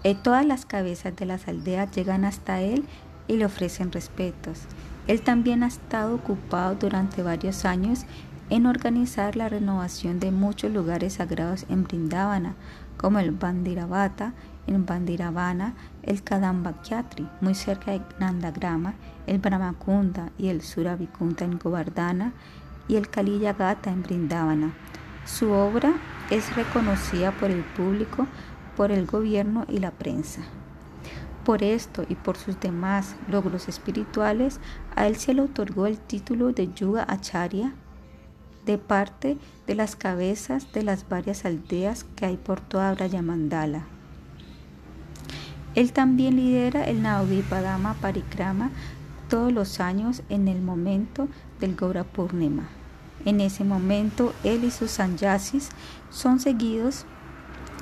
y 0.04 0.16
todas 0.16 0.46
las 0.46 0.66
cabezas 0.66 1.16
de 1.16 1.26
las 1.26 1.48
aldeas 1.48 1.92
llegan 1.92 2.26
hasta 2.26 2.62
él 2.62 2.86
y 3.28 3.38
le 3.38 3.46
ofrecen 3.46 3.92
respetos. 3.92 4.60
Él 5.08 5.22
también 5.22 5.64
ha 5.64 5.68
estado 5.68 6.16
ocupado 6.16 6.76
durante 6.76 7.24
varios 7.24 7.66
años 7.66 8.06
en 8.50 8.66
organizar 8.66 9.36
la 9.36 9.50
renovación 9.50 10.20
de 10.20 10.32
muchos 10.32 10.72
lugares 10.72 11.14
sagrados 11.14 11.66
en 11.70 11.84
Brindavana, 11.86 12.56
como 12.98 13.20
el 13.20 13.32
Bandiravata 13.32 14.34
en 14.68 14.86
Bandiravana, 14.86 15.74
el 16.04 16.22
Kadambakyatri, 16.22 17.28
muy 17.42 17.56
cerca 17.56 17.92
de 17.92 18.02
Nandagrama, 18.20 18.94
el 19.26 19.40
Brahmakunda 19.40 20.32
y 20.38 20.50
el 20.50 20.62
Suravikunda 20.62 21.46
en 21.46 21.58
Govardhana 21.58 22.34
y 22.88 22.96
el 22.96 23.10
Kaliyagata 23.10 23.90
en 23.90 24.04
Brindavana. 24.04 24.74
Su 25.26 25.52
obra 25.52 25.94
es 26.30 26.56
reconocida 26.56 27.32
por 27.32 27.52
el 27.52 27.64
público, 27.64 28.28
por 28.76 28.92
el 28.92 29.06
gobierno 29.06 29.66
y 29.68 29.80
la 29.80 29.92
prensa. 29.92 30.42
Por 31.46 31.64
esto 31.64 32.04
y 32.08 32.16
por 32.16 32.38
sus 32.38 32.60
demás 32.60 33.16
logros 33.28 33.68
espirituales, 33.68 34.60
a 34.96 35.08
él 35.08 35.16
se 35.16 35.34
le 35.34 35.42
otorgó 35.42 35.88
el 35.88 35.98
título 35.98 36.52
de 36.54 36.72
Yuga 36.74 37.06
Acharya 37.08 37.74
de 38.66 38.78
parte 38.78 39.38
de 39.66 39.76
las 39.76 39.96
cabezas 39.96 40.72
de 40.72 40.84
las 40.84 41.10
varias 41.10 41.46
aldeas 41.46 42.06
que 42.16 42.26
hay 42.26 42.38
por 42.38 42.62
toda 42.62 42.94
Brayamandala. 42.94 43.86
Él 45.74 45.94
también 45.94 46.36
lidera 46.36 46.84
el 46.84 47.02
Navadvipadama 47.02 47.96
Parikrama 47.96 48.70
todos 49.30 49.52
los 49.52 49.80
años 49.80 50.22
en 50.30 50.48
el 50.48 50.62
momento 50.62 51.28
del 51.60 51.76
Gaura 51.76 52.04
Purnima. 52.04 52.68
En 53.24 53.40
ese 53.40 53.64
momento, 53.64 54.34
él 54.44 54.64
y 54.64 54.72
sus 54.72 54.92
sanyasis 54.92 55.70
son 56.10 56.40
seguidos 56.40 57.06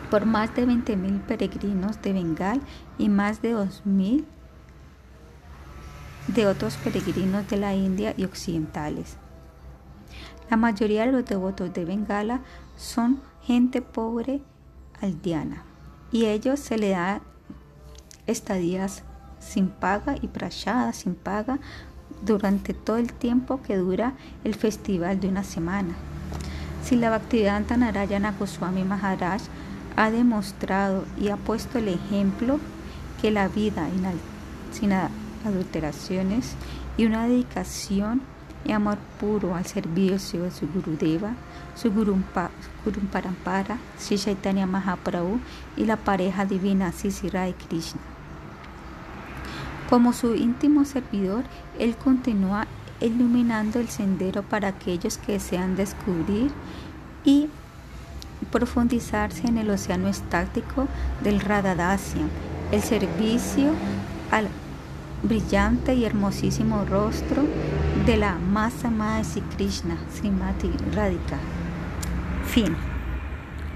por 0.10 0.26
más 0.26 0.56
de 0.56 0.68
20.000 0.68 1.22
peregrinos 1.22 2.02
de 2.02 2.14
Bengal 2.14 2.62
y 2.98 3.10
más 3.10 3.42
de 3.42 3.56
2.000 3.56 4.26
de 6.28 6.48
otros 6.48 6.78
peregrinos 6.78 7.48
de 7.48 7.58
la 7.58 7.74
India 7.74 8.14
y 8.16 8.24
occidentales. 8.24 9.18
La 10.50 10.58
mayoría 10.58 11.06
de 11.06 11.12
los 11.12 11.26
devotos 11.26 11.74
de 11.74 11.86
Bengala 11.86 12.42
son 12.76 13.22
gente 13.44 13.82
pobre 13.82 14.42
aldeana 15.02 15.64
y 16.12 16.26
ellos 16.26 16.60
se 16.60 16.78
le 16.78 16.90
da 16.90 17.22
estadías 18.28 19.04
sin 19.40 19.70
paga 19.70 20.16
y 20.22 20.28
prayadas 20.28 20.98
sin 20.98 21.16
paga 21.16 21.60
durante 22.24 22.74
todo 22.74 22.98
el 22.98 23.14
tiempo 23.14 23.62
que 23.62 23.78
dura 23.78 24.14
el 24.44 24.56
festival 24.56 25.20
de 25.20 25.30
una 25.30 25.44
semana. 25.44 25.94
Si 26.84 26.96
la 26.96 27.10
Bhaktivedanta 27.10 27.78
Narayana 27.78 28.34
Goswami 28.38 28.84
Maharaj 28.84 29.42
ha 29.96 30.12
demostrado 30.12 31.06
y 31.20 31.30
ha 31.30 31.38
puesto 31.38 31.80
el 31.80 31.88
ejemplo 31.88 32.60
que 33.22 33.32
la 33.32 33.48
vida 33.48 33.88
sin 34.72 34.94
adulteraciones 34.94 36.56
y 36.98 37.06
una 37.06 37.28
dedicación 37.28 38.22
y 38.66 38.72
amor 38.72 38.98
puro 39.20 39.56
al 39.56 39.66
servicio 39.66 40.44
de 40.44 40.52
su 40.52 40.68
Gurudeva, 40.68 41.34
su 41.76 41.92
Gurumpa, 41.92 42.52
Parampara, 43.12 43.78
Sri 43.98 44.18
Chaitanya 44.18 44.66
Mahaprabhu 44.66 45.40
y 45.78 45.86
la 45.86 45.96
pareja 45.96 46.46
divina 46.46 46.92
Sisira 46.92 47.48
Krishna. 47.54 48.02
Como 49.90 50.14
su 50.14 50.36
íntimo 50.36 50.86
servidor, 50.86 51.44
él 51.80 51.96
continúa 51.96 52.68
iluminando 53.02 53.80
el 53.80 53.88
sendero 53.88 54.44
para 54.44 54.68
aquellos 54.68 55.18
que 55.18 55.34
desean 55.34 55.76
descubrir 55.76 56.52
y 57.24 57.50
profundizarse 58.52 59.48
en 59.48 59.58
el 59.58 59.70
océano 59.70 60.08
estático 60.08 60.88
del 61.24 61.40
Radhadasya, 61.40 62.24
el 62.72 62.82
servicio 62.82 63.72
al 64.32 64.48
brillante 65.24 65.94
y 65.94 66.06
hermosísimo 66.06 66.86
rostro 66.86 67.44
de 68.06 68.18
la 68.18 68.36
más 68.36 68.86
amada 68.86 69.22
de 69.22 69.42
Krishna, 69.56 69.98
Srimati 70.14 70.72
Radhika. 70.94 71.38
Fin. 72.46 72.89